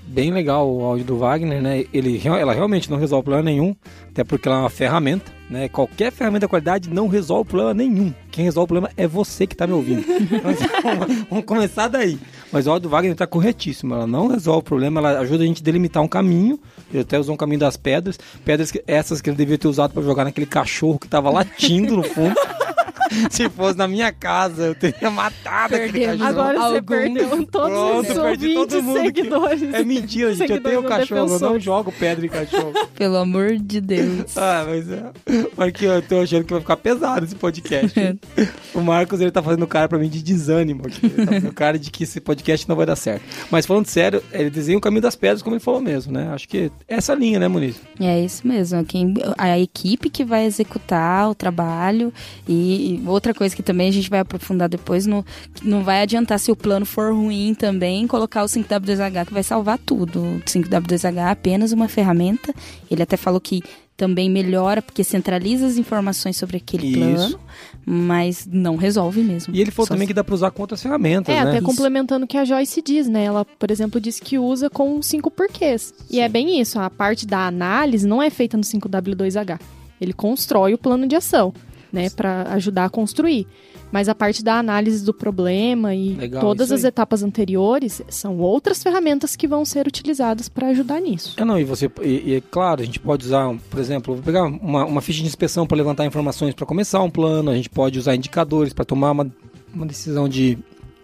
bem 0.08 0.32
legal 0.32 0.68
o 0.68 0.82
áudio 0.82 1.04
do 1.04 1.18
Wagner, 1.18 1.60
né? 1.60 1.84
Ele, 1.92 2.20
ela 2.24 2.54
realmente 2.54 2.90
não 2.90 2.98
resolve 2.98 3.24
problema 3.24 3.44
nenhum, 3.44 3.76
até 4.10 4.24
porque 4.24 4.48
ela 4.48 4.58
é 4.58 4.60
uma 4.60 4.70
ferramenta, 4.70 5.30
né? 5.50 5.68
Qualquer 5.68 6.10
ferramenta 6.10 6.46
de 6.46 6.50
qualidade 6.50 6.88
não 6.88 7.08
resolve 7.08 7.50
problema 7.50 7.74
nenhum. 7.74 8.12
Quem 8.30 8.44
resolve 8.44 8.64
o 8.64 8.68
problema 8.68 8.90
é 8.96 9.06
você 9.06 9.46
que 9.46 9.54
está 9.54 9.66
me 9.66 9.74
ouvindo. 9.74 10.04
Então, 10.38 10.50
assim, 10.50 11.26
vamos 11.28 11.44
começar 11.44 11.88
daí. 11.88 12.18
Mas 12.52 12.66
o 12.66 12.70
áudio 12.70 12.88
do 12.88 12.90
Wagner 12.90 13.12
está 13.12 13.26
corretíssimo. 13.26 13.94
Ela 13.94 14.06
não 14.06 14.28
resolve 14.28 14.60
o 14.60 14.62
problema, 14.62 15.00
ela 15.00 15.20
ajuda 15.20 15.44
a 15.44 15.46
gente 15.46 15.62
a 15.62 15.64
delimitar 15.64 16.02
um 16.02 16.08
caminho. 16.08 16.58
Ele 16.92 17.02
até 17.02 17.18
usou 17.18 17.34
um 17.34 17.38
caminho 17.38 17.60
das 17.60 17.76
pedras. 17.76 18.18
Pedras 18.44 18.70
que, 18.70 18.82
essas 18.86 19.20
que 19.20 19.28
ele 19.28 19.36
devia 19.36 19.58
ter 19.58 19.68
usado 19.68 19.92
para 19.92 20.02
jogar 20.02 20.24
naquele 20.24 20.46
cachorro 20.46 20.98
que 20.98 21.06
estava 21.06 21.30
latindo 21.30 21.96
no 21.96 22.02
fundo. 22.02 22.34
Se 23.30 23.48
fosse 23.48 23.78
na 23.78 23.88
minha 23.88 24.12
casa, 24.12 24.66
eu 24.66 24.74
teria 24.74 25.10
matado 25.10 25.74
aquele 25.74 26.06
cachorro. 26.06 26.24
Agora 26.24 26.58
você 26.58 26.82
perdeu 26.82 27.46
todos 27.46 27.70
Pronto, 27.70 28.12
os 28.12 28.18
perdi 28.18 28.54
todo 28.54 28.82
mundo 28.82 29.00
seguidores. 29.00 29.60
Que... 29.60 29.76
É 29.76 29.84
mentira, 29.84 30.34
gente. 30.34 30.52
Eu 30.52 30.62
tenho 30.62 30.82
cachorro, 30.82 31.34
eu 31.34 31.40
não 31.40 31.60
jogo 31.60 31.92
pedra 31.92 32.26
em 32.26 32.28
cachorro. 32.28 32.72
Pelo 32.94 33.16
amor 33.16 33.56
de 33.56 33.80
Deus. 33.80 34.36
Ah, 34.36 34.64
mas 34.66 34.90
é. 34.90 35.10
Porque 35.54 35.86
eu 35.86 36.02
tô 36.02 36.20
achando 36.20 36.44
que 36.44 36.52
vai 36.52 36.60
ficar 36.60 36.76
pesado 36.76 37.24
esse 37.24 37.34
podcast. 37.34 37.98
o 38.74 38.80
Marcos, 38.80 39.20
ele 39.20 39.30
tá 39.30 39.42
fazendo 39.42 39.66
cara 39.66 39.88
pra 39.88 39.98
mim 39.98 40.08
de 40.08 40.22
desânimo 40.22 40.86
aqui. 40.86 41.06
Ele 41.06 41.26
tá 41.26 41.32
fazendo 41.32 41.52
cara 41.52 41.78
de 41.78 41.90
que 41.90 42.04
esse 42.04 42.20
podcast 42.20 42.68
não 42.68 42.76
vai 42.76 42.86
dar 42.86 42.96
certo. 42.96 43.22
Mas 43.50 43.66
falando 43.66 43.86
sério, 43.86 44.22
ele 44.32 44.50
desenha 44.50 44.78
o 44.78 44.80
caminho 44.80 45.02
das 45.02 45.16
pedras, 45.16 45.42
como 45.42 45.54
ele 45.54 45.60
falou 45.60 45.80
mesmo, 45.80 46.12
né? 46.12 46.30
Acho 46.32 46.48
que 46.48 46.70
é 46.88 46.96
essa 46.96 47.14
linha, 47.14 47.38
né, 47.38 47.48
Muniz? 47.48 47.76
É 48.00 48.20
isso 48.20 48.46
mesmo. 48.46 48.84
Quem, 48.84 49.14
a 49.36 49.58
equipe 49.58 50.10
que 50.10 50.24
vai 50.24 50.44
executar 50.44 51.28
o 51.28 51.34
trabalho 51.34 52.12
e 52.46 52.97
outra 53.06 53.34
coisa 53.34 53.54
que 53.54 53.62
também 53.62 53.88
a 53.88 53.92
gente 53.92 54.10
vai 54.10 54.20
aprofundar 54.20 54.68
depois, 54.68 55.06
no, 55.06 55.24
não 55.62 55.82
vai 55.82 56.02
adiantar 56.02 56.38
se 56.38 56.50
o 56.50 56.56
plano 56.56 56.86
for 56.86 57.12
ruim 57.12 57.54
também, 57.54 58.06
colocar 58.06 58.42
o 58.42 58.46
5W2H 58.46 59.26
que 59.26 59.32
vai 59.32 59.42
salvar 59.42 59.78
tudo. 59.78 60.20
O 60.20 60.40
5W2H 60.40 61.16
é 61.16 61.30
apenas 61.30 61.72
uma 61.72 61.88
ferramenta. 61.88 62.54
Ele 62.90 63.02
até 63.02 63.16
falou 63.16 63.40
que 63.40 63.62
também 63.98 64.30
melhora 64.30 64.80
porque 64.80 65.02
centraliza 65.02 65.66
as 65.66 65.76
informações 65.76 66.36
sobre 66.36 66.56
aquele 66.56 66.86
Isso. 66.86 66.98
plano, 67.00 67.40
mas 67.84 68.48
não 68.50 68.76
resolve 68.76 69.22
mesmo. 69.22 69.52
E 69.52 69.60
ele 69.60 69.72
falou 69.72 69.88
também 69.88 70.06
que 70.06 70.14
dá 70.14 70.22
para 70.22 70.36
usar 70.36 70.52
com 70.52 70.62
outras 70.62 70.80
ferramentas, 70.80 71.34
é, 71.34 71.44
né? 71.44 71.50
até 71.50 71.60
complementando 71.60 72.24
o 72.24 72.28
que 72.28 72.36
a 72.36 72.44
Joyce 72.44 72.80
diz, 72.80 73.08
né? 73.08 73.24
Ela, 73.24 73.44
por 73.44 73.72
exemplo, 73.72 74.00
diz 74.00 74.20
que 74.20 74.38
usa 74.38 74.70
com 74.70 75.02
cinco 75.02 75.32
porquês. 75.32 75.92
Sim. 75.96 76.16
E 76.16 76.20
é 76.20 76.28
bem 76.28 76.60
isso, 76.60 76.78
a 76.78 76.88
parte 76.88 77.26
da 77.26 77.48
análise 77.48 78.06
não 78.06 78.22
é 78.22 78.30
feita 78.30 78.56
no 78.56 78.62
5W2H. 78.62 79.58
Ele 80.00 80.12
constrói 80.12 80.74
o 80.74 80.78
plano 80.78 81.04
de 81.08 81.16
ação 81.16 81.52
né, 81.92 82.10
para 82.10 82.42
ajudar 82.54 82.86
a 82.86 82.90
construir. 82.90 83.46
Mas 83.90 84.08
a 84.08 84.14
parte 84.14 84.44
da 84.44 84.58
análise 84.58 85.04
do 85.04 85.14
problema 85.14 85.94
e 85.94 86.14
Legal, 86.14 86.42
todas 86.42 86.70
as 86.70 86.84
etapas 86.84 87.22
anteriores 87.22 88.02
são 88.08 88.38
outras 88.38 88.82
ferramentas 88.82 89.34
que 89.34 89.48
vão 89.48 89.64
ser 89.64 89.86
utilizadas 89.86 90.48
para 90.48 90.68
ajudar 90.68 91.00
nisso. 91.00 91.34
É, 91.38 91.44
não, 91.44 91.58
e 91.58 91.64
você, 91.64 91.90
e, 92.02 92.34
e, 92.34 92.40
claro, 92.50 92.82
a 92.82 92.84
gente 92.84 93.00
pode 93.00 93.24
usar, 93.24 93.54
por 93.70 93.80
exemplo, 93.80 94.14
vou 94.14 94.22
pegar 94.22 94.44
uma, 94.44 94.84
uma 94.84 95.00
ficha 95.00 95.22
de 95.22 95.26
inspeção 95.26 95.66
para 95.66 95.76
levantar 95.76 96.04
informações 96.04 96.54
para 96.54 96.66
começar 96.66 97.02
um 97.02 97.10
plano, 97.10 97.50
a 97.50 97.54
gente 97.54 97.70
pode 97.70 97.98
usar 97.98 98.14
indicadores 98.14 98.74
para 98.74 98.84
tomar 98.84 99.12
uma, 99.12 99.30
uma 99.74 99.86
decisão 99.86 100.28
de 100.28 100.58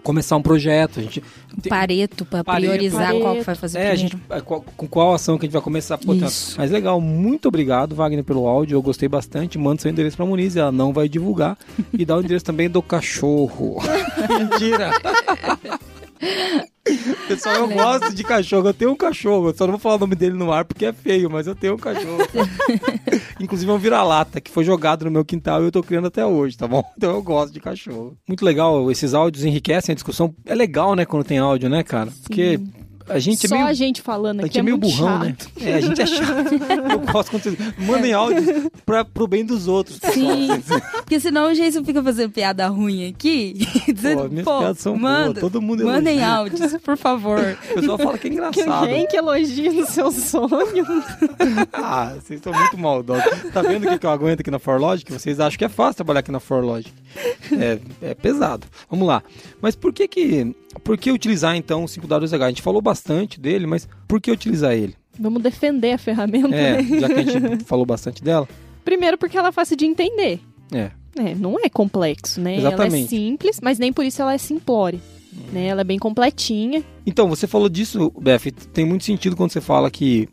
começar 0.04 0.36
um 0.36 0.42
projeto. 0.42 1.00
A 1.00 1.02
gente 1.02 1.22
tem... 1.60 1.70
Pareto 1.70 2.24
para 2.24 2.44
priorizar 2.44 3.06
Pareto. 3.06 3.20
qual 3.20 3.34
que 3.36 3.42
vai 3.42 3.54
fazer 3.54 3.78
é, 3.78 3.88
primeiro. 3.90 4.20
A 4.30 4.36
gente, 4.36 4.54
com 4.76 4.86
qual 4.86 5.14
ação 5.14 5.36
que 5.36 5.44
a 5.44 5.48
gente 5.48 5.54
vai 5.54 5.62
começar. 5.62 5.98
Pô, 5.98 6.14
Isso. 6.14 6.54
Mas 6.58 6.70
legal, 6.70 7.00
muito 7.00 7.48
obrigado, 7.48 7.96
Wagner, 7.96 8.22
pelo 8.22 8.46
áudio. 8.46 8.76
Eu 8.76 8.82
gostei 8.82 9.08
bastante. 9.08 9.58
Manda 9.58 9.82
seu 9.82 9.90
endereço 9.90 10.16
para 10.16 10.26
Muniz, 10.26 10.54
ela 10.54 10.70
não 10.70 10.92
vai 10.92 11.08
divulgar. 11.08 11.58
e 11.92 12.04
dá 12.04 12.16
o 12.16 12.20
endereço 12.20 12.44
também 12.44 12.68
do 12.68 12.82
cachorro. 12.82 13.78
Mentira! 14.28 14.92
Pessoal, 17.44 17.56
eu 17.56 17.68
gosto 17.68 18.14
de 18.14 18.24
cachorro. 18.24 18.68
Eu 18.68 18.74
tenho 18.74 18.90
um 18.90 18.96
cachorro. 18.96 19.48
Eu 19.50 19.54
só 19.54 19.66
não 19.66 19.72
vou 19.72 19.80
falar 19.80 19.96
o 19.96 19.98
nome 19.98 20.14
dele 20.14 20.34
no 20.34 20.50
ar 20.50 20.64
porque 20.64 20.86
é 20.86 20.92
feio, 20.94 21.28
mas 21.28 21.46
eu 21.46 21.54
tenho 21.54 21.74
um 21.74 21.78
cachorro. 21.78 22.16
Inclusive 23.38 23.70
é 23.70 23.74
um 23.74 23.78
vira-lata 23.78 24.40
que 24.40 24.50
foi 24.50 24.64
jogado 24.64 25.04
no 25.04 25.10
meu 25.10 25.24
quintal 25.26 25.60
e 25.60 25.66
eu 25.66 25.72
tô 25.72 25.82
criando 25.82 26.06
até 26.06 26.24
hoje, 26.24 26.56
tá 26.56 26.66
bom? 26.66 26.82
Então 26.96 27.16
eu 27.16 27.22
gosto 27.22 27.52
de 27.52 27.60
cachorro. 27.60 28.16
Muito 28.26 28.44
legal. 28.44 28.90
Esses 28.90 29.12
áudios 29.12 29.44
enriquecem 29.44 29.92
a 29.92 29.94
discussão. 29.94 30.34
É 30.46 30.54
legal, 30.54 30.94
né, 30.94 31.04
quando 31.04 31.24
tem 31.24 31.38
áudio, 31.38 31.68
né, 31.68 31.82
cara? 31.82 32.10
Porque 32.22 32.58
a 33.08 33.18
gente 33.18 33.44
é 33.44 33.48
Só 33.48 33.54
é 33.54 33.58
meio, 33.58 33.70
a 33.70 33.72
gente 33.74 34.00
falando 34.00 34.40
aqui 34.40 34.44
a 34.44 34.46
gente 34.46 34.56
é, 34.56 34.60
é 34.60 34.62
meio 34.62 34.78
burrão, 34.78 35.18
né? 35.18 35.36
chato. 35.38 35.60
né? 35.60 35.70
É, 35.70 35.74
a 35.74 35.80
gente 35.80 36.02
é 36.02 36.06
chato. 36.06 36.54
Eu 36.90 37.00
quando 37.00 37.42
vocês 37.42 37.56
mandem 37.78 38.12
áudios 38.12 38.68
para 38.86 39.04
pro 39.04 39.26
bem 39.26 39.44
dos 39.44 39.68
outros. 39.68 39.98
Sim. 40.12 40.48
Porque 40.96 41.20
senão 41.20 41.50
o 41.50 41.54
Jason 41.54 41.84
fica 41.84 42.02
fazendo 42.02 42.30
piada 42.30 42.66
ruim 42.68 43.08
aqui. 43.08 43.54
Dizendo, 43.92 44.22
Pô, 44.24 44.28
minhas 44.28 44.44
pô, 44.44 44.58
piadas 44.58 44.78
são 44.78 44.96
manda, 44.96 45.40
boas. 45.40 45.40
Todo 45.40 45.60
mundo 45.60 45.84
Mandem 45.84 46.22
áudios, 46.22 46.76
por 46.78 46.96
favor. 46.96 47.58
O 47.70 47.74
pessoal 47.74 47.98
fala 47.98 48.18
que 48.18 48.28
é 48.28 48.30
engraçado. 48.32 48.86
Quem 48.86 49.06
que 49.06 49.16
elogia 49.16 49.72
no 49.72 49.86
seu 49.86 50.10
sonho? 50.10 50.86
ah, 51.72 52.14
vocês 52.14 52.38
estão 52.38 52.52
muito 52.52 52.78
maldosos. 52.78 53.24
Tá 53.52 53.62
vendo 53.62 53.88
o 53.88 53.98
que 53.98 54.06
eu 54.06 54.10
aguento 54.10 54.40
aqui 54.40 54.50
na 54.50 54.58
ForLogic? 54.58 55.12
Vocês 55.12 55.40
acham 55.40 55.58
que 55.58 55.64
é 55.64 55.68
fácil 55.68 55.96
trabalhar 55.96 56.20
aqui 56.20 56.32
na 56.32 56.40
ForLogic. 56.40 56.92
É, 57.52 57.78
é 58.00 58.14
pesado. 58.14 58.66
Vamos 58.90 59.06
lá. 59.06 59.22
Mas 59.60 59.76
por 59.76 59.92
que 59.92 60.08
que 60.08 60.54
por 60.82 60.98
que 60.98 61.10
utilizar 61.10 61.56
então 61.56 61.84
o 61.84 61.86
5W2H? 61.86 62.42
A 62.42 62.48
gente 62.48 62.62
falou 62.62 62.82
bastante 62.82 63.40
dele, 63.40 63.66
mas 63.66 63.88
por 64.08 64.20
que 64.20 64.30
utilizar 64.30 64.72
ele? 64.72 64.94
Vamos 65.18 65.42
defender 65.42 65.92
a 65.92 65.98
ferramenta, 65.98 66.54
é, 66.54 66.82
né? 66.82 67.00
já 67.00 67.08
que 67.08 67.20
a 67.20 67.22
gente 67.22 67.64
falou 67.66 67.86
bastante 67.86 68.22
dela. 68.22 68.48
Primeiro 68.84 69.16
porque 69.16 69.36
ela 69.38 69.48
é 69.48 69.52
fácil 69.52 69.76
de 69.76 69.86
entender. 69.86 70.40
É. 70.72 70.90
é 71.16 71.34
não 71.34 71.58
é 71.58 71.68
complexo, 71.68 72.40
né? 72.40 72.58
Exatamente. 72.58 72.94
Ela 72.94 73.04
é 73.04 73.08
simples, 73.08 73.60
mas 73.62 73.78
nem 73.78 73.92
por 73.92 74.04
isso 74.04 74.20
ela 74.20 74.34
é 74.34 74.38
simplória. 74.38 75.00
Né? 75.52 75.66
Ela 75.66 75.80
é 75.80 75.84
bem 75.84 75.98
completinha. 75.98 76.84
Então, 77.06 77.28
você 77.28 77.46
falou 77.46 77.68
disso, 77.68 78.12
Beth, 78.20 78.52
tem 78.72 78.84
muito 78.84 79.04
sentido 79.04 79.36
quando 79.36 79.50
você 79.50 79.60
fala 79.60 79.90
que 79.90 80.28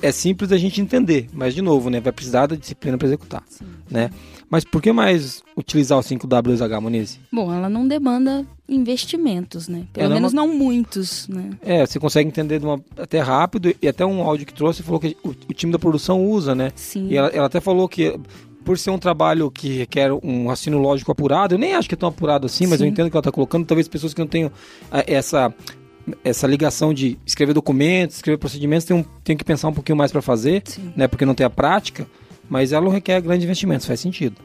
é 0.00 0.10
simples 0.10 0.50
a 0.50 0.58
gente 0.58 0.80
entender, 0.80 1.28
mas 1.32 1.54
de 1.54 1.62
novo, 1.62 1.88
né, 1.88 2.00
vai 2.00 2.12
precisar 2.12 2.46
da 2.46 2.56
disciplina 2.56 2.98
para 2.98 3.06
executar, 3.06 3.44
Sim. 3.48 3.64
né? 3.88 4.10
Mas 4.50 4.64
por 4.64 4.82
que 4.82 4.92
mais 4.92 5.42
utilizar 5.56 5.98
o 5.98 6.02
5W2H, 6.02 6.80
Moniz? 6.80 7.18
Bom, 7.32 7.54
ela 7.54 7.70
não 7.70 7.88
demanda 7.88 8.44
investimentos, 8.72 9.68
né? 9.68 9.84
Pelo 9.92 10.06
ela 10.06 10.14
menos 10.14 10.32
não, 10.32 10.46
não 10.46 10.54
muitos, 10.54 11.28
né? 11.28 11.50
É, 11.60 11.84
você 11.84 12.00
consegue 12.00 12.28
entender 12.28 12.58
de 12.58 12.64
uma, 12.64 12.80
até 12.96 13.20
rápido 13.20 13.74
e 13.80 13.88
até 13.88 14.04
um 14.04 14.22
áudio 14.22 14.46
que 14.46 14.54
trouxe 14.54 14.82
falou 14.82 15.00
que 15.00 15.16
o, 15.22 15.30
o 15.30 15.54
time 15.54 15.70
da 15.70 15.78
produção 15.78 16.24
usa, 16.24 16.54
né? 16.54 16.72
Sim. 16.74 17.08
E 17.08 17.16
ela, 17.16 17.28
ela 17.28 17.46
até 17.46 17.60
falou 17.60 17.88
que 17.88 18.18
por 18.64 18.78
ser 18.78 18.90
um 18.90 18.98
trabalho 18.98 19.50
que 19.50 19.78
requer 19.78 20.12
um 20.12 20.46
raciocínio 20.46 20.78
lógico 20.78 21.10
apurado, 21.10 21.54
eu 21.54 21.58
nem 21.58 21.74
acho 21.74 21.88
que 21.88 21.94
é 21.94 21.98
tão 21.98 22.08
apurado 22.08 22.46
assim, 22.46 22.66
mas 22.66 22.78
Sim. 22.78 22.84
eu 22.84 22.90
entendo 22.90 23.10
que 23.10 23.16
ela 23.16 23.20
está 23.20 23.32
colocando, 23.32 23.66
talvez 23.66 23.88
pessoas 23.88 24.14
que 24.14 24.20
não 24.20 24.28
tenham 24.28 24.50
essa 25.06 25.52
essa 26.24 26.48
ligação 26.48 26.92
de 26.92 27.16
escrever 27.24 27.52
documentos, 27.52 28.16
escrever 28.16 28.36
procedimentos, 28.36 28.84
tem, 28.84 28.96
um, 28.96 29.04
tem 29.22 29.36
que 29.36 29.44
pensar 29.44 29.68
um 29.68 29.72
pouquinho 29.72 29.96
mais 29.96 30.10
para 30.10 30.20
fazer, 30.20 30.62
Sim. 30.64 30.92
né? 30.96 31.06
Porque 31.06 31.24
não 31.24 31.34
tem 31.34 31.46
a 31.46 31.50
prática, 31.50 32.08
mas 32.50 32.72
ela 32.72 32.84
não 32.84 32.90
requer 32.90 33.20
grandes 33.20 33.44
investimentos, 33.44 33.86
faz 33.86 34.00
sentido. 34.00 34.36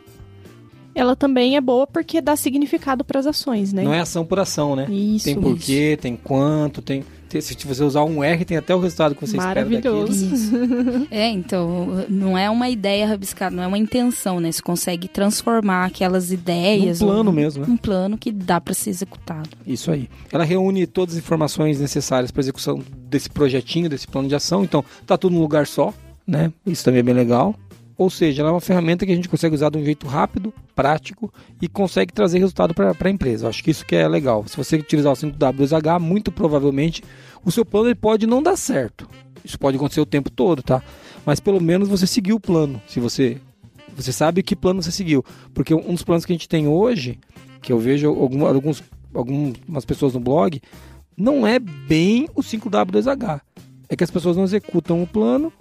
Ela 0.98 1.16
também 1.16 1.56
é 1.56 1.62
boa 1.62 1.86
porque 1.86 2.20
dá 2.20 2.36
significado 2.36 3.04
para 3.04 3.20
as 3.20 3.28
ações, 3.28 3.72
né? 3.72 3.84
Não 3.84 3.94
é 3.94 4.00
ação 4.00 4.26
por 4.26 4.40
ação, 4.40 4.76
né? 4.76 4.88
Isso. 4.90 5.26
tem 5.26 5.36
porquê, 5.40 5.98
tem 6.02 6.16
quanto, 6.16 6.82
tem, 6.82 7.04
Se 7.30 7.56
você 7.68 7.84
usar 7.84 8.04
um 8.04 8.24
R, 8.24 8.44
tem 8.44 8.58
até 8.58 8.74
o 8.74 8.80
resultado 8.80 9.14
que 9.14 9.22
você 9.22 9.38
espera 9.38 9.64
daquilo. 9.64 9.94
Maravilhoso. 10.08 10.58
É, 11.12 11.30
então, 11.30 12.06
não 12.10 12.36
é 12.38 12.50
uma 12.50 12.68
ideia 12.70 13.06
rabiscada, 13.08 13.56
não 13.56 13.62
é 13.64 13.68
uma 13.68 13.78
intenção, 13.78 14.40
né? 14.40 14.52
Você 14.52 14.62
consegue 14.62 15.08
transformar 15.08 15.86
aquelas 15.86 16.32
ideias. 16.32 17.00
Num 17.00 17.08
plano 17.08 17.30
ou- 17.30 17.36
mesmo, 17.36 17.64
né? 17.66 17.72
Um 17.72 17.78
plano 17.78 18.18
que 18.18 18.32
dá 18.32 18.60
para 18.60 18.74
ser 18.74 18.90
executado. 18.90 19.50
Isso 19.68 19.92
aí. 19.92 20.10
Ela 20.32 20.44
reúne 20.44 20.88
todas 20.88 21.14
as 21.16 21.20
informações 21.20 21.80
necessárias 21.80 22.32
para 22.32 22.42
execução 22.42 22.82
desse 23.08 23.30
projetinho, 23.30 23.88
desse 23.88 24.08
plano 24.08 24.28
de 24.28 24.34
ação. 24.36 24.64
Então, 24.64 24.84
tá 25.06 25.16
tudo 25.18 25.34
num 25.36 25.42
lugar 25.42 25.68
só, 25.68 25.94
né? 26.26 26.52
Isso 26.66 26.84
também 26.84 27.02
é 27.02 27.04
bem 27.04 27.14
legal. 27.14 27.54
Ou 27.98 28.10
seja, 28.10 28.42
ela 28.42 28.50
é 28.50 28.54
uma 28.54 28.62
ferramenta 28.62 29.06
que 29.06 29.12
a 29.12 29.16
gente 29.16 29.28
consegue 29.28 29.56
usar 29.56 29.70
de 29.72 29.78
um 29.78 29.84
jeito 29.84 30.06
rápido, 30.06 30.54
prático 30.76 31.34
e 31.60 31.68
consegue 31.68 32.14
trazer 32.14 32.38
resultado 32.38 32.74
para 32.74 32.94
a 33.00 33.10
empresa. 33.10 33.46
Eu 33.46 33.50
acho 33.50 33.64
que 33.64 33.72
isso 33.72 33.86
que 33.86 33.96
é 33.96 34.08
legal. 34.08 34.46
Se 34.48 34.56
você 34.56 34.76
utilizar 34.76 35.12
o 35.12 35.16
5W2H, 35.16 36.00
muito 36.00 36.32
provavelmente 36.32 37.04
o 37.44 37.52
seu 37.52 37.66
plano 37.66 37.88
ele 37.88 37.96
pode 37.96 38.28
não 38.28 38.44
dar 38.44 38.56
certo. 38.56 39.10
Isso 39.44 39.58
pode 39.58 39.78
acontecer 39.78 40.02
o 40.02 40.06
tempo 40.06 40.30
todo, 40.30 40.62
tá? 40.62 40.84
Mas 41.26 41.40
pelo 41.40 41.60
menos 41.60 41.90
você 41.90 42.06
seguiu 42.06 42.36
o 42.36 42.40
plano. 42.40 42.80
Se 42.88 43.00
você 43.00 43.38
você 43.96 44.12
sabe 44.12 44.44
que 44.44 44.56
plano 44.56 44.84
você 44.84 44.92
seguiu, 44.92 45.26
porque 45.56 45.74
um 45.74 45.94
dos 45.94 46.04
planos 46.04 46.24
que 46.24 46.32
a 46.32 46.36
gente 46.36 46.48
tem 46.48 46.68
hoje, 46.68 47.18
que 47.64 47.74
eu 47.74 47.80
vejo 47.80 48.08
alguma- 48.10 48.50
alguns 48.50 48.84
algumas 49.12 49.86
pessoas 49.86 50.14
no 50.14 50.20
blog, 50.20 50.62
não 51.18 51.48
é 51.48 51.58
bem 51.58 52.28
o 52.36 52.44
5W2H. 52.44 53.42
É 53.90 53.96
que 53.96 54.04
as 54.04 54.12
pessoas 54.12 54.38
não 54.38 54.44
executam 54.44 55.02
o 55.02 55.08
plano, 55.08 55.52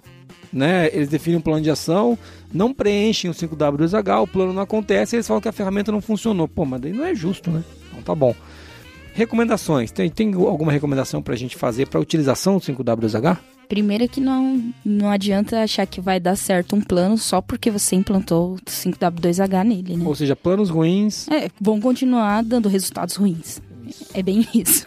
né? 0.51 0.89
Eles 0.93 1.09
definem 1.09 1.37
um 1.37 1.41
plano 1.41 1.61
de 1.61 1.69
ação, 1.69 2.17
não 2.53 2.73
preenchem 2.73 3.29
o 3.29 3.33
5W2H, 3.33 4.23
o 4.23 4.27
plano 4.27 4.53
não 4.53 4.61
acontece, 4.61 5.15
eles 5.15 5.27
falam 5.27 5.41
que 5.41 5.47
a 5.47 5.51
ferramenta 5.51 5.91
não 5.91 6.01
funcionou. 6.01 6.47
Pô, 6.47 6.65
mas 6.65 6.81
daí 6.81 6.93
não 6.93 7.05
é 7.05 7.13
justo, 7.13 7.51
né? 7.51 7.63
Então 7.89 8.01
tá 8.01 8.15
bom. 8.15 8.35
Recomendações. 9.13 9.91
Tem, 9.91 10.09
tem 10.09 10.33
alguma 10.33 10.71
recomendação 10.71 11.21
pra 11.21 11.35
gente 11.35 11.55
fazer 11.55 11.87
para 11.87 11.99
utilização 11.99 12.57
do 12.57 12.61
5W2H? 12.61 13.37
Primeiro 13.67 14.07
que 14.07 14.21
não, 14.21 14.71
não 14.85 15.09
adianta 15.09 15.61
achar 15.61 15.85
que 15.85 15.99
vai 15.99 16.19
dar 16.19 16.37
certo 16.37 16.75
um 16.75 16.81
plano 16.81 17.17
só 17.17 17.41
porque 17.41 17.69
você 17.69 17.95
implantou 17.95 18.53
o 18.53 18.57
5W2H 18.57 19.63
nele, 19.65 19.97
né? 19.97 20.05
Ou 20.05 20.15
seja, 20.15 20.35
planos 20.35 20.69
ruins. 20.69 21.27
É, 21.29 21.49
vão 21.59 21.81
continuar 21.81 22.43
dando 22.43 22.69
resultados 22.69 23.15
ruins. 23.15 23.61
É 24.13 24.21
bem 24.23 24.45
isso. 24.53 24.85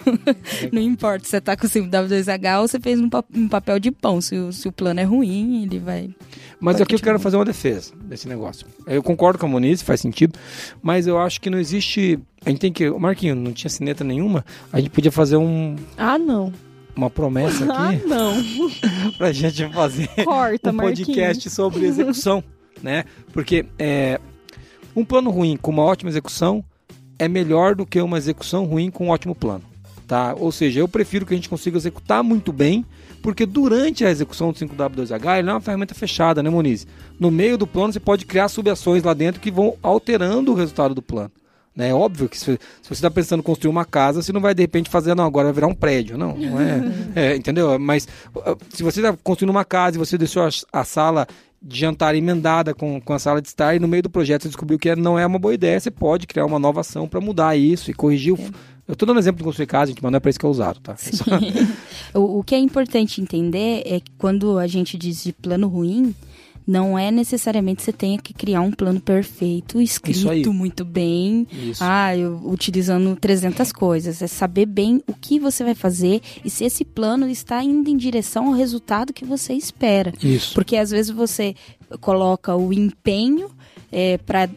Não 0.72 0.80
importa 0.80 1.24
se 1.24 1.30
você 1.30 1.40
tá 1.40 1.56
com 1.56 1.66
o 1.66 1.70
5W2H 1.70 2.60
ou 2.60 2.68
você 2.68 2.78
fez 2.80 3.00
um, 3.00 3.08
pa- 3.08 3.24
um 3.34 3.48
papel 3.48 3.78
de 3.78 3.90
pão. 3.90 4.20
Se 4.20 4.36
o, 4.36 4.52
se 4.52 4.68
o 4.68 4.72
plano 4.72 5.00
é 5.00 5.04
ruim, 5.04 5.62
ele 5.64 5.78
vai. 5.78 6.10
Mas 6.60 6.74
Vai 6.76 6.82
aqui 6.82 6.94
eu 6.94 6.98
quero 7.00 7.18
fazer 7.18 7.36
uma 7.36 7.44
defesa 7.44 7.92
desse 8.04 8.28
negócio. 8.28 8.66
Eu 8.86 9.02
concordo 9.02 9.38
com 9.38 9.46
a 9.46 9.48
Moniz, 9.48 9.80
faz 9.82 10.00
sentido, 10.00 10.38
mas 10.82 11.06
eu 11.06 11.18
acho 11.18 11.40
que 11.40 11.48
não 11.50 11.58
existe. 11.58 12.18
A 12.44 12.50
gente 12.50 12.60
tem 12.60 12.72
que. 12.72 12.88
O 12.88 12.98
Marquinho, 12.98 13.34
não 13.34 13.52
tinha 13.52 13.70
sineta 13.70 14.04
nenhuma, 14.04 14.44
a 14.72 14.78
gente 14.78 14.90
podia 14.90 15.10
fazer 15.12 15.36
um, 15.36 15.76
Ah, 15.96 16.18
não. 16.18 16.52
uma 16.94 17.08
promessa 17.08 17.64
Ah, 17.72 17.90
aqui 17.90 18.06
não. 18.06 18.34
pra 19.16 19.32
gente 19.32 19.66
fazer 19.72 20.08
Corta, 20.24 20.70
um 20.70 20.72
Marquinhos. 20.74 21.06
podcast 21.08 21.50
sobre 21.50 21.86
execução, 21.86 22.44
né? 22.82 23.04
Porque 23.32 23.64
é, 23.78 24.20
um 24.94 25.04
plano 25.04 25.30
ruim 25.30 25.56
com 25.56 25.70
uma 25.70 25.82
ótima 25.82 26.10
execução 26.10 26.62
é 27.20 27.28
melhor 27.28 27.74
do 27.74 27.84
que 27.84 28.00
uma 28.00 28.16
execução 28.16 28.64
ruim 28.64 28.90
com 28.90 29.06
um 29.06 29.10
ótimo 29.10 29.34
plano, 29.34 29.62
tá? 30.08 30.34
Ou 30.38 30.50
seja, 30.50 30.80
eu 30.80 30.88
prefiro 30.88 31.26
que 31.26 31.34
a 31.34 31.36
gente 31.36 31.50
consiga 31.50 31.76
executar 31.76 32.24
muito 32.24 32.50
bem, 32.50 32.82
porque 33.22 33.44
durante 33.44 34.06
a 34.06 34.10
execução 34.10 34.50
do 34.50 34.58
5W2H 34.58 35.38
ele 35.38 35.50
é 35.50 35.52
uma 35.52 35.60
ferramenta 35.60 35.94
fechada, 35.94 36.42
né, 36.42 36.48
Moniz? 36.48 36.86
No 37.18 37.30
meio 37.30 37.58
do 37.58 37.66
plano 37.66 37.92
você 37.92 38.00
pode 38.00 38.24
criar 38.24 38.48
subações 38.48 39.02
lá 39.02 39.12
dentro 39.12 39.38
que 39.38 39.50
vão 39.50 39.76
alterando 39.82 40.50
o 40.50 40.54
resultado 40.54 40.94
do 40.94 41.02
plano. 41.02 41.30
Né? 41.76 41.90
É 41.90 41.94
óbvio 41.94 42.26
que 42.26 42.38
se, 42.38 42.58
você 42.82 42.92
está 42.94 43.10
pensando 43.10 43.40
em 43.40 43.44
construir 43.44 43.70
uma 43.70 43.84
casa, 43.84 44.22
você 44.22 44.32
não 44.32 44.40
vai 44.40 44.54
de 44.54 44.62
repente 44.62 44.88
fazer, 44.88 45.14
não, 45.14 45.24
agora 45.24 45.48
vai 45.48 45.52
virar 45.52 45.66
um 45.66 45.74
prédio. 45.74 46.16
Não, 46.16 46.34
não 46.34 46.58
é. 46.58 46.80
é 47.14 47.36
entendeu? 47.36 47.78
Mas 47.78 48.08
uh, 48.34 48.56
se 48.70 48.82
você 48.82 49.00
está 49.00 49.14
construindo 49.22 49.50
uma 49.50 49.64
casa 49.64 49.96
e 49.96 49.98
você 49.98 50.16
deixou 50.16 50.42
a, 50.42 50.48
a 50.72 50.84
sala 50.84 51.28
de 51.62 51.78
jantar 51.78 52.14
emendada 52.14 52.72
com, 52.74 53.00
com 53.00 53.12
a 53.12 53.18
sala 53.18 53.40
de 53.42 53.48
estar 53.48 53.74
e 53.74 53.78
no 53.78 53.86
meio 53.88 54.02
do 54.02 54.10
projeto 54.10 54.42
você 54.42 54.48
descobriu 54.48 54.78
que 54.78 54.94
não 54.96 55.18
é 55.18 55.26
uma 55.26 55.38
boa 55.38 55.52
ideia, 55.54 55.78
você 55.78 55.90
pode 55.90 56.26
criar 56.26 56.46
uma 56.46 56.58
nova 56.58 56.80
ação 56.80 57.06
para 57.06 57.20
mudar 57.20 57.56
isso 57.56 57.90
e 57.90 57.94
corrigir 57.94 58.32
o. 58.32 58.38
Eu 58.88 58.94
estou 58.94 59.06
dando 59.06 59.20
exemplo 59.20 59.38
de 59.38 59.44
construir 59.44 59.66
casa, 59.66 59.90
gente, 59.92 60.02
mas 60.02 60.10
não 60.10 60.16
é 60.16 60.20
para 60.20 60.30
isso 60.30 60.38
que 60.40 60.44
é 60.46 60.48
usado, 60.48 60.80
tá? 60.80 60.92
É 60.94 60.96
só- 61.12 61.24
O, 62.18 62.38
o 62.40 62.42
que 62.44 62.54
é 62.56 62.58
importante 62.58 63.20
entender 63.20 63.82
é 63.84 64.00
que 64.00 64.10
quando 64.18 64.58
a 64.58 64.66
gente 64.66 64.96
diz 64.98 65.22
de 65.22 65.32
plano 65.32 65.68
ruim, 65.68 66.12
não 66.66 66.98
é 66.98 67.10
necessariamente 67.10 67.82
você 67.82 67.92
tenha 67.92 68.18
que 68.18 68.32
criar 68.32 68.60
um 68.60 68.70
plano 68.70 69.00
perfeito, 69.00 69.80
escrito 69.80 70.52
muito 70.52 70.84
bem, 70.84 71.46
Isso. 71.50 71.82
ah, 71.82 72.16
eu- 72.16 72.40
utilizando 72.44 73.16
300 73.16 73.72
coisas. 73.72 74.22
É 74.22 74.26
saber 74.26 74.66
bem 74.66 75.02
o 75.06 75.14
que 75.14 75.38
você 75.38 75.64
vai 75.64 75.74
fazer 75.74 76.20
e 76.44 76.50
se 76.50 76.64
esse 76.64 76.84
plano 76.84 77.28
está 77.28 77.62
indo 77.64 77.88
em 77.90 77.96
direção 77.96 78.48
ao 78.48 78.52
resultado 78.52 79.12
que 79.12 79.24
você 79.24 79.52
espera. 79.54 80.12
Isso. 80.22 80.54
Porque 80.54 80.76
às 80.76 80.90
vezes 80.90 81.10
você 81.10 81.54
coloca 82.00 82.54
o 82.54 82.72
empenho 82.72 83.50
para 84.24 84.48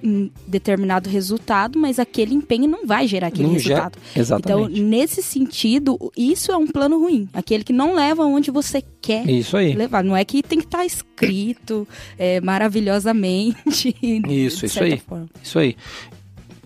determinado 0.48 1.10
resultado, 1.10 1.80
mas 1.80 1.98
aquele 2.00 2.34
empenho 2.36 2.68
não 2.68 2.86
vai 2.86 3.08
gerar 3.08 3.28
aquele 3.28 3.48
Não 3.48 3.58
gera- 3.60 3.90
resultado. 3.92 4.00
Exatamente. 4.16 4.72
Então, 4.74 4.88
nesse 4.90 5.24
sentido, 5.24 5.98
isso 6.16 6.52
é 6.52 6.58
um 6.58 6.68
plano 6.68 7.00
ruim. 7.00 7.28
Aquele 7.34 7.64
que 7.64 7.74
não 7.74 7.96
leva 7.96 8.24
onde 8.26 8.52
você 8.52 8.84
quer 9.02 9.28
Isso 9.30 9.58
aí. 9.58 9.74
levar. 9.74 10.04
Não 10.04 10.16
é 10.16 10.24
que 10.24 10.44
tem 10.44 10.60
que 10.60 10.66
estar 10.66 10.86
escrito 10.86 11.88
é, 12.18 12.40
maravilhosamente. 12.42 13.96
Isso, 14.30 14.66
isso 14.66 14.84
aí. 14.84 14.98
forma. 15.00 15.28
Isso 15.42 15.58
aí. 15.60 15.76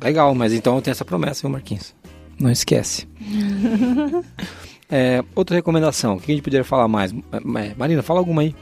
Legal, 0.04 0.36
mas 0.36 0.54
então 0.54 0.76
eu 0.76 0.82
tenho 0.82 0.92
essa 0.92 1.06
promessa, 1.06 1.42
viu, 1.42 1.50
Marquinhos? 1.50 1.96
Não 2.40 2.52
esquece. 2.52 3.08
É, 4.90 5.22
outra 5.36 5.54
recomendação, 5.58 6.16
o 6.16 6.20
que 6.22 6.32
a 6.32 6.34
gente 6.36 6.44
poderia 6.44 6.64
falar 6.64 6.88
mais? 6.88 7.12
É, 7.12 7.76
Marina, 7.78 8.02
fala 8.02 8.20
alguma 8.22 8.42
aí. 8.42 8.56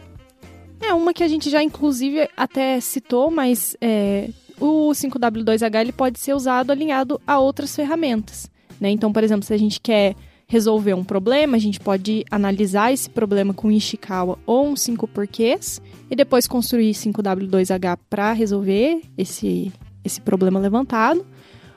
Uma 0.95 1.13
que 1.13 1.23
a 1.23 1.27
gente 1.27 1.49
já, 1.49 1.61
inclusive, 1.61 2.29
até 2.35 2.79
citou, 2.79 3.29
mas 3.29 3.75
é, 3.81 4.29
o 4.59 4.89
5W2H 4.91 5.81
ele 5.81 5.91
pode 5.91 6.19
ser 6.19 6.33
usado 6.33 6.71
alinhado 6.71 7.19
a 7.25 7.39
outras 7.39 7.75
ferramentas. 7.75 8.49
Né? 8.79 8.89
Então, 8.89 9.11
por 9.11 9.23
exemplo, 9.23 9.45
se 9.45 9.53
a 9.53 9.57
gente 9.57 9.79
quer 9.79 10.15
resolver 10.47 10.93
um 10.93 11.03
problema, 11.03 11.57
a 11.57 11.59
gente 11.59 11.79
pode 11.79 12.23
analisar 12.29 12.93
esse 12.93 13.09
problema 13.09 13.53
com 13.53 13.71
Ishikawa 13.71 14.37
ou 14.45 14.67
um 14.67 14.75
5 14.75 15.07
porquês 15.07 15.81
e 16.09 16.15
depois 16.15 16.47
construir 16.47 16.91
5W2H 16.91 17.97
para 18.09 18.31
resolver 18.31 19.01
esse, 19.17 19.71
esse 20.03 20.21
problema 20.21 20.59
levantado. 20.59 21.25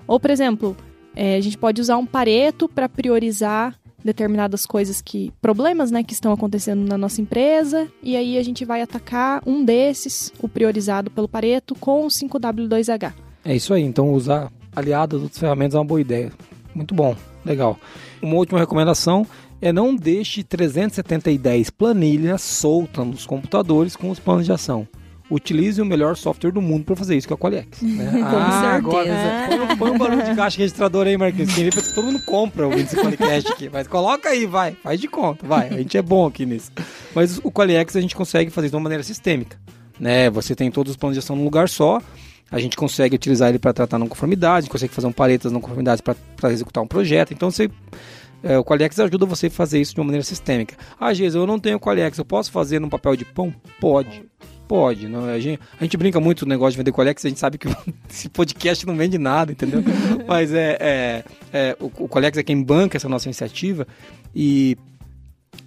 Ou, 0.07 0.21
por 0.21 0.31
exemplo, 0.31 0.77
é, 1.17 1.37
a 1.37 1.41
gente 1.41 1.57
pode 1.57 1.81
usar 1.81 1.97
um 1.97 2.07
Pareto 2.07 2.69
para 2.69 2.89
priorizar 2.89 3.78
determinadas 4.05 4.65
coisas 4.65 5.01
que 5.01 5.33
problemas, 5.41 5.91
né, 5.91 6.03
que 6.03 6.13
estão 6.13 6.33
acontecendo 6.33 6.87
na 6.87 6.97
nossa 6.97 7.21
empresa 7.21 7.89
e 8.03 8.17
aí 8.17 8.39
a 8.39 8.43
gente 8.43 8.65
vai 8.65 8.83
atacar 8.83 9.43
um 9.47 9.65
desses, 9.65 10.33
o 10.41 10.49
priorizado 10.49 11.11
pelo 11.11 11.29
Pareto, 11.29 11.75
com 11.75 12.05
o 12.05 12.09
5W2H. 12.09 13.13
É 13.45 13.57
isso 13.57 13.73
aí, 13.75 13.83
então 13.83 14.13
usar 14.13 14.53
aliado 14.75 15.17
às 15.17 15.23
outras 15.23 15.39
ferramentas 15.39 15.75
é 15.75 15.79
uma 15.79 15.85
boa 15.85 16.01
ideia. 16.01 16.33
Muito 16.75 16.95
bom, 16.95 17.17
legal. 17.45 17.79
Uma 18.23 18.37
última 18.37 18.59
recomendação 18.59 19.27
é 19.61 19.73
não 19.73 19.95
deixe 19.95 20.43
37010 20.45 21.71
planilhas 21.71 22.43
soltas 22.43 23.07
nos 23.07 23.27
computadores 23.27 23.97
com 23.97 24.11
os 24.11 24.19
planos 24.19 24.45
de 24.45 24.53
ação. 24.53 24.87
Utilize 25.31 25.81
o 25.81 25.85
melhor 25.85 26.17
software 26.17 26.51
do 26.51 26.63
mundo 26.63 26.85
para 26.85 26.97
fazer 26.97 27.17
isso, 27.17 27.27
que 27.27 27.33
é 27.33 27.37
o 27.37 27.39
Qualiex. 27.39 27.83
Né? 27.99 28.05
Com 28.05 28.21
certeza. 28.21 28.75
Agora, 28.75 29.77
põe, 29.77 29.91
um 29.91 29.99
barulho 29.99 30.25
de 30.25 30.35
caixa 30.35 30.59
registrador 30.59 31.07
aí, 31.07 31.17
Marquinhos. 31.17 31.55
Quem 31.55 31.65
vê, 31.65 31.71
pensa 31.71 31.89
que 31.89 31.95
todo 31.95 32.07
mundo 32.07 32.21
compra 32.25 32.67
o 32.67 32.71
Qualicast 32.71 33.53
aqui. 33.53 33.69
Mas 33.73 33.87
coloca 33.87 34.29
aí, 34.29 34.47
vai. 34.47 34.77
Faz 34.83 35.01
de 35.01 35.09
conta, 35.09 35.47
vai. 35.47 35.69
A 35.69 35.79
gente 35.79 35.97
é 35.97 36.03
bom 36.03 36.27
aqui 36.27 36.47
nisso. 36.47 36.71
Mas 37.15 37.39
o 37.39 37.51
Qualiex 37.51 37.97
a 37.97 38.01
gente 38.01 38.15
consegue 38.15 38.51
fazer 38.51 38.69
de 38.71 38.77
uma 38.77 38.83
maneira 38.83 39.03
sistêmica. 39.03 39.59
Né? 39.99 40.31
Você 40.31 40.55
tem 40.55 40.71
todos 40.71 40.93
os 40.93 40.97
planos 40.97 41.15
de 41.15 41.19
ação 41.19 41.37
num 41.37 41.45
lugar 41.45 41.69
só. 41.69 42.01
A 42.51 42.59
gente 42.59 42.77
consegue 42.77 43.15
utilizar 43.15 43.51
ele 43.51 43.59
para 43.59 43.75
tratar 43.75 43.99
não 43.99 44.09
conformidade, 44.09 44.59
a 44.59 44.61
gente 44.63 44.71
consegue 44.71 44.95
fazer 44.95 45.07
um 45.07 45.13
paretas 45.13 45.53
não 45.53 45.61
conformidades 45.61 46.01
para 46.01 46.53
executar 46.53 46.83
um 46.83 46.87
projeto. 46.87 47.35
Então 47.35 47.51
você 47.51 47.71
é, 48.43 48.57
o 48.57 48.65
Qualiex 48.65 48.99
ajuda 49.01 49.27
você 49.27 49.49
a 49.49 49.51
fazer 49.51 49.81
isso 49.81 49.95
de 49.95 50.01
uma 50.01 50.07
maneira 50.07 50.25
sistêmica. 50.25 50.77
Ah, 50.99 51.13
Jesus, 51.13 51.35
eu 51.35 51.47
não 51.47 51.59
tenho 51.59 51.81
Qualiex, 51.81 52.17
eu 52.19 52.25
posso 52.25 52.51
fazer 52.51 52.79
num 52.79 52.89
papel 52.89 53.17
de 53.17 53.25
pão? 53.25 53.55
Pode. 53.81 54.25
Pode. 54.69 55.09
Não, 55.09 55.25
a, 55.25 55.41
gente, 55.41 55.59
a 55.81 55.83
gente 55.83 55.97
brinca 55.97 56.21
muito 56.21 56.45
no 56.45 56.51
negócio 56.51 56.73
de 56.73 56.77
vender 56.77 56.93
Qualiex, 56.93 57.25
a 57.25 57.29
gente 57.29 57.41
sabe 57.41 57.57
que 57.57 57.67
esse 58.09 58.29
podcast 58.29 58.87
não 58.87 58.95
vende 58.95 59.17
nada, 59.17 59.51
entendeu? 59.51 59.83
Mas 60.29 60.53
é, 60.53 60.77
é, 60.79 61.25
é 61.53 61.77
o, 61.81 61.87
o 61.87 62.09
Qualiex 62.09 62.37
é 62.37 62.43
quem 62.43 62.63
banca 62.63 62.99
essa 62.99 63.09
nossa 63.09 63.27
iniciativa 63.27 63.87
e 64.35 64.77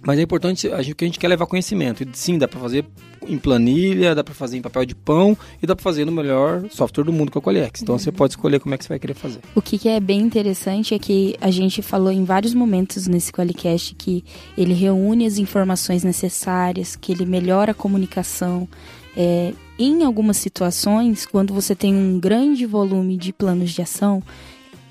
Mas 0.04 0.18
é 0.18 0.22
importante 0.22 0.68
a 0.68 0.82
gente, 0.82 0.94
que 0.94 1.04
a 1.04 1.08
gente 1.08 1.18
quer 1.18 1.28
levar 1.28 1.46
conhecimento. 1.46 2.02
E 2.02 2.08
sim, 2.12 2.36
dá 2.38 2.48
para 2.48 2.58
fazer 2.60 2.84
em 3.26 3.38
planilha, 3.38 4.14
dá 4.14 4.24
para 4.24 4.34
fazer 4.34 4.56
em 4.56 4.62
papel 4.62 4.84
de 4.84 4.94
pão 4.94 5.36
e 5.62 5.66
dá 5.66 5.76
para 5.76 5.82
fazer 5.82 6.04
no 6.04 6.12
melhor 6.12 6.64
software 6.70 7.04
do 7.04 7.12
mundo 7.12 7.30
que 7.30 7.38
é 7.38 7.40
o 7.40 7.42
Qualiex. 7.42 7.82
Então 7.82 7.94
uhum. 7.94 7.98
você 7.98 8.10
pode 8.10 8.32
escolher 8.32 8.58
como 8.58 8.74
é 8.74 8.78
que 8.78 8.84
você 8.84 8.88
vai 8.88 8.98
querer 8.98 9.14
fazer. 9.14 9.40
O 9.54 9.62
que, 9.62 9.78
que, 9.78 9.88
é 9.88 10.00
bem 10.00 10.20
interessante 10.20 10.94
é 10.94 10.98
que 10.98 11.36
a 11.40 11.50
gente 11.50 11.82
falou 11.82 12.10
em 12.10 12.24
vários 12.24 12.52
momentos 12.52 13.06
nesse 13.06 13.32
Qualicast 13.32 13.94
que 13.94 14.24
ele 14.58 14.74
reúne 14.74 15.26
as 15.26 15.38
informações 15.38 16.02
necessárias, 16.02 16.96
que 16.96 17.12
ele 17.12 17.24
melhora 17.24 17.70
a 17.70 17.74
comunicação. 17.74 18.68
É, 19.16 19.52
em 19.78 20.04
algumas 20.04 20.36
situações, 20.36 21.26
quando 21.26 21.52
você 21.52 21.74
tem 21.74 21.94
um 21.94 22.18
grande 22.18 22.66
volume 22.66 23.16
de 23.16 23.32
planos 23.32 23.70
de 23.70 23.82
ação, 23.82 24.22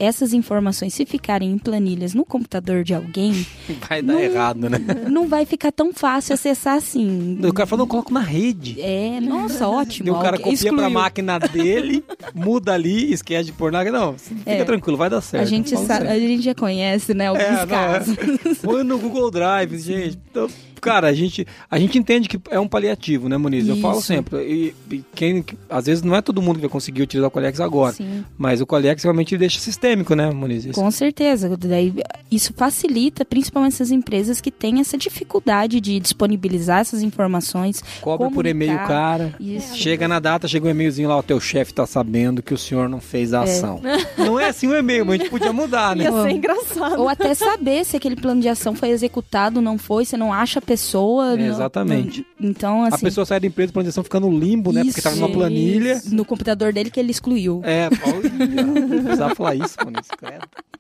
essas 0.02 0.34
informações, 0.34 0.94
se 0.96 1.06
ficarem 1.06 1.52
em 1.52 1.58
planilhas 1.58 2.16
no 2.16 2.26
computador 2.26 2.84
de 2.84 2.94
alguém. 2.94 3.46
Vai 3.88 4.02
dar 4.02 4.14
não, 4.14 4.20
errado, 4.20 4.70
né? 4.70 4.80
Não 5.10 5.28
vai 5.28 5.46
ficar 5.46 5.72
tão 5.72 5.94
fácil 5.94 6.34
acessar 6.34 6.76
assim. 6.76 7.40
O 7.44 7.54
cara 7.54 7.68
falou, 7.68 7.86
não, 7.86 7.88
coloco 7.88 8.14
na 8.14 8.20
rede. 8.20 8.82
É, 8.82 9.20
nossa, 9.22 9.68
ótimo. 9.68 10.10
E 10.10 10.12
o 10.12 10.20
cara 10.20 10.38
copia 10.38 10.54
excluiu. 10.54 10.78
pra 10.78 10.90
máquina 10.90 11.38
dele, 11.38 12.04
muda 12.34 12.74
ali, 12.74 13.14
esquece 13.14 13.46
de 13.46 13.52
pôr 13.52 13.72
na. 13.72 13.84
Não, 13.84 14.18
fica 14.18 14.50
é, 14.50 14.64
tranquilo, 14.64 14.98
vai 14.98 15.10
dar 15.10 15.22
certo. 15.22 15.44
A 15.44 15.46
gente, 15.46 15.78
sabe, 15.78 16.08
a 16.08 16.18
gente 16.18 16.42
já 16.42 16.56
conhece, 16.56 17.14
né, 17.14 17.28
alguns 17.28 17.44
é, 17.44 17.66
casos. 17.66 18.18
Não, 18.18 18.52
é. 18.52 18.56
Põe 18.62 18.84
no 18.84 18.98
Google 18.98 19.30
Drive, 19.30 19.78
gente. 19.78 20.20
Então, 20.30 20.48
cara, 20.82 21.08
a 21.08 21.14
gente, 21.14 21.48
a 21.70 21.80
gente 21.80 21.98
entende 21.98 22.28
que 22.28 22.40
é 22.50 22.60
um 22.60 22.68
paliativo, 22.68 23.30
né, 23.30 23.38
Muniz? 23.38 23.64
Isso. 23.64 23.72
Eu 23.72 23.78
falo 23.78 24.02
sempre. 24.02 24.42
E, 24.44 24.76
e, 24.92 25.04
quem, 25.14 25.46
às 25.70 25.86
vezes 25.86 26.04
não 26.04 26.16
é 26.16 26.22
todo 26.22 26.42
mundo 26.42 26.56
que 26.56 26.62
vai 26.62 26.70
conseguir 26.70 27.02
utilizar 27.02 27.30
o 27.30 27.32
Qualiex 27.32 27.60
agora. 27.60 27.94
Sim. 27.94 28.24
Mas 28.38 28.62
o 28.62 28.66
Qualiex 28.66 29.04
realmente 29.04 29.38
deixa 29.38 29.60
sistêmico, 29.60 30.16
né, 30.16 30.30
Muniz? 30.32 30.66
Isso. 30.66 30.80
Com 30.80 30.90
certeza. 30.92 31.56
Daí, 31.58 31.94
isso 32.30 32.54
facilita, 32.54 33.24
principalmente 33.24 33.74
essas 33.74 33.92
empresas 33.92 34.42
que 34.42 34.52
têm 34.52 34.80
essa 34.80 34.98
dificuldade 34.98 35.80
de 35.80 36.00
disponibilizar 36.00 36.80
essas 36.80 37.04
informações. 37.04 37.84
Cobra 38.02 38.30
por 38.30 38.46
e-mail, 38.46 38.78
cara. 38.80 39.36
Isso. 39.40 39.76
Chega 39.76 40.08
na 40.08 40.20
data, 40.20 40.48
chega 40.48 40.68
um 40.68 40.72
e-mailzinho 40.72 41.10
lá, 41.10 41.18
o 41.18 41.24
teu 41.24 41.40
chefe 41.40 41.74
tá 41.74 41.86
sabendo 41.86 42.42
que 42.42 42.54
o 42.54 42.58
senhor 42.58 42.90
não 42.90 43.00
fez 43.00 43.34
a 43.34 43.42
é. 43.42 43.44
ação. 43.44 43.82
Não 44.18 44.40
é 44.40 44.50
assim 44.50 44.68
o 44.68 44.76
e-mail, 44.76 45.06
mas 45.06 45.16
a 45.16 45.18
gente 45.18 45.30
podia 45.30 45.52
mudar, 45.52 45.96
né? 45.96 46.06
Ia 46.06 46.12
ser 46.12 46.30
engraçado. 46.32 47.00
Ou 47.00 47.10
até 47.10 47.34
saber 47.34 47.84
se 47.86 47.98
aquele 47.98 48.16
plano 48.16 48.42
de 48.42 48.48
ação 48.48 48.76
foi 48.76 48.90
executado, 48.90 49.62
não 49.62 49.78
foi, 49.78 50.06
você 50.06 50.16
não 50.16 50.32
acha 50.32 50.62
pessoa. 50.72 51.40
É, 51.40 51.48
exatamente. 51.48 52.26
No, 52.40 52.50
então, 52.50 52.84
assim. 52.84 52.96
A 52.96 53.00
pessoa 53.00 53.26
sai 53.26 53.40
da 53.40 53.48
empresa, 53.48 53.72
a 53.72 53.74
planejação 53.74 54.04
fica 54.04 54.20
no 54.20 54.38
limbo, 54.38 54.72
né? 54.72 54.84
Porque 54.84 55.00
estava 55.00 55.16
numa 55.16 55.30
planilha. 55.30 55.94
Isso. 55.94 56.16
No 56.16 56.24
computador 56.24 56.72
dele 56.72 56.90
que 56.90 57.00
ele 57.00 57.12
excluiu. 57.12 57.62
É, 57.64 57.90
precisava 57.90 59.36
falar 59.36 59.56
isso, 59.56 59.76
mano. 59.84 60.00
Isso, 60.00 60.12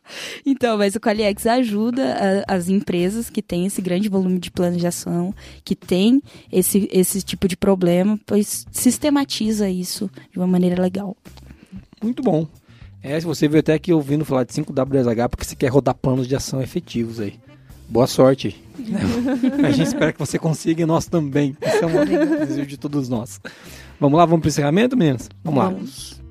Então, 0.46 0.78
mas 0.78 0.94
o 0.96 1.00
Qualiex 1.00 1.46
ajuda 1.46 2.44
a, 2.48 2.56
as 2.56 2.68
empresas 2.68 3.30
que 3.30 3.42
têm 3.42 3.66
esse 3.66 3.82
grande 3.82 4.10
volume 4.10 4.40
de 4.40 4.52
planejação, 4.52 5.34
que 5.64 5.74
tem 5.74 6.22
esse, 6.52 6.90
esse 6.92 7.22
tipo 7.22 7.48
de 7.48 7.56
problema, 7.56 8.20
pois 8.26 8.66
sistematiza 8.72 9.70
isso 9.70 10.10
de 10.32 10.38
uma 10.38 10.48
maneira 10.48 10.82
legal. 10.82 11.16
Muito 12.04 12.22
bom. 12.22 12.46
É, 13.02 13.20
se 13.20 13.26
você 13.26 13.48
veio 13.48 13.62
até 13.62 13.74
aqui 13.74 13.94
ouvindo 13.94 14.26
falar 14.26 14.44
de 14.44 14.54
5WSH, 14.54 15.30
porque 15.30 15.46
você 15.46 15.56
quer 15.56 15.70
rodar 15.70 15.96
planos 15.96 16.28
de 16.28 16.36
ação 16.36 16.62
efetivos 16.62 17.20
aí. 17.20 17.40
Boa 17.92 18.08
sorte. 18.08 18.56
a 19.68 19.70
gente 19.70 19.88
espera 19.88 20.14
que 20.14 20.20
você 20.20 20.40
consiga 20.40 20.82
e 20.82 20.86
nós 20.86 21.08
também. 21.08 21.58
Esse 21.62 21.84
é 21.84 21.86
um 21.86 22.06
desejo 22.46 22.66
de 22.66 22.78
todos 22.78 23.10
nós. 23.10 23.42
Vamos 24.00 24.18
lá, 24.18 24.26
vamos 24.26 24.40
para 24.40 24.48
o 24.48 24.50
encerramento, 24.50 24.96
meninas? 24.96 25.28
Vamos, 25.44 25.62
vamos. 25.62 26.12
lá. 26.14 26.22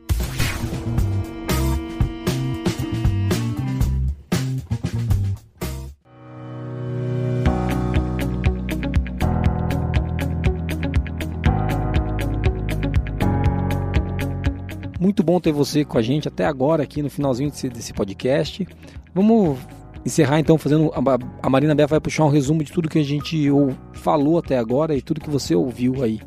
Muito 14.98 15.22
bom 15.22 15.38
ter 15.38 15.52
você 15.52 15.84
com 15.84 15.98
a 15.98 16.02
gente 16.02 16.26
até 16.26 16.46
agora 16.46 16.82
aqui 16.82 17.02
no 17.02 17.10
finalzinho 17.10 17.50
desse, 17.50 17.68
desse 17.68 17.92
podcast. 17.92 18.66
Vamos 19.14 19.58
encerrar 20.04 20.40
então 20.40 20.56
fazendo 20.56 20.90
a, 20.94 21.46
a 21.46 21.50
Marina 21.50 21.74
Bé 21.74 21.86
vai 21.86 22.00
puxar 22.00 22.24
um 22.24 22.30
resumo 22.30 22.64
de 22.64 22.72
tudo 22.72 22.88
que 22.88 22.98
a 22.98 23.04
gente 23.04 23.50
ou, 23.50 23.74
falou 23.92 24.38
até 24.38 24.58
agora 24.58 24.94
e 24.94 25.02
tudo 25.02 25.20
que 25.20 25.30
você 25.30 25.54
ouviu 25.54 26.02
aí. 26.02 26.20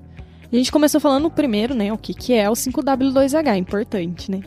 A 0.52 0.56
gente 0.56 0.72
começou 0.72 1.02
falando 1.02 1.32
primeiro, 1.32 1.74
né, 1.74 1.92
o 1.92 1.98
que, 1.98 2.14
que 2.14 2.34
é 2.34 2.48
o 2.50 2.54
5W2H, 2.54 3.58
importante, 3.58 4.30
né? 4.30 4.42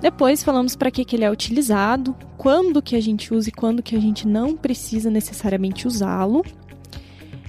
Depois 0.00 0.42
falamos 0.42 0.74
para 0.74 0.90
que, 0.90 1.04
que 1.04 1.14
ele 1.14 1.24
é 1.24 1.30
utilizado, 1.30 2.16
quando 2.38 2.80
que 2.80 2.96
a 2.96 3.00
gente 3.00 3.32
usa 3.34 3.50
e 3.50 3.52
quando 3.52 3.82
que 3.82 3.94
a 3.94 4.00
gente 4.00 4.26
não 4.26 4.56
precisa 4.56 5.10
necessariamente 5.10 5.86
usá-lo. 5.86 6.42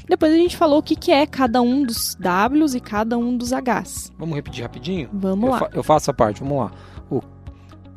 Depois 0.07 0.33
a 0.33 0.35
gente 0.35 0.57
falou 0.57 0.79
o 0.79 0.83
que, 0.83 0.95
que 0.95 1.11
é 1.11 1.25
cada 1.25 1.61
um 1.61 1.83
dos 1.83 2.17
Ws 2.19 2.75
e 2.75 2.81
cada 2.81 3.17
um 3.17 3.37
dos 3.37 3.51
Hs. 3.51 4.11
Vamos 4.19 4.35
repetir 4.35 4.63
rapidinho? 4.63 5.09
Vamos 5.13 5.45
eu 5.45 5.51
lá. 5.51 5.59
Fa 5.59 5.69
eu 5.73 5.81
faço 5.81 6.11
a 6.11 6.13
parte, 6.13 6.41
vamos 6.41 6.57
lá. 6.57 6.71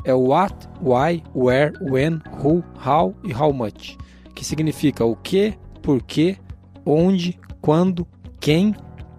É 0.05 0.13
o 0.15 0.29
what, 0.29 0.55
why, 0.83 1.23
where, 1.35 1.73
when, 1.81 2.21
who, 2.43 2.63
how 2.85 3.15
e 3.25 3.33
how 3.33 3.53
much, 3.53 3.97
que 4.35 4.45
significa 4.45 5.05
o 5.05 5.17
que, 5.17 5.55
por 5.83 6.03
quê, 6.03 6.37
onde, 6.85 7.39
quando, 7.61 8.07
quem, 8.39 8.75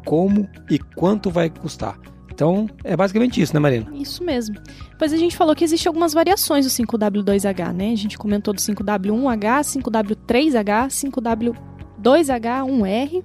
como 0.06 0.48
e 0.70 0.78
quanto 0.78 1.30
vai 1.32 1.50
custar. 1.50 2.00
Então, 2.32 2.70
é 2.84 2.96
basicamente 2.98 3.42
isso, 3.42 3.54
né, 3.54 3.60
Marina? 3.62 3.90
Isso 3.94 4.24
mesmo. 4.24 4.56
Depois 4.92 5.14
a 5.14 5.18
gente 5.18 5.36
falou 5.38 5.56
que 5.56 5.64
existem 5.64 5.90
algumas 5.90 6.14
variações 6.14 6.66
do 6.66 6.72
5W2H, 6.72 7.72
né? 7.72 7.94
A 7.94 7.96
gente 7.96 8.18
comentou 8.18 8.54
do 8.54 8.60
5W1H, 8.60 9.82
5W3H, 9.82 10.88
5W2H1R, 12.02 13.24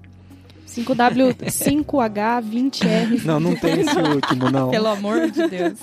5W5H20R. 0.70 3.24
Não, 3.24 3.40
não 3.40 3.56
tem 3.56 3.80
esse 3.80 3.98
último, 3.98 4.50
não. 4.50 4.68
Pelo 4.70 4.88
amor 4.88 5.30
de 5.30 5.48
Deus. 5.48 5.78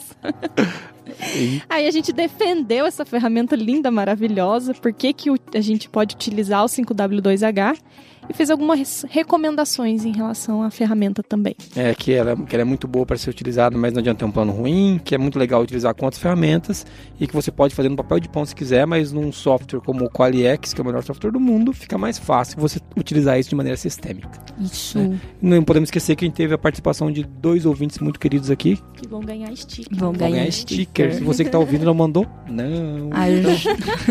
Aí 1.70 1.88
a 1.88 1.92
gente 1.92 2.14
defendeu 2.14 2.86
essa 2.86 3.06
ferramenta 3.06 3.56
linda, 3.56 3.90
maravilhosa, 3.90 4.74
por 4.74 4.94
que, 4.94 5.14
que 5.14 5.30
a 5.54 5.62
gente 5.62 5.90
pode 5.90 6.16
utilizar 6.16 6.64
o 6.64 6.68
5W2H 6.68 7.78
e 8.30 8.34
fez 8.34 8.50
algumas 8.50 9.06
recomendações 9.10 10.06
em 10.06 10.12
relação 10.12 10.62
à 10.62 10.70
ferramenta 10.70 11.24
também. 11.24 11.56
É, 11.76 11.94
que 11.94 12.14
ela, 12.14 12.36
que 12.36 12.56
ela 12.56 12.62
é 12.62 12.66
muito 12.66 12.88
boa 12.88 13.06
para 13.06 13.18
ser 13.18 13.30
utilizada, 13.30 13.78
mas 13.78 13.94
não 13.94 14.00
adianta 14.00 14.20
ter 14.20 14.26
um 14.26 14.32
plano 14.32 14.52
ruim, 14.52 15.00
que 15.04 15.16
é 15.16 15.18
muito 15.18 15.38
legal 15.40 15.62
utilizar 15.62 15.94
com 15.96 16.06
outras 16.06 16.22
ferramentas 16.22 16.86
e 17.20 17.28
que 17.28 17.34
você 17.34 17.52
pode 17.52 17.74
fazer 17.74 17.90
no 17.90 17.96
papel 17.96 18.20
de 18.20 18.30
pão 18.30 18.46
se 18.46 18.56
quiser, 18.56 18.86
mas 18.86 19.12
num 19.12 19.32
software 19.32 19.80
como 19.80 20.06
o 20.06 20.10
Qualiex, 20.10 20.74
que 20.74 20.82
é 20.82 20.84
o 20.84 20.86
melhor 20.86 21.04
software 21.04 21.32
do 21.32 21.40
mundo, 21.40 21.74
fica 21.74 21.98
mais 21.98 22.18
fácil 22.18 22.60
você 22.60 22.80
utilizar 22.98 23.40
isso 23.40 23.50
de 23.50 23.56
maneira 23.56 23.78
sistêmica. 23.78 24.30
Isso. 24.60 24.98
Né? 24.98 25.20
Não 25.42 25.64
podemos 25.64 25.88
esquecer 25.88 26.16
que 26.16 26.26
a 26.26 26.28
gente 26.28 26.36
teve 26.36 26.54
a 26.54 26.58
participação 26.58 27.12
de 27.12 27.24
dois 27.24 27.66
ouvintes 27.66 28.00
muito 28.00 28.20
queridos 28.20 28.50
aqui. 28.50 28.80
Que 28.96 29.08
vão 29.08 29.22
ganhar 29.22 29.56
stickers. 29.56 30.00
Vão, 30.00 30.12
vão 30.12 30.20
ganhar, 30.20 30.52
stickers. 30.52 31.16
Se 31.16 31.24
você 31.24 31.44
que 31.44 31.50
está 31.50 31.60
ouvindo 31.60 31.86
não 31.86 31.94
mandou, 31.94 32.26
não. 32.48 33.10
Ai, 33.12 33.44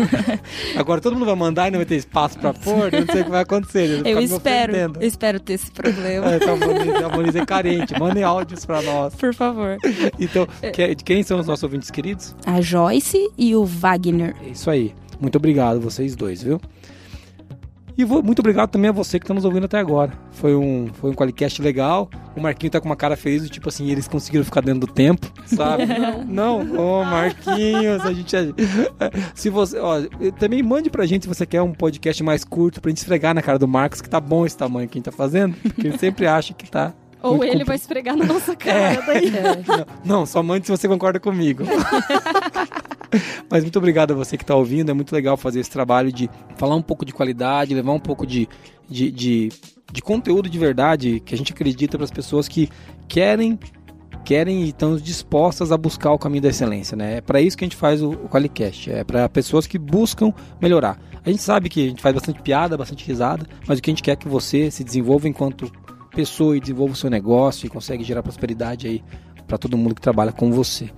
Agora 0.75 1.01
todo 1.01 1.13
mundo 1.13 1.25
vai 1.25 1.35
mandar 1.35 1.67
e 1.67 1.71
não 1.71 1.79
vai 1.79 1.85
ter 1.85 1.95
espaço 1.95 2.39
para 2.39 2.53
pôr, 2.53 2.91
não 2.91 3.05
sei 3.11 3.21
o 3.21 3.25
que 3.25 3.31
vai 3.31 3.41
acontecer. 3.41 4.06
Eu 4.11 4.19
espero. 4.19 4.75
Eu 4.75 5.07
espero 5.07 5.39
ter 5.39 5.53
esse 5.53 5.71
problema. 5.71 6.33
É, 6.33 6.37
então, 6.37 6.55
a 7.05 7.15
Moniz 7.15 7.35
é 7.35 7.45
carente. 7.45 7.97
Mandem 7.99 8.23
áudios 8.23 8.65
pra 8.65 8.81
nós. 8.81 9.15
Por 9.15 9.33
favor. 9.33 9.77
Então, 10.19 10.47
que, 10.73 10.95
quem 10.95 11.23
são 11.23 11.39
os 11.39 11.47
nossos 11.47 11.63
ouvintes 11.63 11.91
queridos? 11.91 12.35
A 12.45 12.61
Joyce 12.61 13.29
e 13.37 13.55
o 13.55 13.65
Wagner. 13.65 14.35
É 14.45 14.49
isso 14.49 14.69
aí. 14.69 14.93
Muito 15.19 15.35
obrigado, 15.37 15.79
vocês 15.79 16.15
dois, 16.15 16.43
viu? 16.43 16.59
E 17.97 18.05
vou, 18.05 18.21
muito 18.21 18.39
obrigado 18.39 18.69
também 18.69 18.89
a 18.89 18.91
você 18.91 19.17
que 19.17 19.23
está 19.23 19.33
nos 19.33 19.43
ouvindo 19.43 19.65
até 19.65 19.79
agora. 19.79 20.13
Foi 20.31 20.55
um, 20.55 20.87
foi 20.93 21.09
um 21.09 21.13
Qualicast 21.13 21.61
legal. 21.61 22.09
O 22.35 22.41
Marquinho 22.41 22.71
tá 22.71 22.79
com 22.79 22.85
uma 22.85 22.95
cara 22.95 23.17
feliz, 23.17 23.49
tipo 23.49 23.67
assim, 23.69 23.89
eles 23.89 24.07
conseguiram 24.07 24.45
ficar 24.45 24.61
dentro 24.61 24.81
do 24.81 24.87
tempo, 24.87 25.31
sabe? 25.47 25.85
não, 26.27 26.63
não, 26.63 26.77
ô 26.77 27.01
oh, 27.01 27.03
Marquinhos, 27.05 28.05
a 28.05 28.13
gente. 28.13 28.35
Se 29.33 29.49
você. 29.49 29.79
Ó, 29.79 30.01
também 30.37 30.61
mande 30.61 30.91
pra 30.91 31.07
gente 31.07 31.23
se 31.23 31.27
você 31.27 31.45
quer 31.45 31.63
um 31.63 31.73
podcast 31.73 32.21
mais 32.23 32.43
curto 32.43 32.79
pra 32.79 32.89
gente 32.89 32.99
esfregar 32.99 33.33
na 33.33 33.41
cara 33.41 33.57
do 33.57 33.67
Marcos, 33.67 33.99
que 33.99 34.09
tá 34.09 34.19
bom 34.19 34.45
esse 34.45 34.55
tamanho 34.55 34.87
que 34.87 34.97
a 34.97 34.99
gente 34.99 35.05
tá 35.05 35.11
fazendo, 35.11 35.55
porque 35.55 35.87
ele 35.87 35.97
sempre 35.97 36.27
acha 36.27 36.53
que 36.53 36.69
tá 36.69 36.93
ou 37.21 37.43
ele 37.43 37.63
vai 37.63 37.75
esfregar 37.75 38.15
na 38.15 38.25
nossa 38.25 38.55
cara 38.55 38.93
é. 38.93 39.05
daí. 39.05 39.27
É. 39.35 39.65
Não, 40.05 40.19
não, 40.19 40.25
só 40.25 40.41
mande 40.41 40.65
se 40.65 40.71
você 40.71 40.87
concorda 40.87 41.19
comigo. 41.19 41.63
Mas 43.49 43.63
muito 43.63 43.77
obrigado 43.77 44.11
a 44.11 44.15
você 44.15 44.37
que 44.37 44.43
está 44.43 44.55
ouvindo. 44.55 44.89
É 44.89 44.93
muito 44.93 45.13
legal 45.13 45.37
fazer 45.37 45.59
esse 45.59 45.69
trabalho 45.69 46.11
de 46.11 46.29
falar 46.57 46.75
um 46.75 46.81
pouco 46.81 47.05
de 47.05 47.13
qualidade, 47.13 47.73
levar 47.73 47.93
um 47.93 47.99
pouco 47.99 48.25
de, 48.25 48.47
de, 48.89 49.11
de, 49.11 49.49
de 49.91 50.01
conteúdo 50.01 50.49
de 50.49 50.57
verdade 50.57 51.19
que 51.19 51.33
a 51.33 51.37
gente 51.37 51.53
acredita 51.53 51.97
para 51.97 52.05
as 52.05 52.11
pessoas 52.11 52.47
que 52.47 52.69
querem 53.07 53.59
querem 54.27 54.63
e 54.63 54.69
estão 54.69 54.97
dispostas 54.97 55.71
a 55.71 55.77
buscar 55.77 56.11
o 56.11 56.19
caminho 56.19 56.41
da 56.41 56.49
excelência, 56.49 56.97
né? 56.97 57.19
É 57.19 57.21
para 57.21 57.39
isso 57.39 57.57
que 57.57 57.63
a 57.63 57.67
gente 57.67 57.77
faz 57.77 58.01
o, 58.01 58.09
o 58.09 58.27
Qualicast, 58.27 58.91
é 58.91 59.01
para 59.01 59.29
pessoas 59.29 59.65
que 59.65 59.79
buscam 59.79 60.33
melhorar. 60.61 60.99
A 61.23 61.29
gente 61.29 61.41
sabe 61.41 61.69
que 61.69 61.85
a 61.85 61.89
gente 61.89 62.01
faz 62.01 62.13
bastante 62.13 62.41
piada, 62.41 62.75
bastante 62.75 63.07
risada, 63.07 63.47
mas 63.65 63.79
o 63.79 63.81
que 63.81 63.89
a 63.89 63.93
gente 63.93 64.03
quer 64.03 64.11
é 64.11 64.15
que 64.17 64.27
você 64.27 64.69
se 64.69 64.83
desenvolva 64.83 65.29
enquanto 65.29 65.71
pessoa 66.13 66.57
e 66.57 66.59
desenvolva 66.59 66.91
o 66.91 66.95
seu 66.97 67.09
negócio 67.09 67.67
e 67.67 67.69
consegue 67.69 68.03
gerar 68.03 68.21
prosperidade 68.21 68.85
aí 68.85 69.01
para 69.47 69.57
todo 69.57 69.77
mundo 69.77 69.95
que 69.95 70.01
trabalha 70.01 70.33
com 70.33 70.51
você. 70.51 70.89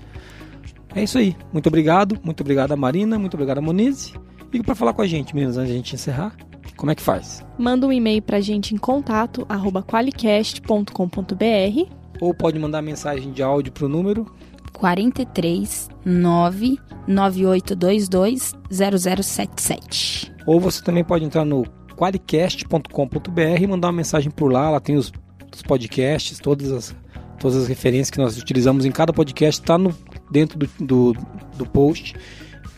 É 0.95 1.03
isso 1.03 1.17
aí. 1.17 1.35
Muito 1.53 1.67
obrigado. 1.67 2.17
Muito 2.23 2.41
obrigado 2.41 2.71
a 2.71 2.75
Marina. 2.75 3.19
Muito 3.19 3.35
obrigado 3.35 3.59
a 3.59 3.61
Monize. 3.61 4.13
E 4.51 4.63
para 4.63 4.75
falar 4.75 4.93
com 4.93 5.01
a 5.01 5.07
gente, 5.07 5.35
meninas, 5.35 5.57
antes 5.57 5.67
de 5.67 5.73
a 5.73 5.77
gente 5.77 5.95
encerrar. 5.95 6.35
como 6.75 6.91
é 6.91 6.95
que 6.95 7.01
faz? 7.01 7.45
Manda 7.57 7.85
um 7.85 7.93
e-mail 7.93 8.21
pra 8.21 8.41
gente 8.41 8.73
em 8.73 8.77
contato 8.77 9.45
arroba 9.47 9.83
qualicast.com.br 9.83 11.93
Ou 12.19 12.33
pode 12.33 12.57
mandar 12.57 12.81
mensagem 12.81 13.31
de 13.31 13.43
áudio 13.43 13.71
pro 13.71 13.87
número 13.87 14.25
43 14.73 15.89
99822 16.05 18.53
0077. 18.71 20.33
Ou 20.45 20.59
você 20.59 20.83
também 20.83 21.03
pode 21.03 21.25
entrar 21.25 21.45
no 21.45 21.65
qualicast.com.br 21.95 23.61
e 23.61 23.67
mandar 23.67 23.87
uma 23.87 23.93
mensagem 23.93 24.31
por 24.31 24.51
lá. 24.51 24.69
Lá 24.69 24.79
tem 24.79 24.95
os, 24.95 25.11
os, 25.53 25.61
podcasts, 25.61 26.39
todas 26.39 26.71
as, 26.71 26.95
todas 27.37 27.57
as 27.57 27.67
referências 27.67 28.09
que 28.09 28.17
nós 28.17 28.37
utilizamos 28.37 28.85
em 28.85 28.91
cada 28.91 29.11
podcast, 29.11 29.61
está 29.61 29.77
dentro 30.31 30.57
do, 30.57 30.69
do, 30.79 31.13
do 31.57 31.65
post. 31.65 32.15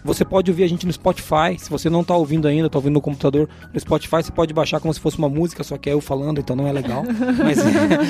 Você 0.04 0.26
pode 0.26 0.50
ouvir 0.50 0.64
a 0.64 0.68
gente 0.68 0.84
no 0.86 0.92
Spotify. 0.92 1.58
Se 1.58 1.70
você 1.70 1.90
não 1.90 2.02
está 2.02 2.14
ouvindo 2.16 2.48
ainda, 2.48 2.66
está 2.66 2.80
ouvindo 2.80 2.94
no 2.94 3.02
computador, 3.02 3.48
no 3.72 3.80
Spotify 3.80 4.24
você 4.24 4.32
pode 4.32 4.52
baixar 4.54 4.80
como 4.80 4.92
se 4.94 5.00
fosse 5.00 5.18
uma 5.18 5.30
música, 5.30 5.64
só 5.64 5.78
que 5.78 5.90
é 5.90 5.94
eu 5.94 6.02
falando, 6.02 6.40
então 6.40 6.56
não 6.56 6.68
é 6.68 6.72
legal. 6.72 7.04
Mas 7.38 7.60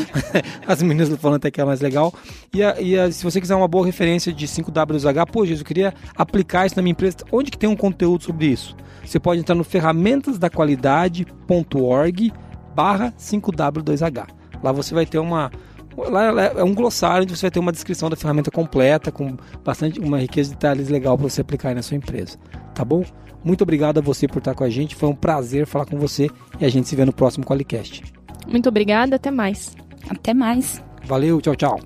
as 0.66 0.82
meninas 0.82 1.10
falando 1.20 1.36
até 1.38 1.52
que 1.52 1.60
é 1.60 1.66
mais 1.66 1.82
legal. 1.82 2.14
E, 2.54 2.64
a, 2.64 2.80
e 2.80 2.98
a, 2.98 3.12
se 3.12 3.22
você 3.24 3.42
quiser 3.42 3.56
uma 3.56 3.68
boa 3.68 3.86
referência 3.86 4.32
de 4.32 4.48
5WH, 4.48 5.30
pô, 5.30 5.46
Jesus, 5.46 5.60
eu 5.60 5.66
queria 5.66 5.94
aplicar 6.16 6.66
isso 6.66 6.78
na 6.78 6.82
minha 6.82 6.92
empresa. 6.92 7.18
Onde 7.32 7.52
que 7.52 7.58
tem 7.58 7.70
um 7.70 7.76
conteúdo 7.76 8.24
sobre 8.24 8.48
isso? 8.48 8.76
Você 9.06 9.20
pode 9.20 9.42
entrar 9.42 9.56
no 9.56 9.64
ferramentasdaqualidade.org 9.64 12.34
barra 12.74 13.14
5W2H. 13.20 14.28
Lá 14.64 14.72
você 14.72 14.94
vai 14.94 15.06
ter 15.06 15.20
uma 15.20 15.52
Lá 15.98 16.26
é 16.58 16.64
um 16.64 16.74
glossário 16.74 17.24
onde 17.24 17.36
você 17.36 17.44
vai 17.44 17.52
ter 17.52 17.60
uma 17.60 17.72
descrição 17.72 18.10
da 18.10 18.16
ferramenta 18.16 18.50
completa, 18.50 19.12
com 19.12 19.36
bastante 19.64 20.00
uma 20.00 20.20
riqueza 20.20 20.50
de 20.50 20.56
detalhes 20.56 20.90
legal 20.90 21.18
para 21.18 21.30
você 21.30 21.42
aplicar 21.42 21.70
aí 21.70 21.76
na 21.76 21.82
sua 21.82 21.98
empresa. 21.98 22.38
Tá 22.74 22.86
bom? 22.86 23.04
Muito 23.44 23.64
obrigado 23.64 23.98
a 23.98 24.02
você 24.02 24.28
por 24.28 24.40
estar 24.40 24.54
com 24.54 24.64
a 24.64 24.70
gente. 24.70 24.96
Foi 24.96 25.10
um 25.10 25.16
prazer 25.16 25.66
falar 25.66 25.86
com 25.86 25.98
você 25.98 26.30
e 26.60 26.66
a 26.66 26.70
gente 26.70 26.88
se 26.88 26.96
vê 26.96 27.06
no 27.06 27.14
próximo 27.14 27.46
Qualicast. 27.46 28.04
Muito 28.48 28.70
obrigada, 28.70 29.16
até 29.16 29.32
mais. 29.32 29.76
Até 30.10 30.34
mais. 30.34 30.84
Valeu, 31.06 31.42
tchau, 31.42 31.56
tchau. 31.56 31.80